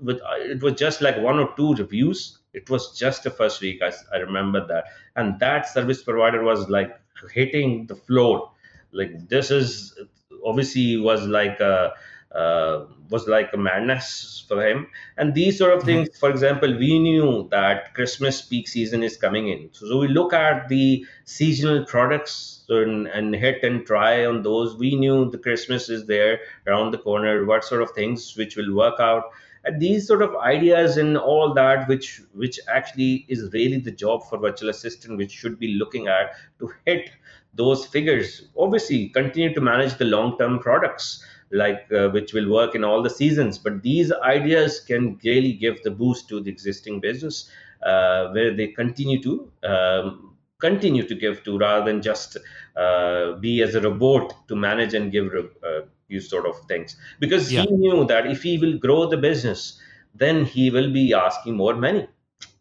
with 0.00 0.18
uh, 0.20 0.36
it 0.38 0.62
was 0.62 0.74
just 0.74 1.00
like 1.00 1.16
one 1.18 1.38
or 1.38 1.54
two 1.56 1.74
reviews. 1.74 2.38
It 2.52 2.70
was 2.70 2.96
just 2.98 3.22
the 3.24 3.30
first 3.30 3.60
week. 3.60 3.82
I, 3.82 3.92
I 4.14 4.18
remember 4.18 4.66
that, 4.66 4.84
and 5.16 5.38
that 5.40 5.68
service 5.68 6.02
provider 6.02 6.42
was 6.42 6.68
like 6.68 6.98
hitting 7.32 7.86
the 7.86 7.96
floor. 7.96 8.52
Like 8.92 9.28
this 9.28 9.50
is 9.50 9.98
obviously 10.44 10.96
was 10.96 11.26
like 11.26 11.60
a 11.60 11.92
uh, 12.34 12.84
was 13.08 13.26
like 13.26 13.50
a 13.54 13.56
madness 13.56 14.44
for 14.48 14.66
him. 14.66 14.88
And 15.16 15.34
these 15.34 15.56
sort 15.56 15.72
of 15.72 15.84
things, 15.84 16.08
for 16.18 16.28
example, 16.28 16.76
we 16.76 16.98
knew 16.98 17.48
that 17.50 17.94
Christmas 17.94 18.42
peak 18.42 18.68
season 18.68 19.02
is 19.02 19.16
coming 19.16 19.48
in. 19.48 19.70
So, 19.72 19.86
so 19.88 19.98
we 19.98 20.08
look 20.08 20.32
at 20.32 20.68
the 20.68 21.06
seasonal 21.24 21.86
products 21.86 22.64
and, 22.68 23.06
and 23.06 23.34
hit 23.34 23.62
and 23.62 23.86
try 23.86 24.26
on 24.26 24.42
those. 24.42 24.76
We 24.76 24.96
knew 24.96 25.30
the 25.30 25.38
Christmas 25.38 25.88
is 25.88 26.06
there 26.06 26.40
around 26.66 26.90
the 26.90 26.98
corner, 26.98 27.44
what 27.44 27.64
sort 27.64 27.80
of 27.80 27.92
things 27.92 28.36
which 28.36 28.56
will 28.56 28.74
work 28.74 29.00
out. 29.00 29.24
And 29.64 29.80
these 29.80 30.06
sort 30.06 30.22
of 30.22 30.36
ideas 30.36 30.96
and 30.96 31.16
all 31.16 31.54
that, 31.54 31.88
which 31.88 32.20
which 32.34 32.60
actually 32.68 33.24
is 33.28 33.50
really 33.52 33.78
the 33.78 33.90
job 33.90 34.28
for 34.28 34.38
virtual 34.38 34.68
assistant, 34.68 35.16
which 35.16 35.32
should 35.32 35.58
be 35.58 35.74
looking 35.74 36.06
at 36.06 36.34
to 36.60 36.70
hit 36.84 37.10
those 37.56 37.86
figures. 37.86 38.48
Obviously, 38.56 39.08
continue 39.08 39.52
to 39.54 39.60
manage 39.60 39.94
the 39.98 40.04
long-term 40.04 40.58
products 40.60 41.24
like 41.52 41.90
uh, 41.92 42.08
which 42.10 42.32
will 42.32 42.50
work 42.50 42.74
in 42.74 42.82
all 42.82 43.02
the 43.04 43.08
seasons 43.10 43.56
but 43.56 43.80
these 43.82 44.10
ideas 44.12 44.80
can 44.80 45.16
really 45.22 45.52
give 45.52 45.80
the 45.84 45.90
boost 45.92 46.28
to 46.28 46.40
the 46.40 46.50
existing 46.50 46.98
business 47.00 47.48
uh, 47.84 48.28
where 48.32 48.52
they 48.52 48.66
continue 48.68 49.22
to 49.22 49.50
um, 49.62 50.36
continue 50.58 51.06
to 51.06 51.14
give 51.14 51.44
to 51.44 51.56
rather 51.58 51.84
than 51.84 52.02
just 52.02 52.36
uh, 52.76 53.32
be 53.34 53.62
as 53.62 53.74
a 53.74 53.80
robot 53.80 54.34
to 54.48 54.56
manage 54.56 54.94
and 54.94 55.12
give 55.12 55.32
uh, 55.62 55.82
these 56.08 56.28
sort 56.28 56.46
of 56.46 56.58
things 56.66 56.96
because 57.20 57.48
Yeah. 57.48 57.64
he 57.64 57.66
knew 57.70 58.04
that 58.06 58.26
if 58.26 58.42
he 58.42 58.58
will 58.58 58.78
grow 58.78 59.08
the 59.08 59.16
business 59.16 59.80
then 60.14 60.44
he 60.44 60.70
will 60.70 60.92
be 60.92 61.12
asking 61.12 61.54
more 61.56 61.74
money 61.74 62.08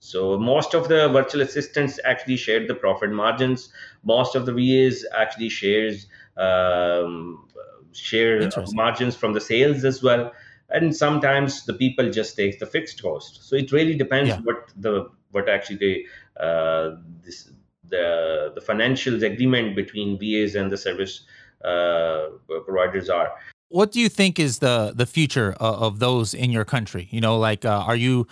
so 0.05 0.37
most 0.37 0.75
of 0.75 0.87
the 0.87 1.09
virtual 1.09 1.41
assistants 1.41 1.99
actually 2.05 2.37
shared 2.37 2.67
the 2.67 2.75
profit 2.75 3.09
margins. 3.09 3.69
Most 4.03 4.35
of 4.35 4.45
the 4.45 4.53
vas 4.53 5.03
actually 5.17 5.49
shares 5.49 6.05
um, 6.37 7.47
share 7.91 8.47
margins 8.73 9.15
from 9.15 9.33
the 9.33 9.41
sales 9.41 9.83
as 9.83 10.03
well. 10.03 10.31
And 10.69 10.95
sometimes 10.95 11.65
the 11.65 11.73
people 11.73 12.11
just 12.11 12.35
take 12.35 12.59
the 12.59 12.67
fixed 12.67 13.01
cost. 13.01 13.49
So 13.49 13.55
it 13.55 13.71
really 13.71 13.95
depends 13.95 14.29
Yeah. 14.29 14.41
what 14.41 14.71
the 14.77 15.09
what 15.31 15.49
actually 15.49 15.77
the 15.85 15.93
uh, 16.39 16.97
this 17.23 17.49
the 17.89 18.51
the 18.53 18.61
financials 18.61 19.23
agreement 19.23 19.75
between 19.75 20.19
vas 20.19 20.53
and 20.53 20.71
the 20.71 20.77
service 20.77 21.21
uh, 21.63 22.29
providers 22.65 23.09
are. 23.09 23.31
What 23.69 23.91
do 23.91 23.99
you 23.99 24.09
think 24.09 24.39
is 24.39 24.59
the 24.59 24.93
the 24.95 25.07
future 25.07 25.53
of, 25.59 25.75
of 25.81 25.99
those 25.99 26.35
in 26.35 26.51
your 26.51 26.65
country? 26.65 27.07
You 27.09 27.21
know, 27.21 27.37
like 27.39 27.65
uh, 27.65 27.89
are 27.89 27.95
you 27.95 28.27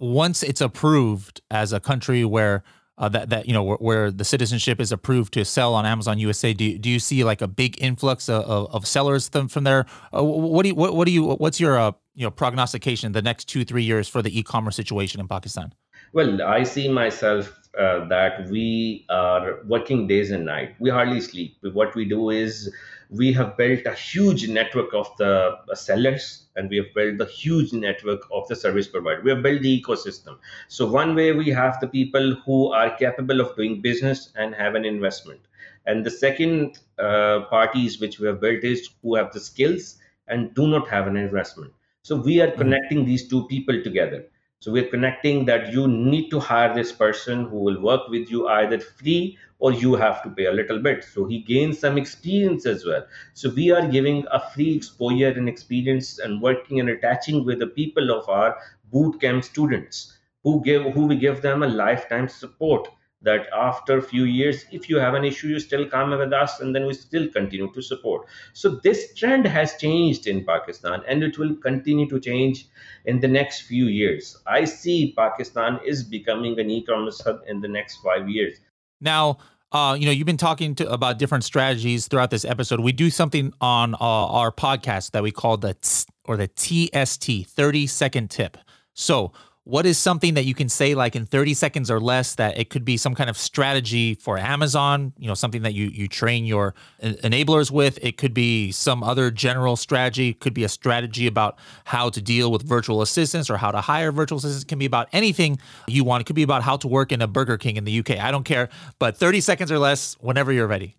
once 0.00 0.42
it's 0.42 0.60
approved 0.60 1.40
as 1.50 1.72
a 1.72 1.78
country 1.78 2.24
where 2.24 2.64
uh, 2.98 3.08
that 3.08 3.30
that 3.30 3.46
you 3.46 3.52
know 3.52 3.62
where, 3.62 3.76
where 3.76 4.10
the 4.10 4.24
citizenship 4.24 4.80
is 4.80 4.92
approved 4.92 5.32
to 5.32 5.44
sell 5.44 5.74
on 5.74 5.86
Amazon 5.86 6.18
USA, 6.18 6.52
do 6.52 6.64
you, 6.64 6.78
do 6.78 6.90
you 6.90 6.98
see 6.98 7.22
like 7.24 7.40
a 7.40 7.48
big 7.48 7.80
influx 7.82 8.28
of, 8.28 8.44
of, 8.44 8.86
sellers 8.86 9.28
from, 9.28 9.48
from 9.48 9.64
there? 9.64 9.86
Uh, 10.14 10.22
what 10.22 10.62
do 10.64 10.68
you 10.68 10.74
what, 10.74 10.94
what 10.94 11.06
do 11.06 11.12
you 11.12 11.24
what's 11.24 11.60
your 11.60 11.78
uh, 11.78 11.92
you 12.14 12.24
know 12.24 12.30
prognostication 12.30 13.12
the 13.12 13.22
next 13.22 13.46
two 13.46 13.64
three 13.64 13.82
years 13.82 14.08
for 14.08 14.20
the 14.20 14.38
e-commerce 14.38 14.76
situation 14.76 15.20
in 15.20 15.28
Pakistan? 15.28 15.72
Well, 16.12 16.42
I 16.42 16.64
see 16.64 16.88
myself 16.88 17.56
uh, 17.78 18.04
that 18.08 18.48
we 18.50 19.06
are 19.08 19.60
working 19.66 20.06
days 20.06 20.30
and 20.30 20.44
night. 20.44 20.74
We 20.78 20.90
hardly 20.90 21.20
sleep. 21.20 21.56
What 21.72 21.94
we 21.94 22.04
do 22.04 22.30
is 22.30 22.70
we 23.10 23.32
have 23.32 23.56
built 23.56 23.84
a 23.86 23.94
huge 23.94 24.48
network 24.48 24.94
of 24.94 25.10
the 25.18 25.58
sellers 25.74 26.46
and 26.54 26.70
we 26.70 26.76
have 26.76 26.94
built 26.94 27.20
a 27.20 27.24
huge 27.24 27.72
network 27.72 28.22
of 28.32 28.46
the 28.46 28.54
service 28.54 28.86
provider. 28.86 29.20
We 29.22 29.30
have 29.30 29.42
built 29.42 29.62
the 29.62 29.82
ecosystem. 29.82 30.38
So 30.68 30.86
one 30.88 31.16
way 31.16 31.32
we 31.32 31.48
have 31.50 31.80
the 31.80 31.88
people 31.88 32.36
who 32.46 32.72
are 32.72 32.96
capable 32.96 33.40
of 33.40 33.56
doing 33.56 33.80
business 33.80 34.32
and 34.36 34.54
have 34.54 34.76
an 34.76 34.84
investment. 34.84 35.40
And 35.86 36.06
the 36.06 36.10
second 36.10 36.78
uh, 36.98 37.40
parties 37.50 38.00
which 38.00 38.20
we 38.20 38.28
have 38.28 38.40
built 38.40 38.62
is 38.62 38.90
who 39.02 39.16
have 39.16 39.32
the 39.32 39.40
skills 39.40 39.96
and 40.28 40.54
do 40.54 40.68
not 40.68 40.88
have 40.88 41.08
an 41.08 41.16
investment. 41.16 41.72
So 42.02 42.16
we 42.16 42.40
are 42.40 42.50
connecting 42.52 43.04
these 43.04 43.28
two 43.28 43.46
people 43.48 43.82
together. 43.82 44.26
So 44.62 44.70
we're 44.72 44.90
connecting 44.90 45.46
that 45.46 45.72
you 45.72 45.88
need 45.88 46.28
to 46.28 46.38
hire 46.38 46.74
this 46.74 46.92
person 46.92 47.46
who 47.46 47.60
will 47.60 47.80
work 47.80 48.08
with 48.08 48.30
you 48.30 48.46
either 48.46 48.78
free 48.78 49.38
or 49.58 49.72
you 49.72 49.94
have 49.94 50.22
to 50.22 50.28
pay 50.28 50.44
a 50.44 50.52
little 50.52 50.78
bit. 50.78 51.02
So 51.02 51.24
he 51.24 51.40
gains 51.40 51.78
some 51.78 51.96
experience 51.96 52.66
as 52.66 52.84
well. 52.84 53.06
So 53.32 53.48
we 53.48 53.70
are 53.70 53.88
giving 53.88 54.26
a 54.30 54.38
free 54.50 54.76
exposure 54.76 55.28
and 55.30 55.48
experience 55.48 56.18
and 56.18 56.42
working 56.42 56.78
and 56.78 56.90
attaching 56.90 57.46
with 57.46 57.58
the 57.58 57.68
people 57.68 58.10
of 58.10 58.28
our 58.28 58.58
bootcamp 58.92 59.44
students 59.44 60.18
who 60.44 60.62
give 60.62 60.82
who 60.92 61.06
we 61.06 61.16
give 61.16 61.40
them 61.40 61.62
a 61.62 61.66
lifetime 61.66 62.28
support 62.28 62.86
that 63.22 63.46
after 63.52 63.98
a 63.98 64.02
few 64.02 64.24
years 64.24 64.64
if 64.72 64.88
you 64.88 64.98
have 64.98 65.14
an 65.14 65.24
issue 65.24 65.48
you 65.48 65.60
still 65.60 65.86
come 65.86 66.10
with 66.10 66.32
us 66.32 66.60
and 66.60 66.74
then 66.74 66.86
we 66.86 66.94
still 66.94 67.28
continue 67.28 67.70
to 67.72 67.82
support 67.82 68.26
so 68.52 68.70
this 68.82 69.14
trend 69.14 69.46
has 69.46 69.76
changed 69.76 70.26
in 70.26 70.44
pakistan 70.44 71.02
and 71.06 71.22
it 71.22 71.38
will 71.38 71.54
continue 71.56 72.08
to 72.08 72.18
change 72.20 72.66
in 73.04 73.20
the 73.20 73.28
next 73.28 73.62
few 73.62 73.86
years 73.86 74.36
i 74.46 74.64
see 74.64 75.12
pakistan 75.16 75.78
is 75.84 76.02
becoming 76.02 76.58
an 76.58 76.70
e-commerce 76.70 77.20
hub 77.20 77.40
in 77.46 77.60
the 77.60 77.68
next 77.68 77.98
5 78.02 78.28
years 78.28 78.60
Now, 79.00 79.38
uh, 79.72 79.96
you 79.98 80.04
know, 80.04 80.12
you've 80.12 80.26
been 80.26 80.36
talking 80.36 80.74
to, 80.74 80.90
about 80.90 81.18
different 81.18 81.44
strategies 81.44 82.08
throughout 82.08 82.30
this 82.30 82.44
episode. 82.44 82.80
We 82.80 82.92
do 82.92 83.08
something 83.08 83.52
on 83.60 83.94
uh, 83.94 83.98
our 84.00 84.50
podcast 84.50 85.12
that 85.12 85.22
we 85.22 85.30
call 85.30 85.56
the 85.56 85.74
TS, 85.74 86.06
or 86.24 86.36
the 86.36 86.48
TST, 86.48 87.46
30 87.46 87.86
second 87.86 88.30
tip. 88.30 88.58
So, 88.94 89.32
what 89.70 89.86
is 89.86 89.96
something 89.98 90.34
that 90.34 90.44
you 90.44 90.54
can 90.54 90.68
say 90.68 90.96
like 90.96 91.14
in 91.14 91.26
30 91.26 91.54
seconds 91.54 91.90
or 91.90 92.00
less 92.00 92.34
that 92.34 92.58
it 92.58 92.70
could 92.70 92.84
be 92.84 92.96
some 92.96 93.14
kind 93.14 93.30
of 93.30 93.38
strategy 93.38 94.16
for 94.16 94.36
Amazon, 94.36 95.12
you 95.16 95.28
know, 95.28 95.34
something 95.34 95.62
that 95.62 95.74
you 95.74 95.86
you 95.86 96.08
train 96.08 96.44
your 96.44 96.74
enablers 97.00 97.70
with. 97.70 97.96
It 98.02 98.16
could 98.16 98.34
be 98.34 98.72
some 98.72 99.04
other 99.04 99.30
general 99.30 99.76
strategy, 99.76 100.30
it 100.30 100.40
could 100.40 100.54
be 100.54 100.64
a 100.64 100.68
strategy 100.68 101.28
about 101.28 101.56
how 101.84 102.10
to 102.10 102.20
deal 102.20 102.50
with 102.50 102.62
virtual 102.62 103.00
assistants 103.00 103.48
or 103.48 103.56
how 103.56 103.70
to 103.70 103.80
hire 103.80 104.10
virtual 104.10 104.38
assistants. 104.38 104.64
It 104.64 104.68
can 104.68 104.80
be 104.80 104.86
about 104.86 105.08
anything 105.12 105.58
you 105.86 106.02
want. 106.02 106.22
It 106.22 106.24
could 106.24 106.36
be 106.36 106.42
about 106.42 106.62
how 106.62 106.76
to 106.78 106.88
work 106.88 107.12
in 107.12 107.22
a 107.22 107.28
Burger 107.28 107.56
King 107.56 107.76
in 107.76 107.84
the 107.84 107.96
UK. 108.00 108.18
I 108.18 108.32
don't 108.32 108.44
care, 108.44 108.68
but 108.98 109.16
30 109.16 109.40
seconds 109.40 109.70
or 109.70 109.78
less 109.78 110.14
whenever 110.20 110.52
you're 110.52 110.66
ready. 110.66 110.96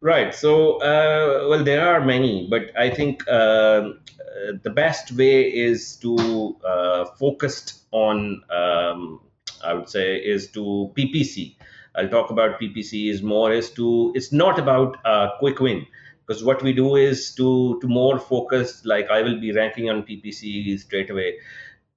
Right. 0.00 0.34
So, 0.34 0.80
uh, 0.80 1.48
well, 1.48 1.64
there 1.64 1.86
are 1.86 2.00
many, 2.00 2.46
but 2.48 2.70
I 2.78 2.88
think 2.88 3.26
uh, 3.28 3.90
the 4.62 4.70
best 4.70 5.12
way 5.12 5.42
is 5.42 5.96
to 5.96 6.56
uh, 6.64 7.04
focused 7.18 7.84
on, 7.90 8.42
um, 8.50 9.20
I 9.64 9.74
would 9.74 9.88
say, 9.88 10.16
is 10.16 10.50
to 10.52 10.92
PPC. 10.96 11.56
I'll 11.94 12.08
talk 12.08 12.30
about 12.30 12.60
PPC 12.60 13.10
is 13.10 13.22
more 13.22 13.52
is 13.52 13.70
to, 13.72 14.12
it's 14.14 14.32
not 14.32 14.58
about 14.58 14.98
a 15.04 15.30
quick 15.38 15.58
win 15.58 15.86
because 16.26 16.44
what 16.44 16.62
we 16.62 16.72
do 16.72 16.96
is 16.96 17.34
to, 17.36 17.78
to 17.80 17.88
more 17.88 18.18
focus, 18.18 18.84
like 18.84 19.10
I 19.10 19.22
will 19.22 19.40
be 19.40 19.52
ranking 19.52 19.90
on 19.90 20.02
PPC 20.02 20.78
straight 20.78 21.10
away 21.10 21.38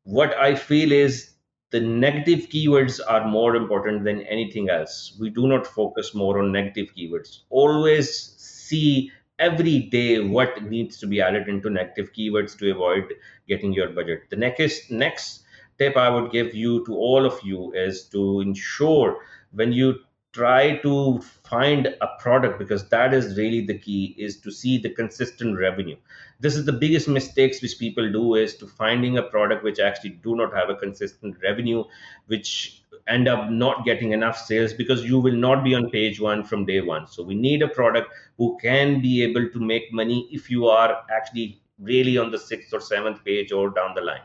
what 0.04 0.36
I 0.38 0.56
feel 0.56 0.92
is 0.92 1.32
the 1.72 1.80
negative 1.80 2.50
keywords 2.50 3.00
are 3.08 3.28
more 3.28 3.56
important 3.56 4.04
than 4.04 4.22
anything 4.24 4.70
else. 4.70 5.16
We 5.20 5.30
do 5.30 5.48
not 5.48 5.66
focus 5.66 6.14
more 6.14 6.40
on 6.40 6.52
negative 6.52 6.94
keywords. 6.96 7.40
Always 7.50 8.36
see 8.38 9.12
every 9.42 9.80
day 9.80 10.20
what 10.20 10.64
needs 10.64 10.98
to 11.00 11.08
be 11.08 11.20
added 11.20 11.50
into 11.50 11.70
negative 11.70 12.14
keywords 12.14 12.58
to 12.60 12.72
avoid 12.72 13.14
getting 13.48 13.74
your 13.74 13.89
budget. 13.89 14.30
The 14.30 14.36
next 14.38 14.92
next 14.92 15.44
tip 15.78 15.98
I 15.98 16.10
would 16.10 16.32
give 16.32 16.54
you 16.54 16.86
to 16.86 16.96
all 16.96 17.26
of 17.26 17.42
you 17.44 17.74
is 17.74 18.04
to 18.10 18.42
ensure 18.42 19.18
when 19.52 19.74
you 19.74 19.96
try 20.34 20.78
to 20.78 21.22
find 21.44 21.88
a 22.00 22.08
product 22.20 22.58
because 22.58 22.88
that 22.90 23.14
is 23.14 23.38
really 23.38 23.66
the 23.66 23.78
key 23.78 24.16
is 24.18 24.40
to 24.40 24.52
see 24.52 24.78
the 24.78 24.90
consistent 24.90 25.58
revenue. 25.58 25.98
This 26.40 26.56
is 26.56 26.66
the 26.66 26.74
biggest 26.74 27.08
mistakes 27.08 27.62
which 27.62 27.78
people 27.78 28.10
do 28.12 28.36
is 28.36 28.56
to 28.58 28.68
finding 28.68 29.18
a 29.18 29.24
product 29.24 29.64
which 29.64 29.80
actually 29.80 30.12
do 30.12 30.36
not 30.36 30.54
have 30.54 30.70
a 30.70 30.76
consistent 30.76 31.36
revenue 31.44 31.84
which 32.28 32.84
end 33.08 33.28
up 33.28 33.50
not 33.50 33.84
getting 33.84 34.12
enough 34.12 34.38
sales 34.38 34.74
because 34.74 35.04
you 35.04 35.20
will 35.20 35.36
not 35.36 35.64
be 35.64 35.76
on 35.76 35.90
page 35.90 36.22
one 36.22 36.44
from 36.44 36.66
day 36.66 36.80
one. 36.80 37.08
So 37.08 37.24
we 37.24 37.36
need 37.36 37.62
a 37.62 37.68
product 37.68 38.14
who 38.38 38.58
can 38.62 39.02
be 39.02 39.24
able 39.24 39.50
to 39.50 39.60
make 39.60 39.92
money 39.92 40.30
if 40.32 40.50
you 40.50 40.68
are 40.68 41.04
actually 41.12 41.62
really 41.80 42.18
on 42.18 42.32
the 42.32 42.40
sixth 42.40 42.74
or 42.74 42.80
seventh 42.80 43.26
page 43.26 43.52
or 43.52 43.70
down 43.72 43.96
the 43.96 44.02
line. 44.02 44.22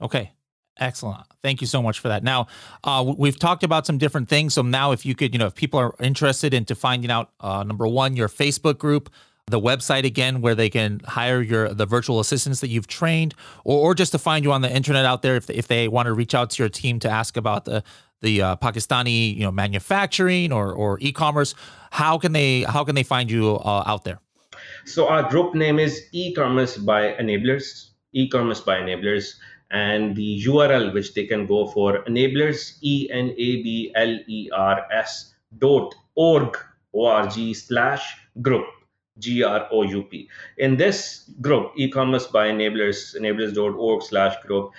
Okay 0.00 0.32
Excellent. 0.78 1.24
Thank 1.42 1.60
you 1.60 1.66
so 1.66 1.80
much 1.80 2.00
for 2.00 2.08
that. 2.08 2.24
Now, 2.24 2.48
uh, 2.82 3.14
we've 3.16 3.38
talked 3.38 3.62
about 3.62 3.86
some 3.86 3.96
different 3.96 4.28
things. 4.28 4.54
So 4.54 4.62
now, 4.62 4.90
if 4.90 5.06
you 5.06 5.14
could, 5.14 5.32
you 5.32 5.38
know, 5.38 5.46
if 5.46 5.54
people 5.54 5.78
are 5.78 5.94
interested 6.00 6.52
into 6.52 6.74
finding 6.74 7.10
out, 7.10 7.30
uh, 7.40 7.62
number 7.62 7.86
one, 7.86 8.16
your 8.16 8.28
Facebook 8.28 8.78
group, 8.78 9.08
the 9.46 9.60
website 9.60 10.04
again, 10.04 10.40
where 10.40 10.54
they 10.54 10.70
can 10.70 11.00
hire 11.04 11.40
your 11.42 11.72
the 11.72 11.86
virtual 11.86 12.18
assistants 12.18 12.60
that 12.60 12.68
you've 12.68 12.86
trained, 12.86 13.34
or, 13.62 13.78
or 13.90 13.94
just 13.94 14.12
to 14.12 14.18
find 14.18 14.44
you 14.44 14.52
on 14.52 14.62
the 14.62 14.74
internet 14.74 15.04
out 15.04 15.22
there, 15.22 15.36
if 15.36 15.48
if 15.50 15.68
they 15.68 15.86
want 15.86 16.06
to 16.06 16.12
reach 16.12 16.34
out 16.34 16.50
to 16.50 16.62
your 16.62 16.70
team 16.70 16.98
to 17.00 17.10
ask 17.10 17.36
about 17.36 17.66
the 17.66 17.84
the 18.22 18.42
uh, 18.42 18.56
Pakistani, 18.56 19.36
you 19.36 19.42
know, 19.42 19.52
manufacturing 19.52 20.50
or 20.50 20.72
or 20.72 20.98
e-commerce, 21.00 21.54
how 21.90 22.18
can 22.18 22.32
they 22.32 22.62
how 22.62 22.82
can 22.84 22.94
they 22.94 23.02
find 23.02 23.30
you 23.30 23.56
uh, 23.56 23.84
out 23.86 24.04
there? 24.04 24.18
So 24.86 25.08
our 25.08 25.28
group 25.28 25.54
name 25.54 25.78
is 25.78 26.02
e-commerce 26.12 26.76
by 26.78 27.12
enablers. 27.12 27.90
E-commerce 28.12 28.60
by 28.60 28.76
enablers 28.76 29.34
and 29.70 30.14
the 30.16 30.42
URL 30.46 30.92
which 30.92 31.14
they 31.14 31.26
can 31.26 31.46
go 31.46 31.66
for 31.66 32.04
enablers 32.04 32.78
e 32.82 33.08
n 33.10 33.30
a 33.30 33.62
b 33.62 33.92
l 33.94 34.18
e 34.26 34.50
r 34.52 34.86
s 34.92 35.34
dot 35.58 35.94
org 36.14 36.56
org 36.92 37.32
slash 37.54 38.16
group 38.40 38.66
g 39.18 39.42
r 39.44 39.68
o 39.70 39.82
u 39.82 40.02
p. 40.02 40.28
In 40.58 40.76
this 40.76 41.30
group, 41.40 41.72
e-commerce 41.76 42.26
by 42.26 42.48
enablers 42.48 43.16
enablers.org 43.16 44.02
slash 44.02 44.34
group, 44.42 44.72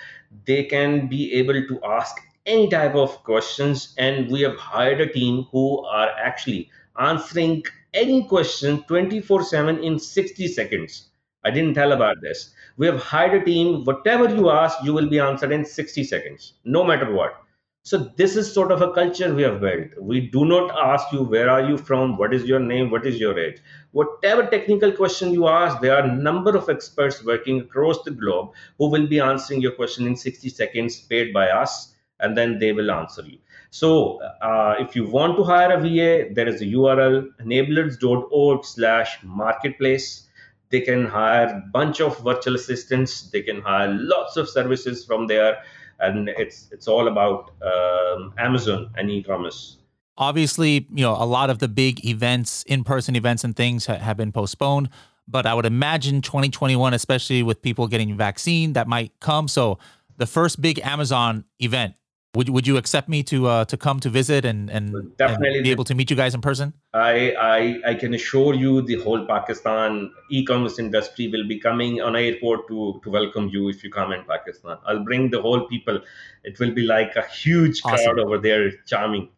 they 0.44 0.64
can 0.64 1.08
be 1.08 1.32
able 1.34 1.66
to 1.66 1.80
ask 1.84 2.16
any 2.44 2.68
type 2.68 2.94
of 2.94 3.22
questions, 3.24 3.94
and 3.98 4.30
we 4.30 4.40
have 4.42 4.56
hired 4.56 5.00
a 5.00 5.12
team 5.12 5.46
who 5.50 5.84
are 5.86 6.10
actually 6.18 6.70
answering 6.98 7.64
any 7.94 8.24
question 8.28 8.82
24 8.84 9.42
7 9.44 9.82
in 9.82 9.98
60 9.98 10.48
seconds. 10.48 11.08
I 11.46 11.50
didn't 11.50 11.74
tell 11.74 11.92
about 11.92 12.20
this 12.20 12.54
we 12.76 12.86
have 12.86 13.02
hired 13.02 13.42
a 13.42 13.44
team. 13.44 13.84
Whatever 13.84 14.34
you 14.34 14.50
ask, 14.50 14.78
you 14.84 14.92
will 14.92 15.08
be 15.08 15.18
answered 15.18 15.52
in 15.52 15.64
60 15.64 16.04
seconds, 16.04 16.54
no 16.64 16.84
matter 16.84 17.12
what. 17.12 17.42
So 17.84 17.98
this 18.16 18.34
is 18.36 18.52
sort 18.52 18.72
of 18.72 18.82
a 18.82 18.92
culture 18.92 19.32
we 19.32 19.42
have 19.42 19.60
built. 19.60 19.90
We 20.00 20.20
do 20.28 20.44
not 20.44 20.76
ask 20.76 21.12
you 21.12 21.22
where 21.22 21.48
are 21.48 21.62
you 21.62 21.78
from, 21.78 22.16
what 22.18 22.34
is 22.34 22.44
your 22.44 22.58
name, 22.58 22.90
what 22.90 23.06
is 23.06 23.20
your 23.20 23.38
age. 23.38 23.60
Whatever 23.92 24.46
technical 24.46 24.90
question 24.90 25.32
you 25.32 25.46
ask, 25.46 25.80
there 25.80 25.94
are 25.94 26.04
a 26.04 26.16
number 26.16 26.56
of 26.56 26.68
experts 26.68 27.24
working 27.24 27.60
across 27.60 28.02
the 28.02 28.10
globe 28.10 28.50
who 28.78 28.90
will 28.90 29.06
be 29.06 29.20
answering 29.20 29.60
your 29.60 29.72
question 29.72 30.06
in 30.06 30.16
60 30.16 30.48
seconds, 30.48 31.00
paid 31.00 31.32
by 31.32 31.48
us, 31.48 31.94
and 32.18 32.36
then 32.36 32.58
they 32.58 32.72
will 32.72 32.90
answer 32.90 33.22
you. 33.22 33.38
So 33.70 34.20
uh, 34.42 34.74
if 34.80 34.96
you 34.96 35.06
want 35.06 35.36
to 35.36 35.44
hire 35.44 35.72
a 35.72 35.80
VA, 35.80 36.34
there 36.34 36.48
is 36.48 36.60
a 36.62 36.66
URL 36.66 37.28
enablers.org 37.40 38.64
slash 38.64 39.18
marketplace 39.22 40.25
they 40.70 40.80
can 40.80 41.06
hire 41.06 41.62
bunch 41.72 42.00
of 42.00 42.18
virtual 42.20 42.54
assistants 42.54 43.30
they 43.30 43.42
can 43.42 43.60
hire 43.60 43.88
lots 43.88 44.36
of 44.36 44.48
services 44.48 45.04
from 45.04 45.26
there 45.26 45.58
and 46.00 46.28
it's 46.30 46.68
it's 46.72 46.88
all 46.88 47.08
about 47.08 47.52
um, 47.62 48.32
amazon 48.38 48.90
and 48.96 49.10
e-commerce. 49.10 49.78
Obviously 50.18 50.86
you 50.92 51.04
know 51.04 51.12
a 51.12 51.26
lot 51.26 51.50
of 51.50 51.58
the 51.58 51.68
big 51.68 52.04
events 52.04 52.62
in-person 52.66 53.16
events 53.16 53.44
and 53.44 53.54
things 53.54 53.86
ha- 53.86 53.98
have 53.98 54.16
been 54.16 54.32
postponed 54.32 54.88
but 55.28 55.44
i 55.44 55.52
would 55.52 55.66
imagine 55.66 56.22
2021 56.22 56.94
especially 56.94 57.42
with 57.42 57.60
people 57.62 57.86
getting 57.88 58.16
vaccine 58.16 58.72
that 58.74 58.86
might 58.88 59.12
come. 59.20 59.48
So 59.48 59.78
the 60.16 60.26
first 60.26 60.60
big 60.60 60.78
amazon 60.80 61.44
event 61.60 61.94
would 62.36 62.48
would 62.50 62.66
you 62.66 62.76
accept 62.76 63.08
me 63.08 63.22
to 63.22 63.46
uh, 63.46 63.64
to 63.64 63.76
come 63.76 63.98
to 64.00 64.10
visit 64.10 64.44
and 64.44 64.70
and, 64.70 65.16
definitely 65.16 65.58
and 65.58 65.64
be 65.64 65.70
able 65.70 65.84
to 65.84 65.94
meet 65.94 66.10
you 66.10 66.16
guys 66.16 66.34
in 66.34 66.40
person? 66.40 66.74
I, 66.92 67.34
I 67.40 67.90
I 67.92 67.94
can 67.94 68.14
assure 68.14 68.54
you 68.54 68.82
the 68.82 68.96
whole 69.04 69.24
Pakistan 69.26 70.10
e-commerce 70.30 70.78
industry 70.78 71.28
will 71.28 71.46
be 71.52 71.58
coming 71.58 72.02
on 72.02 72.14
airport 72.14 72.68
to 72.68 73.00
to 73.04 73.10
welcome 73.18 73.48
you 73.48 73.68
if 73.70 73.82
you 73.82 73.90
come 73.90 74.12
in 74.12 74.24
Pakistan. 74.24 74.76
I'll 74.86 75.04
bring 75.04 75.30
the 75.30 75.40
whole 75.40 75.66
people. 75.72 76.00
It 76.44 76.60
will 76.60 76.74
be 76.80 76.82
like 76.82 77.16
a 77.16 77.26
huge 77.26 77.80
awesome. 77.84 78.04
crowd 78.04 78.18
over 78.26 78.38
there, 78.38 78.70
charming. 78.92 79.30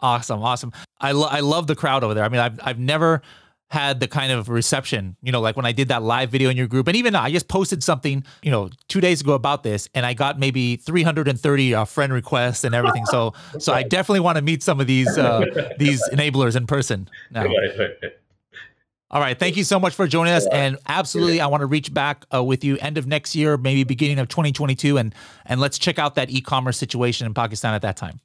Awesome, 0.00 0.42
awesome. 0.42 0.72
I 1.00 1.12
lo- 1.12 1.32
I 1.38 1.40
love 1.40 1.66
the 1.66 1.74
crowd 1.74 2.04
over 2.04 2.14
there. 2.14 2.24
I 2.24 2.28
mean, 2.28 2.40
I've 2.40 2.60
I've 2.62 2.78
never 2.78 3.22
had 3.70 4.00
the 4.00 4.08
kind 4.08 4.32
of 4.32 4.48
reception, 4.48 5.16
you 5.22 5.30
know, 5.30 5.40
like 5.40 5.56
when 5.56 5.66
I 5.66 5.72
did 5.72 5.88
that 5.88 6.02
live 6.02 6.30
video 6.30 6.48
in 6.48 6.56
your 6.56 6.66
group, 6.66 6.88
and 6.88 6.96
even 6.96 7.14
I 7.14 7.30
just 7.30 7.48
posted 7.48 7.84
something, 7.84 8.24
you 8.42 8.50
know, 8.50 8.70
two 8.88 9.00
days 9.00 9.20
ago 9.20 9.34
about 9.34 9.62
this, 9.62 9.88
and 9.94 10.06
I 10.06 10.14
got 10.14 10.38
maybe 10.38 10.76
330 10.76 11.74
uh, 11.74 11.84
friend 11.84 12.12
requests 12.12 12.64
and 12.64 12.74
everything. 12.74 13.04
So, 13.06 13.34
so 13.58 13.72
I 13.74 13.82
definitely 13.82 14.20
want 14.20 14.36
to 14.36 14.42
meet 14.42 14.62
some 14.62 14.80
of 14.80 14.86
these 14.86 15.18
uh, 15.18 15.44
these 15.78 16.02
enablers 16.10 16.56
in 16.56 16.66
person 16.66 17.08
now. 17.30 17.46
All 19.10 19.20
right, 19.22 19.38
thank 19.38 19.56
you 19.56 19.64
so 19.64 19.80
much 19.80 19.94
for 19.94 20.06
joining 20.06 20.34
us, 20.34 20.46
and 20.52 20.76
absolutely, 20.86 21.40
I 21.40 21.46
want 21.46 21.62
to 21.62 21.66
reach 21.66 21.92
back 21.92 22.26
uh, 22.32 22.44
with 22.44 22.62
you 22.62 22.76
end 22.78 22.98
of 22.98 23.06
next 23.06 23.34
year, 23.34 23.56
maybe 23.56 23.84
beginning 23.84 24.18
of 24.18 24.28
2022, 24.28 24.98
and 24.98 25.14
and 25.46 25.60
let's 25.60 25.78
check 25.78 25.98
out 25.98 26.14
that 26.16 26.30
e-commerce 26.30 26.76
situation 26.76 27.26
in 27.26 27.32
Pakistan 27.32 27.74
at 27.74 27.82
that 27.82 27.96
time. 27.96 28.20